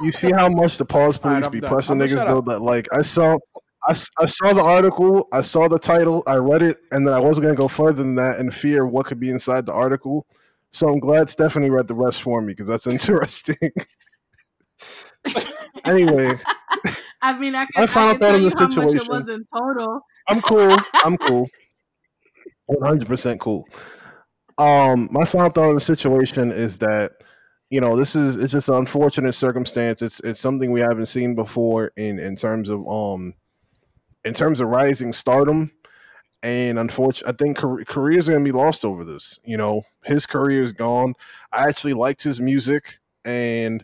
You 0.01 0.13
see 0.13 0.31
how 0.31 0.47
much 0.47 0.77
the 0.77 0.85
pause 0.85 1.17
police 1.17 1.43
I'm 1.43 1.51
be 1.51 1.59
done. 1.59 1.69
pressing 1.71 1.97
niggas 1.97 2.25
though 2.25 2.39
up. 2.39 2.45
that 2.45 2.61
like 2.61 2.87
I 2.93 3.01
saw 3.01 3.37
I, 3.87 3.95
I 4.19 4.25
saw 4.25 4.53
the 4.53 4.63
article, 4.63 5.27
I 5.31 5.41
saw 5.41 5.67
the 5.69 5.79
title, 5.79 6.21
I 6.27 6.35
read 6.35 6.61
it, 6.61 6.77
and 6.91 7.07
then 7.07 7.13
I 7.13 7.19
wasn't 7.19 7.45
gonna 7.45 7.55
go 7.55 7.67
further 7.69 8.03
than 8.03 8.15
that 8.15 8.39
in 8.39 8.51
fear 8.51 8.85
of 8.85 8.91
what 8.91 9.05
could 9.05 9.19
be 9.19 9.29
inside 9.29 9.65
the 9.65 9.73
article. 9.73 10.27
So 10.71 10.89
I'm 10.89 10.99
glad 10.99 11.29
Stephanie 11.29 11.69
read 11.69 11.87
the 11.87 11.95
rest 11.95 12.21
for 12.21 12.41
me 12.41 12.53
because 12.53 12.67
that's 12.67 12.87
interesting. 12.95 13.71
anyway, 15.85 16.37
I 17.21 17.37
mean, 17.37 17.55
I 17.55 17.65
can, 17.65 17.83
I 17.83 17.85
thought 17.87 18.19
tell 18.19 18.35
on 18.35 18.43
you 18.43 18.49
the 18.49 18.57
how 18.57 18.67
much 18.67 18.77
it 18.77 18.91
situation- 18.91 19.07
was 19.09 19.29
in 19.29 19.45
total. 19.55 20.01
I'm 20.27 20.41
cool. 20.41 20.75
I'm 20.95 21.17
cool. 21.17 21.47
One 22.65 22.85
hundred 22.87 23.07
percent 23.07 23.39
cool. 23.39 23.67
Um, 24.57 25.07
my 25.11 25.23
final 25.23 25.49
thought 25.49 25.69
on 25.69 25.75
the 25.75 25.79
situation 25.79 26.51
is 26.51 26.79
that 26.79 27.13
you 27.69 27.79
know 27.79 27.95
this 27.95 28.15
is 28.15 28.35
it's 28.35 28.51
just 28.51 28.67
an 28.67 28.75
unfortunate 28.75 29.33
circumstance. 29.33 30.01
It's 30.01 30.19
it's 30.19 30.41
something 30.41 30.71
we 30.71 30.81
haven't 30.81 31.05
seen 31.05 31.35
before 31.35 31.91
in 31.95 32.19
in 32.19 32.35
terms 32.35 32.69
of 32.69 32.85
um 32.87 33.33
in 34.27 34.33
terms 34.33 34.59
of 34.59 34.67
rising 34.67 35.13
stardom. 35.13 35.71
And 36.43 36.77
unfortunately, 36.77 37.33
I 37.33 37.35
think 37.35 37.57
car- 37.57 37.83
careers 37.85 38.29
are 38.29 38.33
gonna 38.33 38.43
be 38.45 38.51
lost 38.51 38.85
over 38.85 39.03
this. 39.03 39.39
You 39.43 39.57
know, 39.57 39.83
his 40.03 40.25
career 40.25 40.61
is 40.61 40.73
gone. 40.73 41.15
I 41.51 41.67
actually 41.67 41.93
liked 41.93 42.23
his 42.23 42.39
music, 42.39 42.99
and 43.25 43.83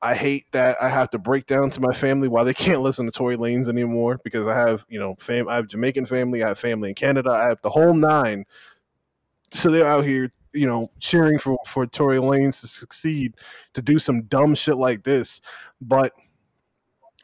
I 0.00 0.14
hate 0.14 0.46
that 0.52 0.76
I 0.82 0.88
have 0.88 1.10
to 1.10 1.18
break 1.18 1.46
down 1.46 1.70
to 1.70 1.80
my 1.80 1.94
family 1.94 2.28
why 2.28 2.44
they 2.44 2.54
can't 2.66 2.80
listen 2.80 3.06
to 3.06 3.12
Tory 3.12 3.36
Lanez 3.36 3.68
anymore 3.68 4.20
because 4.24 4.46
I 4.46 4.54
have, 4.54 4.84
you 4.88 4.98
know, 4.98 5.16
fam- 5.20 5.48
I 5.48 5.56
have 5.56 5.68
Jamaican 5.68 6.06
family, 6.06 6.42
I 6.42 6.48
have 6.48 6.58
family 6.58 6.88
in 6.88 6.94
Canada, 6.94 7.30
I 7.30 7.44
have 7.44 7.60
the 7.62 7.70
whole 7.70 7.94
nine. 7.94 8.46
So 9.52 9.68
they're 9.70 9.86
out 9.86 10.04
here, 10.04 10.30
you 10.54 10.66
know, 10.66 10.88
cheering 10.98 11.38
for 11.38 11.58
for 11.66 11.86
Tory 11.86 12.16
Lanez 12.16 12.60
to 12.62 12.68
succeed 12.68 13.34
to 13.74 13.82
do 13.82 13.98
some 13.98 14.22
dumb 14.22 14.54
shit 14.54 14.76
like 14.76 15.04
this. 15.04 15.42
But 15.80 16.12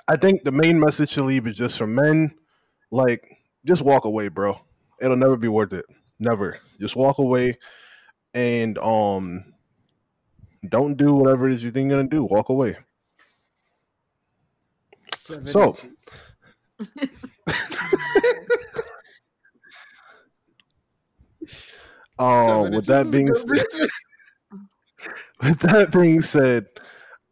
I 0.07 0.17
think 0.17 0.45
the 0.45 0.53
main 0.53 0.81
message 0.81 1.15
to 1.15 1.23
leave 1.23 1.47
is 1.47 1.57
just 1.57 1.79
for 1.79 1.87
men, 1.87 2.35
like 2.91 3.39
just 3.65 3.83
walk 3.83 4.05
away, 4.05 4.29
bro. 4.29 4.61
It'll 5.01 5.17
never 5.17 5.37
be 5.37 5.49
worth 5.49 5.73
it. 5.73 5.85
Never. 6.19 6.59
Just 6.81 6.97
walk 6.97 7.19
away 7.19 7.59
and 8.35 8.77
um 8.79 9.45
don't 10.69 10.97
do 10.97 11.15
whatever 11.15 11.47
it 11.49 11.55
is 11.55 11.63
you 11.63 11.71
think 11.71 11.91
you're 11.91 11.99
gonna 11.99 12.09
do. 12.09 12.25
Walk 12.25 12.49
away. 12.49 12.77
Seven 15.15 15.47
So-. 15.47 15.77
Um, 22.19 22.73
with 22.73 22.87
that 22.87 23.07
inches 23.07 23.39
is 23.39 23.45
a 23.45 23.47
being 23.47 23.65
said, 23.71 23.89
with 25.43 25.59
that 25.61 25.93
being 25.93 26.23
said, 26.23 26.67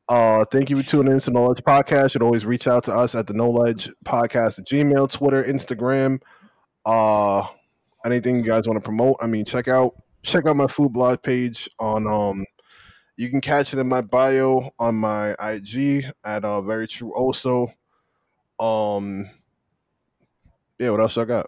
uh, 0.08 0.44
thank 0.52 0.70
you 0.70 0.76
for 0.76 0.88
tuning 0.88 1.14
in 1.14 1.20
to 1.20 1.30
No 1.30 1.48
Podcast. 1.48 2.02
You 2.02 2.08
should 2.10 2.22
always 2.22 2.46
reach 2.46 2.68
out 2.68 2.84
to 2.84 2.94
us 2.94 3.14
at 3.14 3.26
the 3.26 3.34
Noledge 3.34 3.90
Podcast 4.04 4.60
Gmail, 4.60 5.10
Twitter, 5.10 5.42
Instagram. 5.42 6.20
Uh, 6.84 7.46
anything 8.04 8.36
you 8.36 8.42
guys 8.44 8.68
want 8.68 8.76
to 8.76 8.84
promote? 8.84 9.16
I 9.20 9.26
mean, 9.26 9.44
check 9.44 9.66
out 9.66 9.94
check 10.22 10.46
out 10.46 10.56
my 10.56 10.68
food 10.68 10.92
blog 10.92 11.22
page 11.22 11.68
on 11.78 12.06
um. 12.06 12.44
You 13.18 13.30
can 13.30 13.40
catch 13.40 13.72
it 13.72 13.78
in 13.78 13.88
my 13.88 14.02
bio 14.02 14.70
on 14.78 14.94
my 14.96 15.34
IG 15.40 16.04
at 16.22 16.44
uh, 16.44 16.60
Very 16.60 16.86
True 16.86 17.14
Also. 17.14 17.72
Um, 18.60 19.30
yeah, 20.78 20.90
what 20.90 21.00
else 21.00 21.16
I 21.16 21.24
got? 21.24 21.46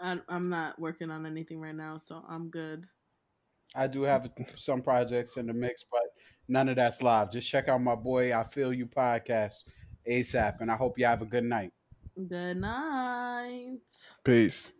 I'm 0.00 0.48
not 0.48 0.78
working 0.78 1.10
on 1.10 1.26
anything 1.26 1.60
right 1.60 1.74
now, 1.74 1.98
so 1.98 2.24
I'm 2.28 2.48
good. 2.48 2.86
I 3.74 3.86
do 3.86 4.02
have 4.02 4.28
some 4.54 4.82
projects 4.82 5.36
in 5.36 5.46
the 5.46 5.52
mix, 5.52 5.84
but 5.90 6.02
none 6.48 6.68
of 6.68 6.76
that's 6.76 7.02
live. 7.02 7.30
Just 7.30 7.48
check 7.48 7.68
out 7.68 7.82
my 7.82 7.94
boy 7.94 8.36
I 8.36 8.42
Feel 8.44 8.72
You 8.72 8.86
podcast 8.86 9.64
ASAP, 10.08 10.60
and 10.60 10.70
I 10.70 10.76
hope 10.76 10.98
you 10.98 11.06
have 11.06 11.22
a 11.22 11.26
good 11.26 11.44
night. 11.44 11.72
Good 12.28 12.56
night. 12.56 14.14
Peace. 14.24 14.72